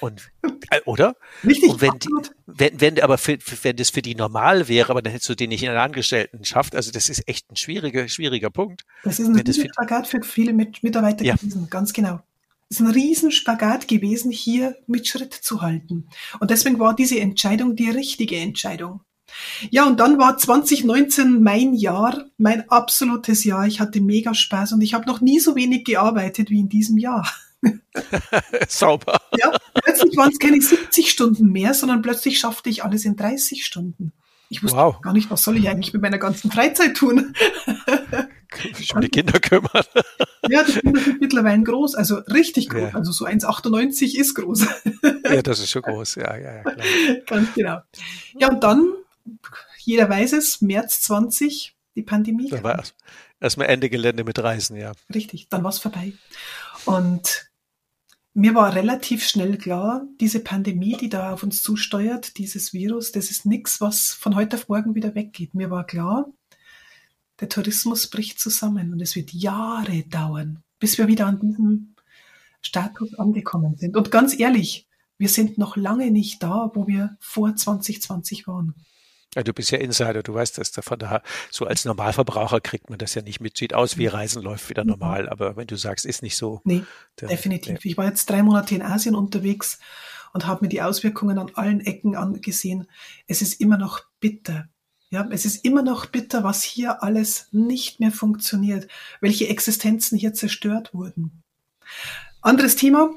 Und, 0.00 0.30
äh, 0.70 0.80
oder? 0.84 1.16
Richtig, 1.44 1.70
und 1.70 1.80
wenn, 1.80 1.98
die, 1.98 2.08
wenn, 2.46 2.80
wenn, 2.80 3.00
aber 3.00 3.18
für, 3.18 3.38
wenn 3.62 3.76
das 3.76 3.90
für 3.90 4.02
die 4.02 4.14
normal 4.14 4.68
wäre, 4.68 4.90
aber 4.90 5.02
dann 5.02 5.12
hättest 5.12 5.30
du 5.30 5.34
den 5.34 5.48
nicht 5.50 5.62
in 5.62 5.70
einen 5.70 5.78
Angestellten 5.78 6.44
schafft. 6.44 6.74
Also 6.74 6.90
das 6.90 7.08
ist 7.08 7.26
echt 7.28 7.50
ein 7.50 7.56
schwieriger, 7.56 8.06
schwieriger 8.08 8.50
Punkt. 8.50 8.84
Das 9.02 9.18
ist 9.18 9.28
ein 9.28 9.52
Spagat 9.52 10.06
für 10.06 10.22
viele 10.22 10.52
Mitarbeiter 10.52 11.24
ja. 11.24 11.36
gewesen, 11.36 11.68
ganz 11.70 11.92
genau. 11.92 12.20
Es 12.68 12.80
ist 12.80 12.86
ein 12.86 12.92
Riesenspagat 12.92 13.88
gewesen, 13.88 14.30
hier 14.30 14.76
mit 14.86 15.06
Schritt 15.06 15.32
zu 15.32 15.62
halten. 15.62 16.08
Und 16.40 16.50
deswegen 16.50 16.78
war 16.78 16.94
diese 16.96 17.20
Entscheidung 17.20 17.76
die 17.76 17.90
richtige 17.90 18.36
Entscheidung. 18.36 19.00
Ja, 19.70 19.86
und 19.86 20.00
dann 20.00 20.18
war 20.18 20.36
2019 20.38 21.42
mein 21.42 21.74
Jahr, 21.74 22.24
mein 22.38 22.68
absolutes 22.70 23.44
Jahr. 23.44 23.66
Ich 23.66 23.80
hatte 23.80 24.00
mega 24.00 24.34
Spaß 24.34 24.72
und 24.72 24.80
ich 24.80 24.94
habe 24.94 25.06
noch 25.06 25.20
nie 25.20 25.40
so 25.40 25.56
wenig 25.56 25.84
gearbeitet 25.84 26.50
wie 26.50 26.60
in 26.60 26.68
diesem 26.68 26.98
Jahr. 26.98 27.28
Sauber. 28.68 29.20
Ja, 29.38 29.52
plötzlich 29.74 30.16
waren 30.16 30.30
es 30.30 30.38
keine 30.38 30.60
70 30.60 31.10
Stunden 31.10 31.50
mehr, 31.50 31.74
sondern 31.74 32.02
plötzlich 32.02 32.38
schaffte 32.38 32.68
ich 32.68 32.84
alles 32.84 33.04
in 33.04 33.16
30 33.16 33.64
Stunden. 33.64 34.12
Ich 34.50 34.62
wusste 34.62 34.76
wow. 34.76 35.00
gar 35.00 35.12
nicht, 35.12 35.30
was 35.30 35.42
soll 35.42 35.56
ich 35.56 35.68
eigentlich 35.68 35.92
mit 35.92 36.02
meiner 36.02 36.18
ganzen 36.18 36.50
Freizeit 36.50 36.96
tun. 36.96 37.34
Sich 38.74 38.94
um 38.94 39.00
die 39.00 39.08
Kinder 39.08 39.40
kümmern. 39.40 39.70
Ja, 40.46 40.62
die 40.62 40.72
Kinder 40.72 41.00
sind 41.00 41.22
mittlerweile 41.22 41.62
groß, 41.62 41.94
also 41.94 42.16
richtig 42.16 42.68
groß. 42.68 42.92
Ja. 42.92 42.94
Also 42.94 43.12
so 43.12 43.24
1,98 43.24 44.14
ist 44.14 44.34
groß. 44.34 44.66
Ja, 45.24 45.40
das 45.40 45.58
ist 45.58 45.70
schon 45.70 45.80
groß, 45.80 46.16
ja, 46.16 46.36
ja, 46.36 46.56
ja 46.56 46.62
klar. 46.62 46.86
Ganz 47.26 47.54
genau. 47.54 47.78
Ja, 48.38 48.50
und 48.50 48.62
dann, 48.62 48.92
jeder 49.78 50.08
weiß 50.08 50.32
es, 50.34 50.60
März 50.60 51.02
20, 51.02 51.76
die 51.96 52.02
Pandemie. 52.02 52.50
Da 52.50 52.62
war 52.62 52.82
erstmal 53.40 53.68
Ende 53.68 53.90
Gelände 53.90 54.24
mit 54.24 54.38
Reisen, 54.38 54.76
ja. 54.76 54.92
Richtig, 55.12 55.48
dann 55.48 55.62
war 55.62 55.70
es 55.70 55.78
vorbei. 55.78 56.12
Und 56.84 57.50
mir 58.34 58.54
war 58.54 58.74
relativ 58.74 59.24
schnell 59.26 59.56
klar, 59.58 60.06
diese 60.20 60.40
Pandemie, 60.40 60.96
die 60.96 61.08
da 61.08 61.32
auf 61.32 61.44
uns 61.44 61.62
zusteuert, 61.62 62.36
dieses 62.36 62.72
Virus, 62.72 63.12
das 63.12 63.30
ist 63.30 63.46
nichts, 63.46 63.80
was 63.80 64.10
von 64.10 64.34
heute 64.34 64.56
auf 64.56 64.68
morgen 64.68 64.94
wieder 64.96 65.14
weggeht. 65.14 65.54
Mir 65.54 65.70
war 65.70 65.86
klar, 65.86 66.26
der 67.40 67.48
Tourismus 67.48 68.08
bricht 68.08 68.40
zusammen 68.40 68.92
und 68.92 69.00
es 69.00 69.14
wird 69.14 69.32
Jahre 69.32 70.02
dauern, 70.02 70.62
bis 70.80 70.98
wir 70.98 71.06
wieder 71.06 71.26
an 71.26 71.40
diesem 71.40 71.94
Status 72.60 73.14
angekommen 73.14 73.76
sind. 73.76 73.96
Und 73.96 74.10
ganz 74.10 74.38
ehrlich, 74.38 74.88
wir 75.16 75.28
sind 75.28 75.58
noch 75.58 75.76
lange 75.76 76.10
nicht 76.10 76.42
da, 76.42 76.72
wo 76.74 76.86
wir 76.86 77.16
vor 77.20 77.54
2020 77.54 78.48
waren. 78.48 78.74
Ja, 79.34 79.42
du 79.42 79.52
bist 79.52 79.70
ja 79.70 79.78
Insider, 79.78 80.22
du 80.22 80.34
weißt 80.34 80.58
das. 80.58 80.70
Von 80.70 80.98
daher, 80.98 81.22
so 81.50 81.66
als 81.66 81.84
Normalverbraucher 81.84 82.60
kriegt 82.60 82.90
man 82.90 82.98
das 82.98 83.14
ja 83.14 83.22
nicht 83.22 83.40
mit. 83.40 83.56
Sieht 83.56 83.74
aus 83.74 83.98
wie 83.98 84.06
Reisen 84.06 84.42
läuft 84.42 84.68
wieder 84.68 84.84
normal, 84.84 85.28
aber 85.28 85.56
wenn 85.56 85.66
du 85.66 85.76
sagst, 85.76 86.04
ist 86.06 86.22
nicht 86.22 86.36
so. 86.36 86.60
Nee, 86.64 86.84
dann, 87.16 87.28
definitiv. 87.28 87.84
Nee. 87.84 87.90
Ich 87.90 87.96
war 87.96 88.06
jetzt 88.06 88.30
drei 88.30 88.42
Monate 88.42 88.74
in 88.74 88.82
Asien 88.82 89.14
unterwegs 89.14 89.78
und 90.32 90.46
habe 90.46 90.64
mir 90.64 90.68
die 90.68 90.82
Auswirkungen 90.82 91.38
an 91.38 91.50
allen 91.54 91.80
Ecken 91.80 92.16
angesehen. 92.16 92.88
Es 93.26 93.42
ist 93.42 93.60
immer 93.60 93.76
noch 93.76 94.02
bitter. 94.20 94.68
Ja, 95.10 95.26
es 95.30 95.44
ist 95.44 95.64
immer 95.64 95.82
noch 95.82 96.06
bitter, 96.06 96.42
was 96.42 96.64
hier 96.64 97.02
alles 97.04 97.48
nicht 97.52 98.00
mehr 98.00 98.10
funktioniert, 98.10 98.88
welche 99.20 99.48
Existenzen 99.48 100.18
hier 100.18 100.34
zerstört 100.34 100.92
wurden. 100.92 101.42
Anderes 102.40 102.74
Thema. 102.74 103.10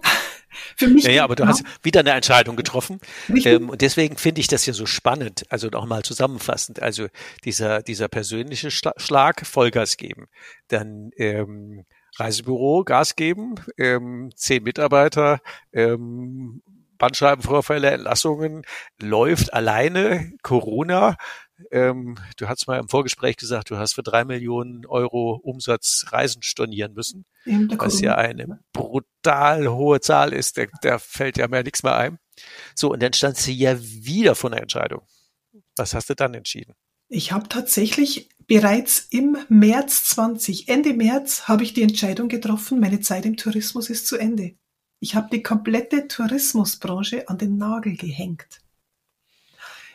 Für 0.76 0.88
mich. 0.88 1.04
Ja, 1.06 1.12
ja 1.12 1.24
aber 1.24 1.36
du 1.36 1.46
hast 1.48 1.64
wieder 1.84 2.02
eine 2.02 2.12
Entscheidung 2.12 2.56
getroffen. 2.56 3.00
Ähm, 3.30 3.70
und 3.70 3.82
deswegen 3.82 4.18
finde 4.18 4.42
ich 4.42 4.48
das 4.48 4.66
ja 4.66 4.74
so 4.74 4.86
spannend. 4.86 5.44
Also 5.50 5.68
nochmal 5.68 6.04
zusammenfassend. 6.04 6.82
Also 6.82 7.08
dieser, 7.44 7.82
dieser 7.82 8.08
persönliche 8.08 8.72
Schlag, 8.72 9.46
Vollgas 9.46 9.98
geben. 9.98 10.28
Dann, 10.68 11.12
ähm, 11.18 11.86
Reisebüro, 12.18 12.84
Gas 12.84 13.16
geben, 13.16 13.56
ähm, 13.78 14.32
zehn 14.36 14.64
Mitarbeiter, 14.64 15.40
ähm, 15.72 16.62
Bandscheibenvorfälle, 16.98 17.92
Entlassungen, 17.92 18.64
läuft 19.00 19.54
alleine, 19.54 20.34
Corona, 20.42 21.16
ähm, 21.72 22.18
du 22.38 22.48
hast 22.48 22.68
mal 22.68 22.80
im 22.80 22.90
Vorgespräch 22.90 23.38
gesagt, 23.38 23.70
du 23.70 23.78
hast 23.78 23.94
für 23.94 24.04
drei 24.04 24.26
Millionen 24.26 24.86
Euro 24.86 25.40
Umsatz 25.44 26.06
Reisen 26.10 26.44
stornieren 26.44 26.94
müssen, 26.94 27.26
was 27.46 28.02
ja 28.02 28.16
eine 28.16 28.60
brutal 28.74 29.68
hohe 29.68 30.00
Zahl 30.00 30.34
ist. 30.34 30.58
Da, 30.58 30.66
da 30.82 31.00
fällt 31.00 31.38
ja 31.38 31.48
mehr 31.48 31.64
nichts 31.64 31.84
mehr 31.84 31.96
ein. 31.96 32.20
So, 32.76 32.92
und 32.92 33.02
dann 33.02 33.14
stand 33.14 33.38
sie 33.38 33.54
ja 33.54 33.78
wieder 33.80 34.36
vor 34.36 34.52
einer 34.52 34.62
Entscheidung. 34.62 35.02
Was 35.76 35.94
hast 35.94 36.10
du 36.10 36.16
dann 36.16 36.34
entschieden? 36.34 36.74
Ich 37.10 37.32
habe 37.32 37.48
tatsächlich 37.48 38.30
bereits 38.48 39.08
im 39.10 39.38
März 39.50 40.06
20, 40.06 40.68
Ende 40.68 40.94
März, 40.94 41.48
habe 41.48 41.64
ich 41.64 41.74
die 41.74 41.84
Entscheidung 41.84 42.28
getroffen, 42.28 42.80
meine 42.80 43.00
Zeit 43.00 43.26
im 43.26 43.38
Tourismus 43.38 43.90
ist 43.90 44.08
zu 44.08 44.18
Ende. 44.18 44.56
Ich 45.00 45.16
habe 45.16 45.30
die 45.32 45.44
komplette 45.44 46.08
Tourismusbranche 46.08 47.30
an 47.30 47.38
den 47.38 47.58
Nagel 47.58 47.96
gehängt. 47.96 48.62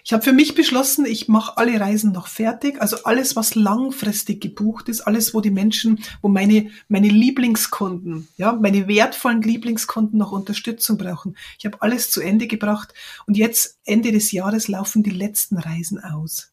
Ich 0.05 0.13
habe 0.13 0.23
für 0.25 0.33
mich 0.33 0.57
beschlossen, 0.57 1.07
ich 1.07 1.29
mache 1.29 1.57
alle 1.59 1.79
Reisen 1.79 2.11
noch 2.11 2.27
fertig. 2.27 2.81
Also 2.83 3.05
alles, 3.05 3.37
was 3.37 3.55
langfristig 3.55 4.41
gebucht 4.41 4.89
ist, 4.89 5.03
alles, 5.03 5.33
wo 5.33 5.41
die 5.41 5.51
Menschen, 5.51 6.03
wo 6.23 6.29
meine, 6.29 6.71
meine 6.89 7.09
Lieblingskunden, 7.09 8.29
ja, 8.37 8.53
meine 8.53 8.89
wertvollen 8.89 9.43
Lieblingskunden 9.43 10.19
noch 10.19 10.33
Unterstützung 10.33 10.99
brauchen. 10.99 11.37
Ich 11.59 11.67
habe 11.67 11.81
alles 11.83 12.11
zu 12.11 12.21
Ende 12.21 12.49
gebracht 12.49 12.93
und 13.27 13.37
jetzt 13.37 13.79
Ende 13.85 14.11
des 14.11 14.33
Jahres 14.33 14.67
laufen 14.67 15.05
die 15.05 15.11
letzten 15.11 15.57
Reisen 15.57 16.03
aus. 16.03 16.53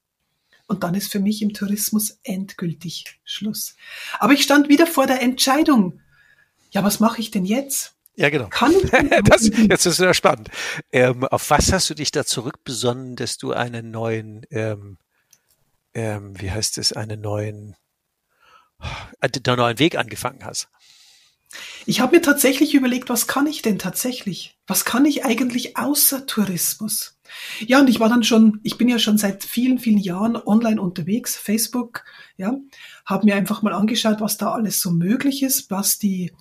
Und 0.68 0.84
dann 0.84 0.94
ist 0.94 1.12
für 1.12 1.20
mich 1.20 1.42
im 1.42 1.54
Tourismus 1.54 2.20
endgültig 2.22 3.20
Schluss. 3.24 3.76
Aber 4.20 4.34
ich 4.34 4.44
stand 4.44 4.70
wieder 4.70 4.86
vor 4.86 5.08
der 5.08 5.24
Entscheidung. 5.24 6.02
Ja, 6.70 6.84
was 6.84 7.00
mache 7.00 7.20
ich 7.20 7.32
denn 7.32 7.46
jetzt? 7.46 7.96
Ja, 8.16 8.30
genau. 8.30 8.48
Kann 8.50 8.74
das, 9.26 9.48
jetzt 9.48 9.86
ist 9.86 10.00
ja 10.00 10.14
spannend. 10.14 10.50
Ähm, 10.92 11.24
auf 11.26 11.50
was 11.50 11.72
hast 11.72 11.90
du 11.90 11.94
dich 11.94 12.12
da 12.12 12.26
zurückbesonnen, 12.26 13.16
dass 13.16 13.38
du 13.38 13.54
einen 13.54 13.92
neuen, 13.92 14.46
ähm, 14.52 14.98
ähm, 15.94 16.40
wie 16.40 16.52
heißt 16.52 16.78
es, 16.78 16.94
einen 16.94 17.22
neuen, 17.22 17.76
einen 19.20 19.34
äh, 19.46 19.56
neuen 19.56 19.80
Weg 19.80 19.98
angefangen 19.98 20.44
hast? 20.44 20.70
Ich 21.86 22.00
habe 22.02 22.18
mir 22.18 22.22
tatsächlich 22.22 22.76
überlegt, 22.76 23.10
was 23.10 23.26
kann 23.26 23.48
ich 23.48 23.62
denn 23.62 23.80
tatsächlich? 23.80 24.58
Was 24.68 24.86
kann 24.86 25.06
ich 25.06 25.26
eigentlich 25.26 25.78
außer 25.78 26.28
Tourismus? 26.28 27.18
Ja, 27.60 27.80
und 27.80 27.90
ich 27.90 28.00
war 28.00 28.10
dann 28.10 28.24
schon, 28.24 28.60
ich 28.64 28.78
bin 28.78 28.88
ja 28.88 29.00
schon 29.00 29.18
seit 29.18 29.44
vielen, 29.44 29.80
vielen 29.80 29.98
Jahren 29.98 30.36
online 30.36 30.82
unterwegs, 30.82 31.36
Facebook, 31.36 32.04
ja, 32.38 32.56
habe 33.06 33.26
mir 33.26 33.36
einfach 33.36 33.62
mal 33.62 33.74
angeschaut, 33.74 34.22
was 34.22 34.38
da 34.38 34.52
alles 34.52 34.82
so 34.82 34.92
möglich 34.92 35.44
ist, 35.44 35.72
was 35.72 35.98
die 35.98 36.32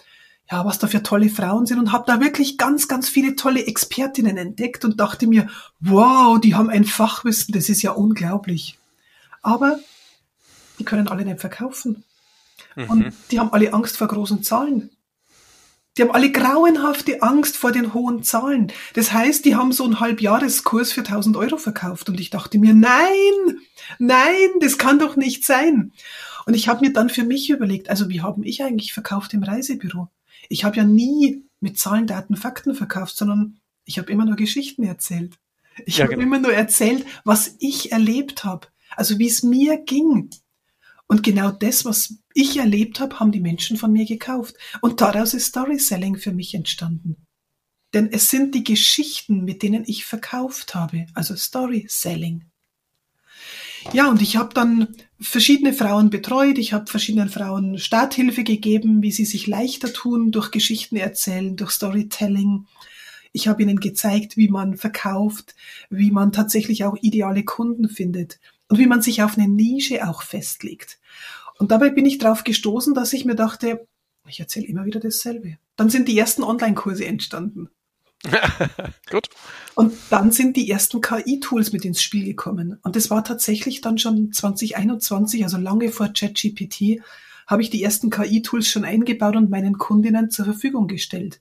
ja, 0.51 0.65
was 0.65 0.79
da 0.79 0.87
für 0.87 1.03
tolle 1.03 1.29
Frauen 1.29 1.67
sind 1.67 1.79
und 1.79 1.93
habe 1.93 2.05
da 2.07 2.21
wirklich 2.21 2.57
ganz, 2.57 2.89
ganz 2.89 3.09
viele 3.09 3.37
tolle 3.37 3.67
Expertinnen 3.67 4.37
entdeckt 4.37 4.85
und 4.85 4.99
dachte 4.99 5.27
mir, 5.27 5.49
wow, 5.81 6.41
die 6.41 6.55
haben 6.55 6.71
ein 6.71 6.85
Fachwissen, 6.85 7.53
das 7.53 7.69
ist 7.69 7.83
ja 7.83 7.93
unglaublich. 7.93 8.79
Aber 9.43 9.79
die 10.79 10.85
können 10.85 11.09
alle 11.09 11.25
nicht 11.25 11.41
verkaufen. 11.41 12.05
Mhm. 12.77 12.91
Und 12.91 13.13
die 13.31 13.41
haben 13.41 13.53
alle 13.53 13.73
Angst 13.75 13.97
vor 13.99 14.09
großen 14.09 14.43
Zahlen. 14.43 14.91
Die 15.97 16.03
haben 16.03 16.13
alle 16.13 16.31
grauenhafte 16.31 17.23
Angst 17.23 17.57
vor 17.57 17.73
den 17.73 17.93
hohen 17.93 18.23
Zahlen. 18.23 18.73
Das 18.95 19.13
heißt, 19.13 19.45
die 19.45 19.57
haben 19.57 19.73
so 19.73 19.85
einen 19.85 20.01
Halbjahreskurs 20.01 20.93
für 20.93 21.01
1000 21.01 21.37
Euro 21.37 21.57
verkauft. 21.57 22.09
Und 22.09 22.21
ich 22.21 22.31
dachte 22.31 22.59
mir, 22.59 22.73
nein, 22.73 23.59
nein, 23.99 24.49
das 24.61 24.79
kann 24.79 25.01
doch 25.01 25.17
nicht 25.17 25.45
sein. 25.45 25.93
Und 26.47 26.55
ich 26.55 26.69
habe 26.69 26.87
mir 26.87 26.93
dann 26.93 27.11
für 27.11 27.25
mich 27.25 27.51
überlegt, 27.51 27.91
also 27.91 28.09
wie 28.09 28.23
haben 28.23 28.45
ich 28.45 28.63
eigentlich 28.63 28.93
verkauft 28.93 29.35
im 29.35 29.43
Reisebüro? 29.43 30.09
Ich 30.49 30.65
habe 30.65 30.77
ja 30.77 30.85
nie 30.85 31.45
mit 31.61 31.79
Zahlen, 31.79 32.07
Daten, 32.07 32.37
Fakten 32.37 32.75
verkauft, 32.75 33.17
sondern 33.17 33.61
ich 33.85 33.99
habe 33.99 34.13
immer 34.13 34.25
nur 34.25 34.37
Geschichten 34.37 34.85
erzählt. 34.85 35.39
Ich 35.87 35.99
ja, 35.99 36.05
habe 36.05 36.15
genau. 36.15 36.27
immer 36.27 36.39
nur 36.39 36.53
erzählt, 36.53 37.07
was 37.25 37.57
ich 37.59 37.93
erlebt 37.93 38.45
habe, 38.45 38.69
also 38.97 39.19
wie 39.19 39.29
es 39.29 39.43
mir 39.43 39.79
ging. 39.79 40.31
Und 41.07 41.23
genau 41.23 41.51
das, 41.51 41.85
was 41.85 42.19
ich 42.35 42.59
erlebt 42.59 43.01
habe, 43.01 43.19
haben 43.19 43.33
die 43.33 43.41
Menschen 43.41 43.77
von 43.77 43.93
mir 43.93 44.05
gekauft. 44.05 44.57
Und 44.83 45.01
daraus 45.01 45.35
ist 45.35 45.47
Storyselling 45.47 46.17
für 46.17 46.33
mich 46.33 46.55
entstanden. 46.55 47.17
Denn 47.95 48.13
es 48.13 48.29
sind 48.29 48.55
die 48.55 48.65
Geschichten, 48.65 49.45
mit 49.45 49.63
denen 49.63 49.85
ich 49.87 50.05
verkauft 50.05 50.75
habe, 50.75 51.07
also 51.15 51.35
Storyselling. 51.35 52.48
Ja, 53.93 54.11
und 54.11 54.21
ich 54.21 54.37
habe 54.37 54.53
dann 54.53 54.89
verschiedene 55.19 55.73
Frauen 55.73 56.11
betreut. 56.11 56.59
Ich 56.59 56.73
habe 56.73 56.87
verschiedenen 56.87 57.31
Frauen 57.31 57.79
Starthilfe 57.79 58.45
gegeben, 58.45 59.03
wie 59.03 59.13
sie 59.13 59.25
sich 59.25 59.47
leichter 59.47 59.93
tun 59.93 60.31
durch 60.31 60.51
Geschichten 60.51 60.97
erzählen, 60.97 61.57
durch 61.57 61.71
Storytelling. 61.71 62.67
Ich 63.33 63.49
habe 63.49 63.63
ihnen 63.63 63.81
gezeigt, 63.81 64.37
wie 64.37 64.49
man 64.49 64.77
verkauft, 64.77 65.55
wie 65.89 66.11
man 66.11 66.33
tatsächlich 66.33 66.85
auch 66.85 66.97
ideale 67.01 67.45
Kunden 67.45 67.89
findet 67.89 68.41
und 68.69 68.79
wie 68.79 68.87
man 68.87 69.01
sich 69.01 69.23
auf 69.23 69.39
eine 69.39 69.49
Nische 69.49 70.07
auch 70.07 70.23
festlegt. 70.23 70.99
Und 71.59 71.71
dabei 71.71 71.91
bin 71.91 72.07
ich 72.07 72.19
darauf 72.19 72.45
gestoßen, 72.45 72.95
dass 72.95 73.13
ich 73.13 73.25
mir 73.25 73.35
dachte, 73.35 73.87
ich 74.29 74.39
erzähle 74.39 74.67
immer 74.67 74.85
wieder 74.85 75.01
dasselbe. 75.01 75.57
Dann 75.77 75.89
sind 75.89 76.09
die 76.09 76.19
ersten 76.19 76.43
Online-Kurse 76.43 77.07
entstanden. 77.07 77.71
Gut. 79.11 79.29
Und 79.75 79.93
dann 80.11 80.33
sind 80.33 80.57
die 80.57 80.71
ersten 80.71 81.01
KI-Tools 81.01 81.73
mit 81.73 81.85
ins 81.85 82.03
Spiel 82.03 82.25
gekommen. 82.25 82.79
Und 82.83 82.97
das 82.97 83.11
war 83.11 83.25
tatsächlich 83.25 83.81
dann 83.81 83.99
schon 83.99 84.33
2021, 84.33 85.45
also 85.45 85.57
lange 85.57 85.91
vor 85.91 86.09
ChatGPT, 86.09 87.01
habe 87.47 87.63
ich 87.63 87.71
die 87.71 87.83
ersten 87.83 88.11
KI-Tools 88.11 88.67
schon 88.67 88.85
eingebaut 88.85 89.37
und 89.37 89.51
meinen 89.51 89.79
Kundinnen 89.79 90.31
zur 90.31 90.45
Verfügung 90.45 90.89
gestellt. 90.89 91.41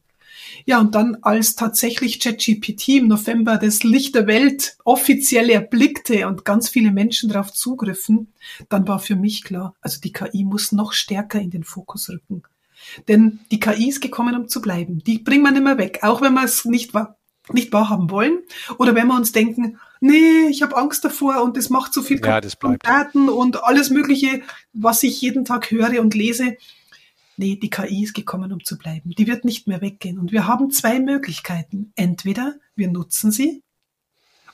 Ja, 0.65 0.79
und 0.79 0.95
dann 0.95 1.17
als 1.21 1.55
tatsächlich 1.55 2.19
ChatGPT 2.19 2.89
im 2.89 3.07
November 3.07 3.57
das 3.57 3.83
Licht 3.83 4.15
der 4.15 4.27
Welt 4.27 4.77
offiziell 4.85 5.49
erblickte 5.49 6.27
und 6.27 6.45
ganz 6.45 6.69
viele 6.69 6.91
Menschen 6.91 7.29
darauf 7.29 7.51
zugriffen, 7.53 8.33
dann 8.69 8.87
war 8.87 8.99
für 8.99 9.15
mich 9.15 9.43
klar, 9.43 9.75
also 9.81 9.99
die 9.99 10.13
KI 10.13 10.43
muss 10.43 10.71
noch 10.71 10.93
stärker 10.93 11.39
in 11.39 11.49
den 11.49 11.63
Fokus 11.63 12.09
rücken. 12.09 12.43
Denn 13.07 13.39
die 13.51 13.59
KI 13.59 13.89
ist 13.89 14.01
gekommen, 14.01 14.35
um 14.35 14.47
zu 14.47 14.61
bleiben. 14.61 15.03
Die 15.03 15.19
bringt 15.19 15.43
man 15.43 15.55
immer 15.55 15.77
weg, 15.77 15.99
auch 16.01 16.21
wenn 16.21 16.33
wir 16.33 16.43
es 16.43 16.65
nicht, 16.65 16.93
wahr, 16.93 17.17
nicht 17.51 17.71
wahrhaben 17.73 18.09
wollen 18.09 18.39
oder 18.77 18.95
wenn 18.95 19.07
wir 19.07 19.15
uns 19.15 19.31
denken, 19.31 19.79
nee, 19.99 20.47
ich 20.49 20.61
habe 20.61 20.75
Angst 20.75 21.03
davor 21.03 21.41
und 21.43 21.57
es 21.57 21.69
macht 21.69 21.93
so 21.93 22.01
viel 22.01 22.19
ja, 22.23 22.41
Daten 22.41 23.29
und 23.29 23.63
alles 23.63 23.89
Mögliche, 23.89 24.41
was 24.73 25.03
ich 25.03 25.21
jeden 25.21 25.45
Tag 25.45 25.71
höre 25.71 26.01
und 26.01 26.13
lese. 26.13 26.57
Nee, 27.37 27.55
die 27.55 27.69
KI 27.69 28.03
ist 28.03 28.15
gekommen, 28.15 28.51
um 28.51 28.63
zu 28.63 28.77
bleiben. 28.77 29.11
Die 29.11 29.27
wird 29.27 29.45
nicht 29.45 29.67
mehr 29.67 29.79
weggehen. 29.79 30.17
Und 30.17 30.31
wir 30.31 30.47
haben 30.47 30.71
zwei 30.71 30.99
Möglichkeiten. 30.99 31.93
Entweder 31.95 32.55
wir 32.75 32.89
nutzen 32.89 33.31
sie 33.31 33.61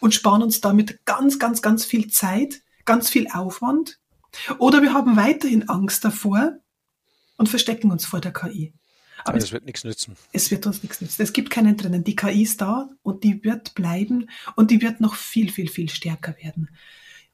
und 0.01 0.13
sparen 0.13 0.43
uns 0.43 0.59
damit 0.59 1.05
ganz, 1.05 1.39
ganz, 1.39 1.61
ganz 1.61 1.85
viel 1.85 2.09
Zeit, 2.09 2.61
ganz 2.83 3.09
viel 3.09 3.27
Aufwand. 3.31 3.99
Oder 4.57 4.81
wir 4.81 4.93
haben 4.93 5.15
weiterhin 5.15 5.69
Angst 5.69 6.03
davor 6.03 6.57
und 7.37 7.49
verstecken 7.49 7.91
uns 7.91 8.05
vor 8.05 8.21
der 8.21 8.33
KI. 8.33 8.73
Aber 9.25 9.37
es, 9.37 9.51
wird 9.51 9.65
nichts 9.65 9.83
nützen. 9.83 10.15
Es 10.33 10.51
wird 10.51 10.65
uns 10.65 10.83
nichts 10.83 10.99
nützen. 10.99 11.21
Es 11.21 11.33
gibt 11.33 11.49
keinen 11.49 11.77
drinnen. 11.77 12.03
Die 12.03 12.15
KI 12.15 12.43
ist 12.43 12.59
da 12.61 12.89
und 13.03 13.23
die 13.23 13.43
wird 13.43 13.73
bleiben 13.73 14.29
und 14.55 14.71
die 14.71 14.81
wird 14.81 14.99
noch 14.99 15.15
viel, 15.15 15.51
viel, 15.51 15.69
viel 15.69 15.89
stärker 15.89 16.35
werden. 16.41 16.69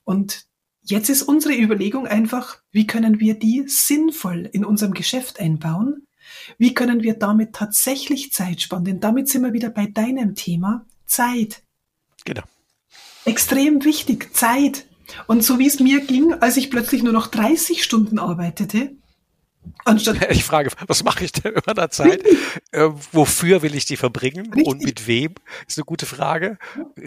Und 0.03 0.49
Jetzt 0.89 1.09
ist 1.09 1.21
unsere 1.21 1.53
Überlegung 1.53 2.07
einfach, 2.07 2.57
wie 2.71 2.87
können 2.87 3.19
wir 3.19 3.37
die 3.37 3.65
sinnvoll 3.67 4.49
in 4.51 4.65
unserem 4.65 4.93
Geschäft 4.93 5.39
einbauen? 5.39 6.07
Wie 6.57 6.73
können 6.73 7.03
wir 7.03 7.13
damit 7.13 7.53
tatsächlich 7.53 8.31
Zeit 8.33 8.61
sparen? 8.61 8.85
Denn 8.85 8.99
damit 8.99 9.29
sind 9.29 9.43
wir 9.43 9.53
wieder 9.53 9.69
bei 9.69 9.85
deinem 9.85 10.33
Thema 10.33 10.87
Zeit. 11.05 11.61
Genau. 12.25 12.41
Extrem 13.25 13.83
wichtig, 13.83 14.33
Zeit. 14.33 14.87
Und 15.27 15.43
so 15.43 15.59
wie 15.59 15.67
es 15.67 15.79
mir 15.79 16.01
ging, 16.01 16.33
als 16.33 16.57
ich 16.57 16.71
plötzlich 16.71 17.03
nur 17.03 17.13
noch 17.13 17.27
30 17.27 17.83
Stunden 17.83 18.17
arbeitete, 18.17 18.95
Anstatt 19.85 20.17
ich 20.31 20.43
frage, 20.43 20.71
was 20.87 21.03
mache 21.03 21.25
ich 21.25 21.31
denn 21.31 21.53
in 21.53 21.75
der 21.75 21.89
Zeit? 21.89 22.23
Äh, 22.71 22.89
wofür 23.11 23.61
will 23.61 23.73
ich 23.73 23.85
die 23.85 23.97
verbringen 23.97 24.53
Richtig. 24.53 24.67
und 24.67 24.83
mit 24.83 25.07
wem? 25.07 25.33
Ist 25.67 25.77
eine 25.77 25.85
gute 25.85 26.05
Frage. 26.05 26.57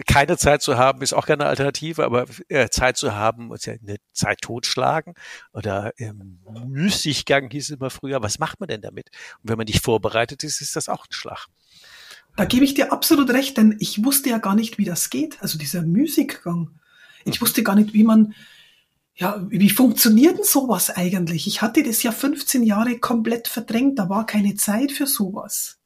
Keine 0.07 0.37
Zeit 0.37 0.61
zu 0.61 0.77
haben 0.77 1.01
ist 1.01 1.13
auch 1.13 1.25
keine 1.25 1.45
Alternative, 1.45 2.03
aber 2.03 2.25
äh, 2.49 2.69
Zeit 2.69 2.97
zu 2.97 3.13
haben, 3.15 3.53
ist 3.53 3.65
ja 3.65 3.73
eine 3.73 3.97
Zeit 4.11 4.41
totschlagen 4.41 5.13
oder 5.53 5.93
ähm, 5.97 6.39
Müßiggang 6.67 7.49
hieß 7.49 7.65
es 7.65 7.77
immer 7.77 7.89
früher. 7.89 8.21
Was 8.21 8.39
macht 8.39 8.59
man 8.59 8.67
denn 8.67 8.81
damit? 8.81 9.09
Und 9.41 9.49
wenn 9.49 9.57
man 9.57 9.65
nicht 9.65 9.83
vorbereitet 9.83 10.43
ist, 10.43 10.59
ist 10.61 10.75
das 10.75 10.89
auch 10.89 11.05
ein 11.05 11.11
Schlag. 11.11 11.47
Da 12.35 12.45
gebe 12.45 12.65
ich 12.65 12.73
dir 12.73 12.91
absolut 12.91 13.29
recht, 13.29 13.57
denn 13.57 13.75
ich 13.79 14.03
wusste 14.03 14.29
ja 14.29 14.39
gar 14.39 14.55
nicht, 14.55 14.77
wie 14.77 14.85
das 14.85 15.09
geht. 15.09 15.41
Also 15.41 15.57
dieser 15.57 15.83
Müßiggang. 15.83 16.71
Ich 17.25 17.39
mhm. 17.39 17.41
wusste 17.41 17.63
gar 17.63 17.75
nicht, 17.75 17.93
wie 17.93 18.03
man 18.03 18.33
ja, 19.15 19.45
wie 19.49 19.69
funktioniert 19.69 20.39
denn 20.39 20.43
sowas 20.43 20.89
eigentlich? 20.89 21.47
Ich 21.47 21.61
hatte 21.61 21.83
das 21.83 22.01
ja 22.03 22.11
15 22.11 22.63
Jahre 22.63 22.97
komplett 22.99 23.47
verdrängt, 23.47 23.99
da 23.99 24.09
war 24.09 24.25
keine 24.25 24.55
Zeit 24.55 24.91
für 24.91 25.07
sowas. 25.07 25.77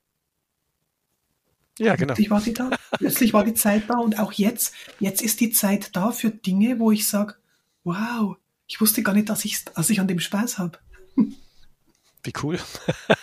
Ja, 1.79 1.95
genau. 1.95 2.13
Plötzlich 2.13 2.29
war 2.31 2.41
die 2.41 2.53
da. 2.53 2.69
Plötzlich 2.91 3.33
war 3.33 3.43
die 3.43 3.53
Zeit 3.53 3.83
da 3.87 3.97
und 3.97 4.19
auch 4.19 4.31
jetzt, 4.31 4.73
jetzt 4.99 5.21
ist 5.21 5.39
die 5.41 5.51
Zeit 5.51 5.95
da 5.95 6.11
für 6.11 6.31
Dinge, 6.31 6.79
wo 6.79 6.91
ich 6.91 7.07
sage, 7.07 7.35
wow, 7.83 8.37
ich 8.65 8.81
wusste 8.81 9.03
gar 9.03 9.13
nicht, 9.13 9.29
dass 9.29 9.45
ich, 9.45 9.63
dass 9.65 9.89
ich 9.89 9.99
an 9.99 10.07
dem 10.07 10.19
Spaß 10.19 10.57
habe. 10.57 10.79
Wie 11.15 12.33
cool. 12.43 12.59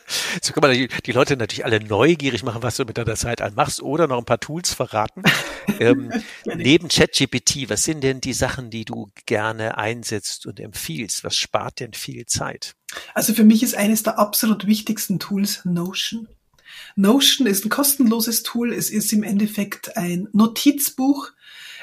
So 0.42 0.52
kann 0.52 0.60
man 0.60 0.72
die, 0.72 0.88
die, 0.88 1.12
Leute 1.12 1.36
natürlich 1.36 1.64
alle 1.64 1.80
neugierig 1.80 2.42
machen, 2.42 2.62
was 2.62 2.76
du 2.76 2.84
mit 2.84 2.98
deiner 2.98 3.14
Zeit 3.14 3.40
anmachst 3.40 3.82
oder 3.82 4.06
noch 4.06 4.18
ein 4.18 4.24
paar 4.24 4.40
Tools 4.40 4.72
verraten. 4.74 5.22
ähm, 5.80 6.12
neben 6.44 6.88
ChatGPT, 6.88 7.70
was 7.70 7.84
sind 7.84 8.02
denn 8.02 8.20
die 8.20 8.32
Sachen, 8.32 8.70
die 8.70 8.84
du 8.84 9.10
gerne 9.24 9.78
einsetzt 9.78 10.46
und 10.46 10.60
empfiehlst? 10.60 11.24
Was 11.24 11.36
spart 11.36 11.80
denn 11.80 11.94
viel 11.94 12.26
Zeit? 12.26 12.74
Also 13.14 13.34
für 13.34 13.44
mich 13.44 13.62
ist 13.62 13.74
eines 13.74 14.02
der 14.02 14.18
absolut 14.18 14.66
wichtigsten 14.66 15.18
Tools 15.18 15.64
Notion. 15.64 16.28
Notion 16.94 17.46
ist 17.46 17.64
ein 17.64 17.70
kostenloses 17.70 18.42
Tool. 18.42 18.72
Es 18.72 18.90
ist 18.90 19.12
im 19.12 19.22
Endeffekt 19.22 19.96
ein 19.96 20.28
Notizbuch. 20.32 21.30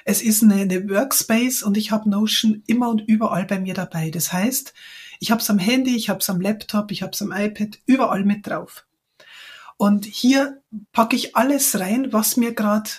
Es 0.05 0.22
ist 0.22 0.43
eine, 0.43 0.55
eine 0.55 0.89
Workspace 0.89 1.64
und 1.64 1.78
ich 1.78 1.91
habe 1.91 2.09
Notion 2.09 2.64
immer 2.68 2.89
und 2.89 3.01
überall 3.01 3.45
bei 3.45 3.59
mir 3.59 3.74
dabei. 3.74 4.09
Das 4.09 4.34
heißt, 4.34 4.74
ich 5.24 5.32
habe 5.32 5.40
es 5.40 5.50
am 5.50 5.58
Handy, 5.58 5.96
ich 5.96 6.10
habe 6.10 6.20
es 6.20 6.30
am 6.30 6.42
Laptop, 6.42 6.92
ich 6.92 7.02
habe 7.02 7.14
es 7.14 7.22
am 7.22 7.32
iPad, 7.32 7.80
überall 7.86 8.26
mit 8.26 8.46
drauf. 8.46 8.86
Und 9.78 10.04
hier 10.04 10.62
packe 10.92 11.16
ich 11.16 11.38
alles 11.38 11.80
rein, 11.80 12.12
was 12.12 12.36
mir 12.36 12.54
gerade, 12.54 12.90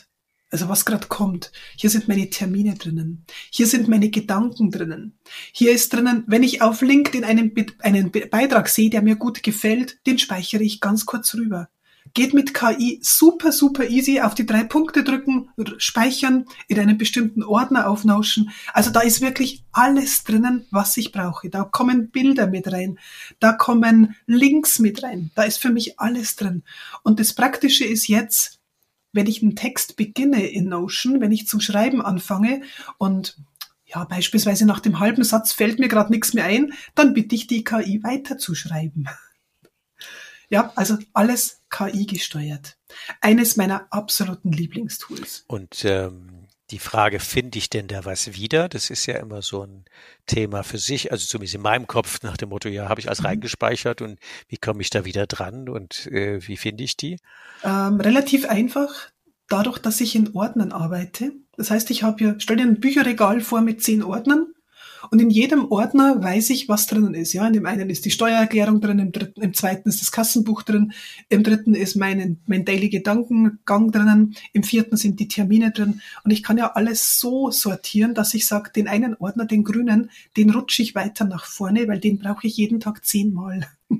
also 0.51 0.71
was 0.71 0.87
gerade 0.87 1.07
kommt. 1.09 1.53
Hier 1.77 1.91
sind 1.91 2.09
meine 2.09 2.31
Termine 2.31 2.77
drinnen. 2.77 3.27
Hier 3.51 3.67
sind 3.67 3.89
meine 3.89 4.09
Gedanken 4.09 4.71
drinnen. 4.71 5.19
Hier 5.53 5.73
ist 5.73 5.93
drinnen, 5.93 6.25
wenn 6.27 6.43
ich 6.43 6.63
auf 6.63 6.81
LinkedIn 6.81 7.25
einen, 7.25 7.55
einen 7.81 8.11
Beitrag 8.11 8.71
sehe, 8.71 8.89
der 8.89 9.03
mir 9.03 9.17
gut 9.17 9.43
gefällt, 9.43 9.99
den 10.07 10.19
speichere 10.19 10.63
ich 10.63 10.81
ganz 10.81 11.05
kurz 11.05 11.35
rüber. 11.35 11.69
Geht 12.15 12.33
mit 12.33 12.55
KI 12.55 13.01
super, 13.03 13.51
super 13.51 13.89
easy 13.89 14.21
auf 14.21 14.35
die 14.35 14.47
drei 14.47 14.63
Punkte 14.63 15.03
drücken, 15.03 15.51
speichern, 15.79 16.47
in 16.69 16.79
einen 16.79 16.97
bestimmten 16.97 17.43
Ordner 17.43 17.89
aufnauschen. 17.91 18.51
Also 18.73 18.91
da 18.91 19.01
ist 19.01 19.21
wirklich 19.21 19.65
alles 19.73 20.23
drinnen, 20.23 20.65
was 20.71 20.97
ich 20.97 21.11
brauche. 21.11 21.51
Da 21.51 21.65
kommen 21.65 22.11
Bilder 22.11 22.47
mit 22.47 22.71
rein, 22.71 23.01
da 23.41 23.53
kommen 23.53 24.15
Links 24.27 24.79
mit 24.79 25.03
rein. 25.03 25.33
Da 25.35 25.43
ist 25.43 25.59
für 25.59 25.71
mich 25.71 25.99
alles 25.99 26.37
drin. 26.37 26.63
Und 27.03 27.19
das 27.19 27.33
Praktische 27.33 27.85
ist 27.85 28.07
jetzt, 28.07 28.61
wenn 29.13 29.27
ich 29.27 29.43
einen 29.43 29.57
Text 29.57 29.97
beginne 29.97 30.47
in 30.47 30.69
Notion, 30.69 31.21
wenn 31.21 31.33
ich 31.33 31.49
zum 31.49 31.61
Schreiben 31.61 32.01
anfange 32.01 32.63
und 32.97 33.37
ja, 33.87 34.05
beispielsweise 34.05 34.67
nach 34.67 34.81
dem 34.81 34.99
halben 34.99 35.25
Satz 35.25 35.53
fällt 35.53 35.79
mir 35.79 35.89
gerade 35.89 36.13
nichts 36.13 36.35
mehr 36.35 36.45
ein, 36.45 36.73
dann 36.95 37.15
bitte 37.15 37.35
ich 37.35 37.47
die 37.47 37.65
KI 37.65 38.03
weiterzuschreiben. 38.03 39.09
Ja, 40.49 40.73
also 40.77 40.99
alles 41.13 41.63
KI 41.71 42.07
gesteuert. 42.07 42.77
Eines 43.21 43.57
meiner 43.57 43.87
absoluten 43.91 44.53
Lieblingstools. 44.53 45.45
Und 45.49 45.85
ähm, 45.85 46.47
die 46.71 46.79
Frage, 46.79 47.21
finde 47.21 47.59
ich 47.59 47.69
denn 47.69 47.89
da 47.89 48.05
was 48.05 48.35
wieder? 48.35 48.69
Das 48.69 48.91
ist 48.91 49.07
ja 49.07 49.17
immer 49.17 49.43
so 49.43 49.65
ein 49.65 49.85
Thema 50.27 50.63
für 50.63 50.79
sich, 50.79 51.13
also 51.13 51.27
zumindest 51.27 51.57
in 51.57 51.63
meinem 51.63 51.87
Kopf 51.87 52.23
nach 52.23 52.37
dem 52.37 52.49
Motto, 52.49 52.69
ja, 52.69 52.89
habe 52.89 53.01
ich 53.01 53.09
alles 53.09 53.21
mhm. 53.21 53.27
reingespeichert 53.27 54.01
und 54.01 54.19
wie 54.49 54.57
komme 54.57 54.81
ich 54.83 54.91
da 54.91 55.05
wieder 55.05 55.27
dran 55.27 55.69
und 55.69 56.07
äh, 56.07 56.47
wie 56.47 56.57
finde 56.57 56.85
ich 56.85 56.97
die? 56.97 57.19
Ähm, 57.63 58.01
relativ 58.01 58.49
einfach, 58.49 59.11
dadurch, 59.49 59.79
dass 59.79 60.01
ich 60.01 60.15
in 60.15 60.35
Ordnern 60.35 60.73
arbeite. 60.73 61.33
Das 61.57 61.71
heißt, 61.71 61.91
ich 61.91 62.03
habe 62.03 62.19
hier, 62.19 62.37
stell 62.39 62.57
dir 62.57 62.65
ein 62.65 62.81
Bücherregal 62.81 63.41
vor 63.41 63.61
mit 63.61 63.83
zehn 63.83 64.03
Ordnern 64.03 64.54
und 65.11 65.21
in 65.21 65.31
jedem 65.31 65.71
Ordner 65.71 66.23
weiß 66.23 66.51
ich, 66.51 66.69
was 66.69 66.87
drinnen 66.87 67.15
ist. 67.15 67.33
Ja, 67.33 67.47
in 67.47 67.53
dem 67.53 67.67
einen 67.67 67.91
ist 67.91 68.05
die 68.05 68.11
Steuererklärung 68.11 68.81
drin, 68.81 68.99
im 68.99 69.13
dritten, 69.13 69.43
im 69.43 69.55
zweiten 69.55 69.89
ist 69.89 70.01
das 70.01 70.13
Kassenbuch 70.13 70.63
drin, 70.63 70.93
im 71.29 71.43
dritten 71.43 71.75
ist 71.75 71.97
mein, 71.97 72.39
mein 72.47 72.65
Daily 72.65 72.89
Gedankengang 72.89 73.93
drinnen, 73.93 74.37
im 74.53 74.63
vierten 74.63 74.97
sind 74.97 75.21
die 75.21 75.29
Termine 75.29 75.71
drin. 75.71 76.01
Und 76.25 76.31
ich 76.31 76.43
kann 76.43 76.59
ja 76.59 76.73
alles 76.73 77.19
so 77.19 77.51
sortieren, 77.51 78.15
dass 78.15 78.35
ich 78.35 78.47
sage, 78.47 78.71
den 78.71 78.89
einen 78.89 79.15
Ordner, 79.17 79.47
den 79.47 79.65
grünen, 79.65 80.11
den 80.37 80.51
rutsche 80.51 80.83
ich 80.83 80.95
weiter 80.95 81.25
nach 81.25 81.45
vorne, 81.45 81.89
weil 81.89 82.01
den 82.01 82.19
brauche 82.19 82.47
ich 82.47 82.57
jeden 82.57 82.81
Tag 82.81 83.05
zehnmal. 83.05 83.67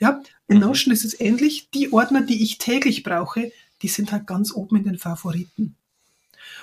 ja, 0.00 0.22
in 0.48 0.56
mhm. 0.56 0.62
Notion 0.62 0.92
ist 0.92 1.04
es 1.04 1.18
ähnlich. 1.20 1.70
Die 1.70 1.92
Ordner, 1.92 2.22
die 2.22 2.42
ich 2.42 2.58
täglich 2.58 3.02
brauche, 3.02 3.52
die 3.82 3.88
sind 3.88 4.12
halt 4.12 4.26
ganz 4.26 4.52
oben 4.52 4.76
in 4.76 4.84
den 4.84 4.98
Favoriten. 4.98 5.76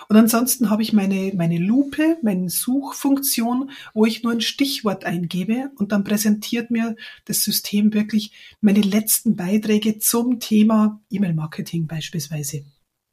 Und 0.10 0.18
ansonsten 0.18 0.70
habe 0.70 0.82
ich 0.82 0.94
meine, 0.94 1.32
meine 1.36 1.58
Lupe, 1.58 2.18
meine 2.22 2.50
Suchfunktion, 2.50 3.72
wo 3.94 4.06
ich 4.06 4.24
nur 4.24 4.34
ein 4.34 4.42
Stichwort 4.42 5.06
eingebe 5.06 5.72
und 5.76 5.92
dann 5.92 6.04
präsentiert 6.04 6.72
mir 6.72 6.96
das 7.26 7.44
System 7.44 7.94
wirklich 7.94 8.32
meine 8.62 8.82
letzten 8.82 9.36
Beiträge 9.36 10.00
zum 10.00 10.40
Thema 10.40 11.02
E-Mail-Marketing 11.10 11.88
beispielsweise. 11.88 12.66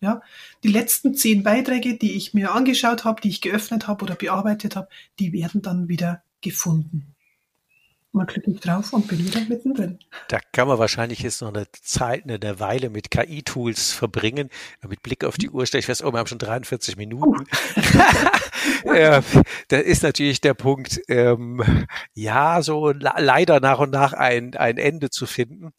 Ja, 0.03 0.23
die 0.65 0.69
letzten 0.69 1.15
zehn 1.15 1.43
Beiträge, 1.43 1.99
die 1.99 2.13
ich 2.15 2.33
mir 2.33 2.53
angeschaut 2.53 3.05
habe, 3.05 3.21
die 3.21 3.29
ich 3.29 3.43
geöffnet 3.43 3.87
habe 3.87 4.03
oder 4.03 4.15
bearbeitet 4.15 4.75
habe, 4.75 4.89
die 5.19 5.33
werden 5.35 5.61
dann 5.61 5.89
wieder 5.89 6.23
gefunden. 6.41 7.15
Man 8.13 8.27
klickt 8.27 8.67
drauf 8.67 8.93
und 8.93 9.07
bin 9.07 9.25
wieder 9.25 9.41
mittendrin. 9.49 10.01
Da 10.29 10.41
kann 10.53 10.67
man 10.67 10.81
wahrscheinlich 10.81 11.21
jetzt 11.21 11.43
noch 11.43 11.55
eine 11.55 11.67
Zeit, 11.71 12.25
eine 12.25 12.59
Weile 12.59 12.91
mit 12.91 13.11
KI-Tools 13.11 13.93
verbringen. 13.93 14.51
Mit 14.87 15.03
Blick 15.03 15.25
auf 15.25 15.37
die 15.37 15.49
Uhr 15.49 15.65
stelle 15.65 15.81
ich 15.81 15.87
fest, 15.87 16.03
oh, 16.03 16.13
wir 16.13 16.19
haben 16.19 16.27
schon 16.27 16.39
43 16.39 16.97
Minuten. 16.97 17.47
Uh. 18.85 18.93
äh, 18.93 19.23
da 19.69 19.77
ist 19.77 20.03
natürlich 20.03 20.41
der 20.41 20.55
Punkt, 20.55 21.01
ähm, 21.09 21.63
ja, 22.13 22.63
so 22.63 22.91
leider 22.91 23.61
nach 23.61 23.79
und 23.79 23.91
nach 23.91 24.13
ein, 24.13 24.57
ein 24.57 24.77
Ende 24.77 25.11
zu 25.11 25.27
finden. 25.27 25.71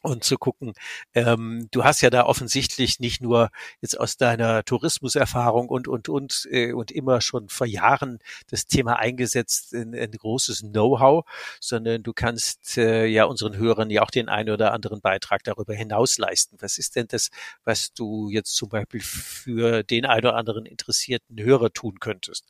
Und 0.00 0.24
zu 0.24 0.36
gucken, 0.36 0.74
ähm, 1.14 1.68
du 1.70 1.84
hast 1.84 2.00
ja 2.02 2.10
da 2.10 2.24
offensichtlich 2.24 3.00
nicht 3.00 3.20
nur 3.20 3.50
jetzt 3.80 3.98
aus 3.98 4.16
deiner 4.16 4.64
Tourismuserfahrung 4.64 5.68
und 5.68 5.88
und 5.88 6.08
und 6.08 6.46
äh, 6.50 6.72
und 6.72 6.90
immer 6.90 7.20
schon 7.20 7.48
vor 7.48 7.66
Jahren 7.66 8.18
das 8.48 8.66
Thema 8.66 8.98
eingesetzt, 8.98 9.74
ein, 9.74 9.94
ein 9.94 10.12
großes 10.12 10.60
Know-how, 10.60 11.24
sondern 11.60 12.02
du 12.02 12.12
kannst 12.12 12.78
äh, 12.78 13.06
ja 13.06 13.24
unseren 13.24 13.56
Hörern 13.56 13.90
ja 13.90 14.02
auch 14.02 14.10
den 14.10 14.28
einen 14.28 14.50
oder 14.50 14.72
anderen 14.72 15.00
Beitrag 15.00 15.42
darüber 15.44 15.74
hinaus 15.74 16.18
leisten. 16.18 16.56
Was 16.60 16.78
ist 16.78 16.96
denn 16.96 17.06
das, 17.08 17.30
was 17.64 17.92
du 17.92 18.30
jetzt 18.30 18.54
zum 18.54 18.68
Beispiel 18.68 19.00
für 19.00 19.82
den 19.82 20.06
einen 20.06 20.26
oder 20.26 20.36
anderen 20.36 20.66
interessierten 20.66 21.40
Hörer 21.40 21.72
tun 21.72 21.98
könntest? 22.00 22.44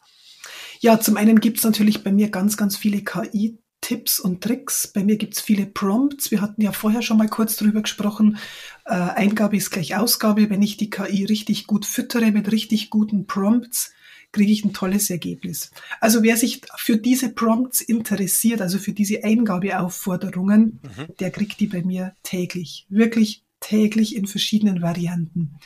Ja, 0.81 1.01
zum 1.01 1.17
einen 1.17 1.41
gibt's 1.41 1.65
natürlich 1.65 2.05
bei 2.05 2.13
mir 2.13 2.31
ganz, 2.31 2.57
ganz 2.57 2.77
viele 2.77 3.03
KI 3.03 3.59
Tipps 3.81 4.20
und 4.20 4.43
Tricks. 4.43 4.89
Bei 4.89 5.05
mir 5.05 5.16
gibt's 5.16 5.41
viele 5.41 5.66
Prompts. 5.66 6.31
Wir 6.31 6.41
hatten 6.41 6.62
ja 6.62 6.72
vorher 6.72 7.03
schon 7.03 7.18
mal 7.18 7.29
kurz 7.29 7.57
drüber 7.57 7.83
gesprochen. 7.83 8.39
Äh, 8.85 8.95
Eingabe 8.95 9.57
ist 9.57 9.70
gleich 9.70 9.97
Ausgabe. 9.97 10.51
Wenn 10.51 10.62
ich 10.62 10.76
die 10.76 10.91
KI 10.91 11.24
richtig 11.24 11.66
gut 11.66 11.87
füttere 11.87 12.31
mit 12.33 12.51
richtig 12.53 12.91
guten 12.91 13.26
Prompts, 13.26 13.93
kriege 14.33 14.53
ich 14.53 14.64
ein 14.64 14.72
tolles 14.72 15.11
Ergebnis. 15.11 15.70
Also 16.01 16.22
wer 16.22 16.37
sich 16.37 16.61
für 16.76 16.97
diese 16.97 17.31
Prompts 17.31 17.81
interessiert, 17.81 18.61
also 18.61 18.79
für 18.79 18.93
diese 18.93 19.24
Eingabeaufforderungen, 19.24 20.81
mhm. 20.83 21.16
der 21.18 21.31
kriegt 21.31 21.61
die 21.61 21.66
bei 21.66 21.83
mir 21.83 22.14
täglich. 22.22 22.87
Wirklich 22.91 23.43
täglich 23.61 24.16
in 24.16 24.26
verschiedenen 24.26 24.83
Varianten. 24.83 25.59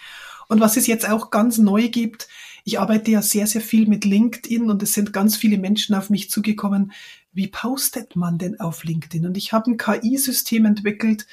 Und 0.48 0.60
was 0.60 0.76
es 0.76 0.86
jetzt 0.86 1.08
auch 1.08 1.30
ganz 1.30 1.58
neu 1.58 1.88
gibt, 1.88 2.28
ich 2.64 2.78
arbeite 2.78 3.10
ja 3.10 3.22
sehr, 3.22 3.46
sehr 3.46 3.60
viel 3.60 3.88
mit 3.88 4.04
LinkedIn 4.04 4.70
und 4.70 4.82
es 4.82 4.92
sind 4.92 5.12
ganz 5.12 5.36
viele 5.36 5.58
Menschen 5.58 5.94
auf 5.94 6.10
mich 6.10 6.30
zugekommen, 6.30 6.92
wie 7.32 7.48
postet 7.48 8.16
man 8.16 8.38
denn 8.38 8.60
auf 8.60 8.84
LinkedIn? 8.84 9.26
Und 9.26 9.36
ich 9.36 9.52
habe 9.52 9.70
ein 9.70 9.76
KI-System 9.76 10.64
entwickelt, 10.64 11.26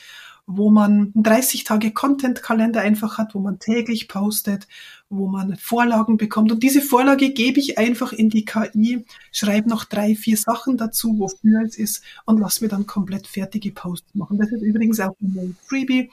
wo 0.51 0.71
man 0.71 1.11
30 1.13 1.63
Tage 1.63 1.91
Content-Kalender 1.91 2.81
einfach 2.81 3.19
hat, 3.19 3.35
wo 3.35 3.39
man 3.39 3.59
täglich 3.59 4.07
postet, 4.07 4.67
wo 5.07 5.27
man 5.27 5.55
Vorlagen 5.57 6.17
bekommt. 6.17 6.51
Und 6.51 6.63
diese 6.63 6.81
Vorlage 6.81 7.29
gebe 7.29 7.59
ich 7.59 7.77
einfach 7.77 8.13
in 8.13 8.31
die 8.31 8.45
KI, 8.45 9.05
schreibe 9.31 9.69
noch 9.69 9.85
drei, 9.85 10.15
vier 10.15 10.37
Sachen 10.37 10.75
dazu, 10.75 11.19
wofür 11.19 11.61
es 11.61 11.77
ist 11.77 12.03
und 12.25 12.39
lass 12.39 12.61
mir 12.61 12.67
dann 12.67 12.87
komplett 12.87 13.27
fertige 13.27 13.71
Posts 13.71 14.15
machen. 14.15 14.39
Das 14.39 14.51
ist 14.51 14.63
übrigens 14.63 14.99
auch 14.99 15.15
ein 15.21 15.55
Freebie, 15.67 16.09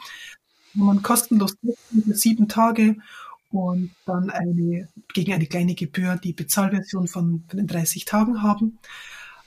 wo 0.74 0.84
man 0.84 1.02
kostenlos 1.02 1.56
für 1.62 2.14
sieben 2.14 2.46
Tage 2.46 2.96
und 3.50 3.90
dann 4.04 4.28
eine, 4.28 4.88
gegen 5.14 5.32
eine 5.32 5.46
kleine 5.46 5.74
Gebühr 5.74 6.20
die 6.22 6.34
Bezahlversion 6.34 7.08
von, 7.08 7.42
von 7.48 7.56
den 7.56 7.66
30 7.66 8.04
Tagen 8.04 8.42
haben. 8.42 8.78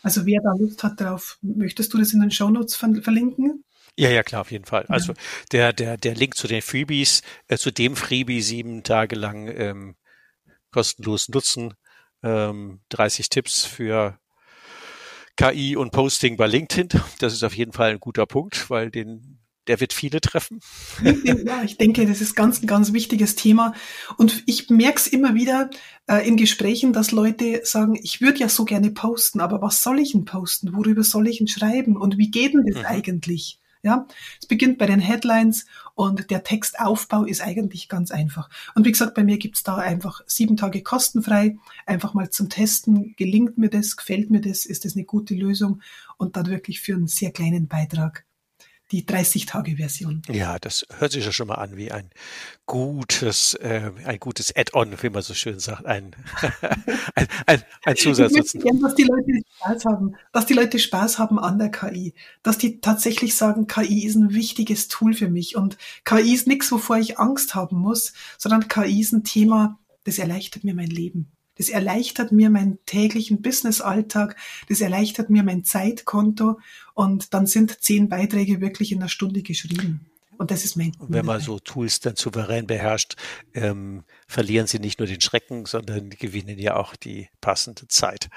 Also 0.01 0.25
wer 0.25 0.41
da 0.41 0.53
Lust 0.53 0.83
hat 0.83 0.99
drauf, 0.99 1.37
möchtest 1.41 1.93
du 1.93 1.97
das 1.97 2.13
in 2.13 2.21
den 2.21 2.31
Show 2.31 2.49
Notes 2.49 2.75
verlinken? 2.75 3.63
Ja, 3.97 4.09
ja, 4.09 4.23
klar, 4.23 4.41
auf 4.41 4.51
jeden 4.51 4.65
Fall. 4.65 4.85
Ja. 4.87 4.93
Also 4.93 5.13
der, 5.51 5.73
der, 5.73 5.97
der 5.97 6.15
Link 6.15 6.35
zu 6.35 6.47
den 6.47 6.61
Freebies, 6.61 7.21
äh, 7.47 7.57
zu 7.57 7.71
dem 7.71 7.95
Freebie 7.95 8.41
sieben 8.41 8.83
Tage 8.83 9.15
lang 9.15 9.49
ähm, 9.49 9.95
kostenlos 10.71 11.27
nutzen, 11.29 11.73
ähm, 12.23 12.81
30 12.89 13.29
Tipps 13.29 13.65
für 13.65 14.17
KI 15.35 15.75
und 15.75 15.91
Posting 15.91 16.37
bei 16.37 16.47
LinkedIn. 16.47 16.89
Das 17.19 17.33
ist 17.33 17.43
auf 17.43 17.55
jeden 17.55 17.73
Fall 17.73 17.91
ein 17.91 17.99
guter 17.99 18.25
Punkt, 18.25 18.69
weil 18.69 18.91
den 18.91 19.39
der 19.69 19.79
wird 19.79 19.93
viele 19.93 20.19
treffen. 20.19 20.59
Ja, 21.23 21.63
ich 21.63 21.77
denke, 21.77 22.05
das 22.07 22.21
ist 22.21 22.35
ganz, 22.35 22.61
ein 22.61 22.67
ganz 22.67 22.91
wichtiges 22.91 23.35
Thema. 23.35 23.73
Und 24.17 24.43
ich 24.47 24.69
merke 24.69 24.97
es 24.97 25.07
immer 25.07 25.35
wieder 25.35 25.69
äh, 26.07 26.27
in 26.27 26.37
Gesprächen, 26.37 26.91
dass 26.91 27.11
Leute 27.11 27.61
sagen, 27.63 27.97
ich 28.01 28.19
würde 28.19 28.39
ja 28.39 28.49
so 28.49 28.65
gerne 28.65 28.89
posten, 28.89 29.39
aber 29.39 29.61
was 29.61 29.83
soll 29.83 29.99
ich 29.99 30.13
denn 30.13 30.25
posten? 30.25 30.73
Worüber 30.73 31.03
soll 31.03 31.27
ich 31.27 31.37
denn 31.37 31.47
schreiben? 31.47 31.95
Und 31.95 32.17
wie 32.17 32.31
geht 32.31 32.53
denn 32.53 32.65
das 32.65 32.79
mhm. 32.79 32.85
eigentlich? 32.85 33.59
Ja, 33.81 34.07
es 34.41 34.47
beginnt 34.47 34.77
bei 34.77 34.87
den 34.87 34.99
Headlines 34.99 35.65
und 35.95 36.29
der 36.31 36.43
Textaufbau 36.43 37.23
ist 37.23 37.41
eigentlich 37.41 37.87
ganz 37.87 38.11
einfach. 38.11 38.49
Und 38.75 38.85
wie 38.85 38.91
gesagt, 38.91 39.13
bei 39.13 39.23
mir 39.23 39.37
gibt's 39.37 39.63
da 39.63 39.77
einfach 39.77 40.19
sieben 40.25 40.57
Tage 40.57 40.83
kostenfrei, 40.83 41.55
einfach 41.85 42.13
mal 42.13 42.29
zum 42.29 42.49
Testen. 42.49 43.13
Gelingt 43.15 43.57
mir 43.57 43.69
das? 43.69 43.95
Gefällt 43.95 44.31
mir 44.31 44.41
das? 44.41 44.65
Ist 44.65 44.83
das 44.83 44.95
eine 44.95 45.05
gute 45.05 45.33
Lösung? 45.33 45.81
Und 46.17 46.35
dann 46.35 46.47
wirklich 46.47 46.81
für 46.81 46.95
einen 46.95 47.07
sehr 47.07 47.31
kleinen 47.31 47.69
Beitrag 47.69 48.25
die 48.91 49.05
30-Tage-Version. 49.05 50.23
Ja, 50.29 50.57
das 50.57 50.85
hört 50.97 51.11
sich 51.11 51.25
ja 51.25 51.31
schon 51.31 51.47
mal 51.47 51.55
an 51.55 51.77
wie 51.77 51.91
ein 51.91 52.09
gutes, 52.65 53.53
äh, 53.55 53.91
ein 54.05 54.19
gutes 54.19 54.55
Add-on, 54.55 55.01
wie 55.01 55.09
man 55.09 55.21
so 55.21 55.33
schön 55.33 55.59
sagt, 55.59 55.85
ein, 55.85 56.15
ein, 57.15 57.27
ein, 57.45 57.63
ein 57.85 57.95
Zusatznutzen. 57.95 58.61
Gern, 58.61 58.81
dass 58.81 58.95
die 58.95 59.03
Leute 59.03 59.41
Spaß 59.57 59.85
haben, 59.85 60.15
dass 60.31 60.45
die 60.45 60.53
Leute 60.53 60.79
Spaß 60.79 61.19
haben 61.19 61.39
an 61.39 61.59
der 61.59 61.69
KI, 61.69 62.13
dass 62.41 62.57
die 62.57 62.81
tatsächlich 62.81 63.35
sagen, 63.35 63.67
KI 63.67 64.05
ist 64.05 64.15
ein 64.15 64.33
wichtiges 64.33 64.87
Tool 64.87 65.13
für 65.13 65.29
mich 65.29 65.55
und 65.55 65.77
KI 66.03 66.33
ist 66.33 66.47
nichts, 66.47 66.71
wovor 66.71 66.97
ich 66.97 67.19
Angst 67.19 67.55
haben 67.55 67.77
muss, 67.77 68.13
sondern 68.37 68.67
KI 68.67 69.01
ist 69.01 69.13
ein 69.13 69.23
Thema, 69.23 69.77
das 70.03 70.17
erleichtert 70.17 70.63
mir 70.63 70.73
mein 70.73 70.89
Leben. 70.89 71.31
Das 71.59 71.67
erleichtert 71.67 72.31
mir 72.31 72.49
meinen 72.49 72.79
täglichen 72.85 73.41
Business-Alltag. 73.41 74.37
Das 74.69 74.79
erleichtert 74.79 75.29
mir 75.29 75.43
mein 75.43 75.65
Zeitkonto. 75.65 76.57
Und 76.93 77.33
dann 77.33 77.47
sind 77.47 77.83
zehn 77.83 78.07
Beiträge 78.07 78.61
wirklich 78.61 78.93
in 78.93 78.99
einer 78.99 79.09
Stunde 79.09 79.41
geschrieben. 79.41 80.05
Und 80.37 80.51
das 80.51 80.63
ist 80.63 80.77
mein 80.77 80.93
Und 80.97 81.11
wenn 81.11 81.25
man 81.25 81.41
so 81.41 81.59
Tools 81.59 81.99
dann 81.99 82.15
souverän 82.15 82.65
beherrscht, 82.65 83.15
ähm, 83.53 84.05
verlieren 84.25 84.67
sie 84.67 84.79
nicht 84.79 84.99
nur 84.99 85.07
den 85.07 85.19
Schrecken, 85.19 85.65
sondern 85.65 86.11
gewinnen 86.11 86.57
ja 86.57 86.77
auch 86.77 86.95
die 86.95 87.27
passende 87.41 87.89
Zeit. 87.89 88.29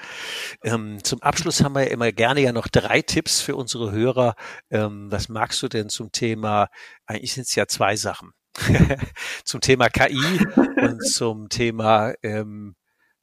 Ähm, 0.65 1.01
zum 1.01 1.21
Abschluss 1.21 1.63
haben 1.63 1.75
wir 1.75 1.83
ja 1.83 1.91
immer 1.91 2.11
gerne 2.11 2.41
ja 2.41 2.51
noch 2.51 2.67
drei 2.67 3.01
Tipps 3.01 3.39
für 3.39 3.55
unsere 3.55 3.93
Hörer. 3.93 4.35
Ähm, 4.69 5.09
was 5.09 5.29
magst 5.29 5.63
du 5.63 5.69
denn 5.69 5.87
zum 5.87 6.11
Thema, 6.11 6.67
eigentlich 7.05 7.35
sind 7.35 7.47
es 7.47 7.55
ja 7.55 7.67
zwei 7.67 7.95
Sachen. 7.95 8.31
zum 9.45 9.61
Thema 9.61 9.87
KI 9.87 10.45
und 10.81 11.07
zum 11.07 11.47
Thema 11.47 12.13
ähm, 12.21 12.75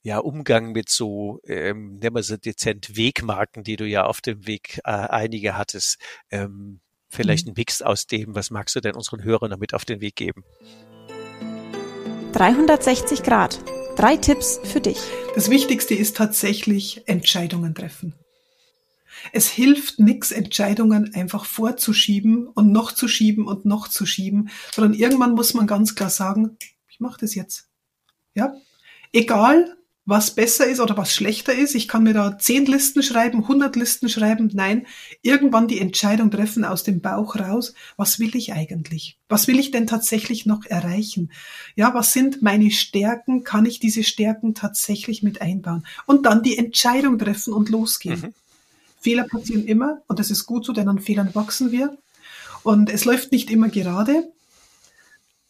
ja, 0.02 0.18
Umgang 0.18 0.72
mit 0.72 0.88
so, 0.88 1.40
ähm, 1.44 1.98
nennen 1.98 2.16
wir 2.16 2.22
sie 2.22 2.38
dezent 2.38 2.96
Wegmarken, 2.96 3.64
die 3.64 3.76
du 3.76 3.86
ja 3.86 4.06
auf 4.06 4.20
dem 4.20 4.46
Weg 4.46 4.80
äh, 4.84 4.90
einige 4.90 5.56
hattest. 5.56 5.98
Ähm, 6.30 6.80
vielleicht 7.08 7.46
mhm. 7.46 7.52
ein 7.52 7.54
Mix 7.58 7.82
aus 7.82 8.06
dem, 8.06 8.34
was 8.34 8.50
magst 8.50 8.74
du 8.76 8.80
denn 8.80 8.94
unseren 8.94 9.22
Hörern 9.22 9.50
damit 9.50 9.74
auf 9.74 9.84
den 9.84 10.00
Weg 10.00 10.16
geben? 10.16 10.44
360 12.32 13.22
Grad. 13.22 13.62
Drei 13.96 14.16
Tipps 14.16 14.60
für 14.64 14.80
dich. 14.80 14.98
Das 15.34 15.50
Wichtigste 15.50 15.94
ist 15.94 16.16
tatsächlich 16.16 17.06
Entscheidungen 17.06 17.74
treffen. 17.74 18.14
Es 19.32 19.48
hilft 19.48 19.98
nichts, 19.98 20.32
Entscheidungen 20.32 21.12
einfach 21.14 21.44
vorzuschieben 21.44 22.46
und 22.46 22.72
noch 22.72 22.92
zu 22.92 23.06
schieben 23.06 23.46
und 23.46 23.66
noch 23.66 23.88
zu 23.88 24.06
schieben, 24.06 24.48
sondern 24.72 24.94
irgendwann 24.94 25.34
muss 25.34 25.52
man 25.52 25.66
ganz 25.66 25.94
klar 25.94 26.08
sagen, 26.08 26.56
ich 26.88 27.00
mache 27.00 27.20
das 27.20 27.34
jetzt. 27.34 27.68
Ja, 28.32 28.54
egal 29.12 29.76
was 30.10 30.32
besser 30.32 30.66
ist 30.66 30.80
oder 30.80 30.96
was 30.96 31.14
schlechter 31.14 31.54
ist. 31.54 31.74
Ich 31.76 31.86
kann 31.86 32.02
mir 32.02 32.12
da 32.12 32.36
zehn 32.36 32.66
Listen 32.66 33.02
schreiben, 33.02 33.46
hundert 33.46 33.76
Listen 33.76 34.08
schreiben. 34.08 34.50
Nein, 34.52 34.86
irgendwann 35.22 35.68
die 35.68 35.80
Entscheidung 35.80 36.30
treffen 36.32 36.64
aus 36.64 36.82
dem 36.82 37.00
Bauch 37.00 37.36
raus. 37.36 37.74
Was 37.96 38.18
will 38.18 38.34
ich 38.34 38.52
eigentlich? 38.52 39.18
Was 39.28 39.46
will 39.46 39.58
ich 39.60 39.70
denn 39.70 39.86
tatsächlich 39.86 40.46
noch 40.46 40.66
erreichen? 40.66 41.30
Ja, 41.76 41.94
was 41.94 42.12
sind 42.12 42.42
meine 42.42 42.72
Stärken? 42.72 43.44
Kann 43.44 43.64
ich 43.64 43.78
diese 43.78 44.02
Stärken 44.02 44.54
tatsächlich 44.54 45.22
mit 45.22 45.40
einbauen? 45.40 45.86
Und 46.06 46.26
dann 46.26 46.42
die 46.42 46.58
Entscheidung 46.58 47.16
treffen 47.16 47.54
und 47.54 47.68
losgehen. 47.70 48.20
Mhm. 48.20 48.34
Fehler 49.00 49.24
passieren 49.24 49.64
immer 49.64 50.02
und 50.08 50.18
das 50.18 50.30
ist 50.30 50.44
gut 50.44 50.66
so, 50.66 50.72
denn 50.72 50.88
an 50.88 50.98
Fehlern 50.98 51.34
wachsen 51.34 51.70
wir. 51.70 51.96
Und 52.64 52.90
es 52.90 53.04
läuft 53.04 53.30
nicht 53.32 53.48
immer 53.48 53.68
gerade. 53.68 54.30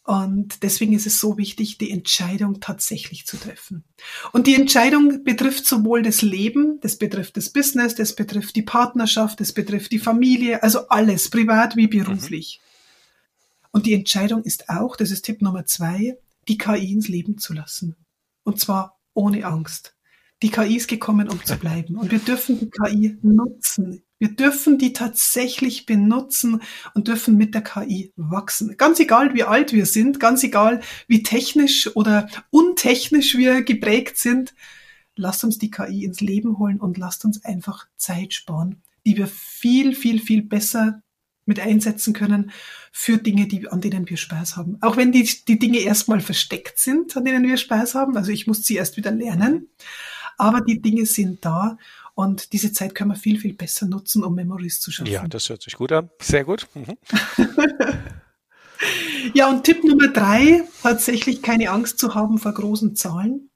Und 0.03 0.63
deswegen 0.63 0.93
ist 0.93 1.05
es 1.05 1.19
so 1.19 1.37
wichtig, 1.37 1.77
die 1.77 1.91
Entscheidung 1.91 2.59
tatsächlich 2.59 3.27
zu 3.27 3.37
treffen. 3.37 3.83
Und 4.31 4.47
die 4.47 4.55
Entscheidung 4.55 5.23
betrifft 5.23 5.65
sowohl 5.65 6.01
das 6.01 6.23
Leben, 6.23 6.79
das 6.81 6.97
betrifft 6.97 7.37
das 7.37 7.51
Business, 7.51 7.93
das 7.93 8.15
betrifft 8.15 8.55
die 8.55 8.63
Partnerschaft, 8.63 9.39
das 9.39 9.53
betrifft 9.53 9.91
die 9.91 9.99
Familie, 9.99 10.63
also 10.63 10.87
alles, 10.87 11.29
privat 11.29 11.75
wie 11.75 11.87
beruflich. 11.87 12.59
Mhm. 12.61 12.67
Und 13.73 13.85
die 13.85 13.93
Entscheidung 13.93 14.43
ist 14.43 14.69
auch, 14.69 14.95
das 14.95 15.11
ist 15.11 15.23
Tipp 15.23 15.41
Nummer 15.41 15.65
zwei, 15.65 16.17
die 16.47 16.57
KI 16.57 16.91
ins 16.91 17.07
Leben 17.07 17.37
zu 17.37 17.53
lassen. 17.53 17.95
Und 18.43 18.59
zwar 18.59 18.99
ohne 19.13 19.45
Angst. 19.45 19.95
Die 20.41 20.49
KI 20.49 20.77
ist 20.77 20.87
gekommen, 20.87 21.29
um 21.29 21.43
zu 21.45 21.55
bleiben. 21.57 21.95
Und 21.95 22.11
wir 22.11 22.19
dürfen 22.19 22.59
die 22.59 22.69
KI 22.69 23.17
nutzen. 23.21 24.03
Wir 24.21 24.35
dürfen 24.35 24.77
die 24.77 24.93
tatsächlich 24.93 25.87
benutzen 25.87 26.61
und 26.93 27.07
dürfen 27.07 27.37
mit 27.37 27.55
der 27.55 27.63
KI 27.63 28.13
wachsen. 28.15 28.77
Ganz 28.77 28.99
egal, 28.99 29.33
wie 29.33 29.41
alt 29.41 29.73
wir 29.73 29.87
sind, 29.87 30.19
ganz 30.19 30.43
egal, 30.43 30.81
wie 31.07 31.23
technisch 31.23 31.89
oder 31.95 32.29
untechnisch 32.51 33.35
wir 33.35 33.63
geprägt 33.63 34.19
sind. 34.19 34.53
Lasst 35.15 35.43
uns 35.43 35.57
die 35.57 35.71
KI 35.71 36.05
ins 36.05 36.21
Leben 36.21 36.59
holen 36.59 36.79
und 36.79 36.99
lasst 36.99 37.25
uns 37.25 37.43
einfach 37.43 37.87
Zeit 37.97 38.35
sparen, 38.35 38.83
die 39.07 39.17
wir 39.17 39.25
viel, 39.25 39.95
viel, 39.95 40.19
viel 40.19 40.43
besser 40.43 41.01
mit 41.47 41.59
einsetzen 41.59 42.13
können 42.13 42.51
für 42.91 43.17
Dinge, 43.17 43.47
die, 43.47 43.69
an 43.69 43.81
denen 43.81 44.07
wir 44.07 44.17
Spaß 44.17 44.55
haben. 44.55 44.77
Auch 44.81 44.97
wenn 44.97 45.11
die, 45.11 45.27
die 45.47 45.57
Dinge 45.57 45.79
erstmal 45.79 46.21
versteckt 46.21 46.77
sind, 46.77 47.17
an 47.17 47.25
denen 47.25 47.47
wir 47.47 47.57
Spaß 47.57 47.95
haben. 47.95 48.15
Also 48.15 48.31
ich 48.31 48.45
muss 48.45 48.65
sie 48.65 48.75
erst 48.75 48.97
wieder 48.97 49.11
lernen. 49.11 49.69
Aber 50.37 50.61
die 50.61 50.79
Dinge 50.79 51.07
sind 51.07 51.43
da 51.43 51.77
Und 52.21 52.53
diese 52.53 52.71
Zeit 52.71 52.93
können 52.93 53.09
wir 53.09 53.15
viel, 53.15 53.39
viel 53.39 53.55
besser 53.55 53.87
nutzen, 53.87 54.23
um 54.23 54.35
Memories 54.35 54.79
zu 54.79 54.91
schaffen. 54.91 55.11
Ja, 55.11 55.27
das 55.27 55.49
hört 55.49 55.63
sich 55.63 55.73
gut 55.73 55.91
an. 55.91 56.11
Sehr 56.21 56.43
gut. 56.43 56.67
Mhm. 56.75 56.95
ja, 59.33 59.49
und 59.49 59.63
Tipp 59.63 59.83
Nummer 59.83 60.07
drei, 60.09 60.63
tatsächlich 60.83 61.41
keine 61.41 61.71
Angst 61.71 61.97
zu 61.97 62.13
haben 62.13 62.37
vor 62.37 62.53
großen 62.53 62.95
Zahlen. 62.95 63.49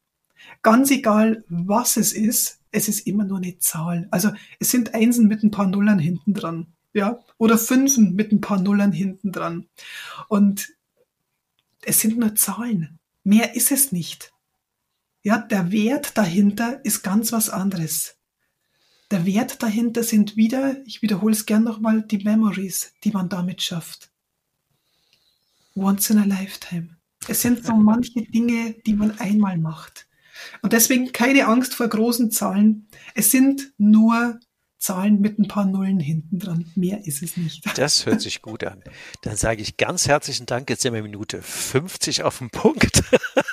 Ganz 0.63 0.89
egal, 0.89 1.43
was 1.47 1.95
es 1.95 2.11
ist, 2.11 2.57
es 2.71 2.87
ist 2.87 3.05
immer 3.05 3.23
nur 3.23 3.37
eine 3.37 3.59
Zahl. 3.59 4.07
Also 4.09 4.31
es 4.59 4.71
sind 4.71 4.95
Einsen 4.95 5.27
mit 5.27 5.43
ein 5.43 5.51
paar 5.51 5.67
Nullern 5.67 5.99
hinten 5.99 6.33
dran. 6.33 6.65
Ja, 6.91 7.19
oder 7.37 7.59
Fünfen 7.59 8.15
mit 8.15 8.31
ein 8.31 8.41
paar 8.41 8.59
Nullern 8.59 8.91
hinten 8.93 9.31
dran. 9.31 9.67
Und 10.27 10.69
es 11.83 11.99
sind 11.99 12.17
nur 12.17 12.33
Zahlen. 12.33 12.97
Mehr 13.23 13.55
ist 13.55 13.71
es 13.71 13.91
nicht. 13.91 14.33
Ja, 15.21 15.37
der 15.37 15.71
Wert 15.71 16.17
dahinter 16.17 16.83
ist 16.83 17.03
ganz 17.03 17.31
was 17.31 17.51
anderes. 17.51 18.15
Der 19.15 19.25
Wert 19.25 19.63
dahinter 19.63 20.03
sind 20.03 20.35
wieder, 20.35 20.75
ich 20.85 21.01
wiederhole 21.01 21.31
es 21.31 21.45
gern 21.45 21.63
nochmal, 21.63 22.01
die 22.01 22.17
Memories, 22.17 22.91
die 23.05 23.11
man 23.11 23.29
damit 23.29 23.61
schafft. 23.61 24.11
Once 25.73 26.09
in 26.09 26.17
a 26.17 26.25
lifetime. 26.25 26.97
Es 27.25 27.41
sind 27.41 27.65
so 27.65 27.73
manche 27.77 28.23
Dinge, 28.23 28.75
die 28.85 28.93
man 28.93 29.17
einmal 29.17 29.57
macht. 29.57 30.09
Und 30.61 30.73
deswegen 30.73 31.13
keine 31.13 31.47
Angst 31.47 31.75
vor 31.75 31.87
großen 31.87 32.29
Zahlen. 32.29 32.89
Es 33.13 33.31
sind 33.31 33.71
nur 33.77 34.37
Zahlen 34.79 35.21
mit 35.21 35.39
ein 35.39 35.47
paar 35.47 35.65
Nullen 35.65 36.01
hinten 36.01 36.37
dran. 36.37 36.69
Mehr 36.75 37.07
ist 37.07 37.23
es 37.23 37.37
nicht. 37.37 37.63
Das 37.77 38.05
hört 38.05 38.19
sich 38.19 38.41
gut 38.41 38.65
an. 38.65 38.83
Dann 39.21 39.37
sage 39.37 39.61
ich 39.61 39.77
ganz 39.77 40.09
herzlichen 40.09 40.45
Dank. 40.45 40.69
Jetzt 40.69 40.81
sind 40.81 40.93
wir 40.93 41.01
Minute 41.01 41.41
50 41.41 42.23
auf 42.23 42.39
dem 42.39 42.49
Punkt. 42.49 43.01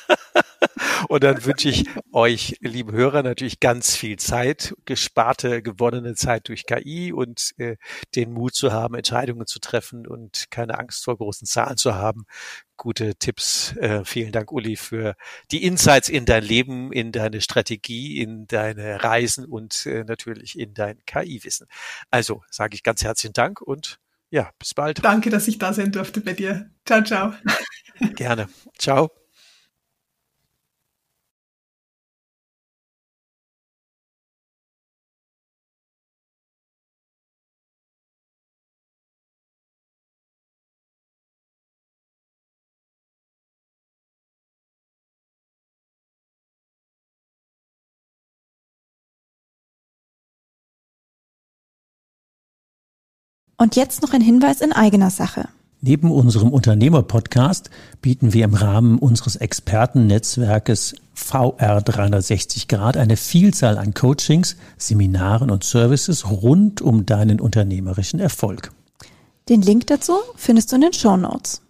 Und 1.12 1.24
dann 1.24 1.44
wünsche 1.44 1.68
ich 1.68 1.84
euch, 2.12 2.56
liebe 2.60 2.92
Hörer, 2.92 3.22
natürlich 3.22 3.60
ganz 3.60 3.94
viel 3.94 4.18
Zeit, 4.18 4.74
gesparte, 4.86 5.60
gewonnene 5.60 6.14
Zeit 6.14 6.48
durch 6.48 6.64
KI 6.64 7.12
und 7.12 7.52
äh, 7.58 7.76
den 8.14 8.32
Mut 8.32 8.54
zu 8.54 8.72
haben, 8.72 8.94
Entscheidungen 8.94 9.46
zu 9.46 9.58
treffen 9.58 10.06
und 10.06 10.46
keine 10.50 10.78
Angst 10.78 11.04
vor 11.04 11.18
großen 11.18 11.46
Zahlen 11.46 11.76
zu 11.76 11.96
haben. 11.96 12.24
Gute 12.78 13.14
Tipps. 13.14 13.76
Äh, 13.76 14.06
vielen 14.06 14.32
Dank, 14.32 14.52
Uli, 14.52 14.76
für 14.76 15.14
die 15.50 15.64
Insights 15.64 16.08
in 16.08 16.24
dein 16.24 16.44
Leben, 16.44 16.94
in 16.94 17.12
deine 17.12 17.42
Strategie, 17.42 18.18
in 18.18 18.46
deine 18.46 19.04
Reisen 19.04 19.44
und 19.44 19.84
äh, 19.84 20.04
natürlich 20.04 20.58
in 20.58 20.72
dein 20.72 21.04
KI-Wissen. 21.04 21.66
Also 22.10 22.42
sage 22.50 22.74
ich 22.74 22.82
ganz 22.82 23.04
herzlichen 23.04 23.34
Dank 23.34 23.60
und 23.60 23.98
ja, 24.30 24.48
bis 24.58 24.72
bald. 24.72 25.04
Danke, 25.04 25.28
dass 25.28 25.46
ich 25.46 25.58
da 25.58 25.74
sein 25.74 25.92
durfte 25.92 26.22
bei 26.22 26.32
dir. 26.32 26.70
Ciao, 26.86 27.02
ciao. 27.04 27.34
Gerne. 28.16 28.48
Ciao. 28.78 29.22
Und 53.62 53.76
jetzt 53.76 54.02
noch 54.02 54.12
ein 54.12 54.20
Hinweis 54.20 54.60
in 54.60 54.72
eigener 54.72 55.08
Sache. 55.08 55.48
Neben 55.82 56.10
unserem 56.10 56.48
Unternehmer-Podcast 56.48 57.70
bieten 58.00 58.32
wir 58.32 58.44
im 58.44 58.54
Rahmen 58.54 58.98
unseres 58.98 59.36
Expertennetzwerkes 59.36 60.96
VR 61.14 61.80
360 61.80 62.66
Grad 62.66 62.96
eine 62.96 63.16
Vielzahl 63.16 63.78
an 63.78 63.94
Coachings, 63.94 64.56
Seminaren 64.78 65.48
und 65.48 65.62
Services 65.62 66.28
rund 66.28 66.82
um 66.82 67.06
deinen 67.06 67.40
unternehmerischen 67.40 68.18
Erfolg. 68.18 68.72
Den 69.48 69.62
Link 69.62 69.86
dazu 69.86 70.14
findest 70.34 70.72
du 70.72 70.74
in 70.74 70.82
den 70.82 70.92
Show 70.92 71.16
Notes. 71.16 71.61